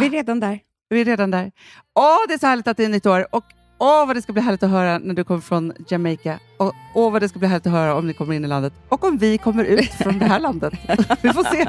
Vi 0.00 0.06
är 0.06 0.10
redan 0.10 0.40
där. 0.40 0.60
Vi 0.94 1.00
är 1.00 1.04
redan 1.04 1.30
där. 1.30 1.52
Åh, 1.94 2.18
det 2.28 2.34
är 2.34 2.38
så 2.38 2.46
härligt 2.46 2.68
att 2.68 2.76
det 2.76 2.84
är 2.84 2.88
nytt 2.88 3.06
år 3.06 3.26
och 3.30 3.44
åh, 3.78 4.06
vad 4.06 4.16
det 4.16 4.22
ska 4.22 4.32
bli 4.32 4.42
härligt 4.42 4.62
att 4.62 4.70
höra 4.70 4.98
när 4.98 5.14
du 5.14 5.24
kommer 5.24 5.40
från 5.40 5.72
Jamaica 5.88 6.38
och 6.58 6.72
åh, 6.94 7.12
vad 7.12 7.22
det 7.22 7.28
ska 7.28 7.38
bli 7.38 7.48
härligt 7.48 7.66
att 7.66 7.72
höra 7.72 7.94
om 7.94 8.06
ni 8.06 8.12
kommer 8.12 8.34
in 8.34 8.44
i 8.44 8.48
landet 8.48 8.72
och 8.88 9.04
om 9.04 9.18
vi 9.18 9.38
kommer 9.38 9.64
ut 9.64 9.90
från 9.90 10.18
det 10.18 10.24
här 10.24 10.40
landet. 10.40 10.74
Vi 11.22 11.32
får 11.32 11.44
se. 11.44 11.68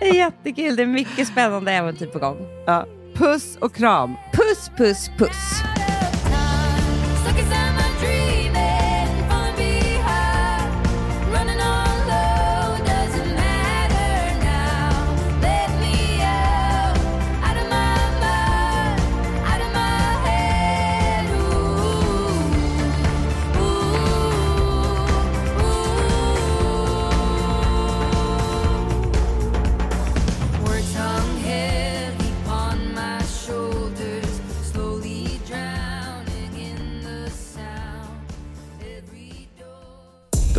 Det 0.00 0.08
är 0.08 0.14
jättekul. 0.14 0.76
Det 0.76 0.82
är 0.82 0.86
mycket 0.86 1.28
spännande 1.28 1.72
äventyr 1.72 2.06
på 2.06 2.18
gång. 2.18 2.36
Ja. 2.66 2.86
Puss 3.14 3.56
och 3.60 3.74
kram. 3.74 4.14
Puss, 4.32 4.70
puss, 4.76 5.10
puss. 5.18 5.62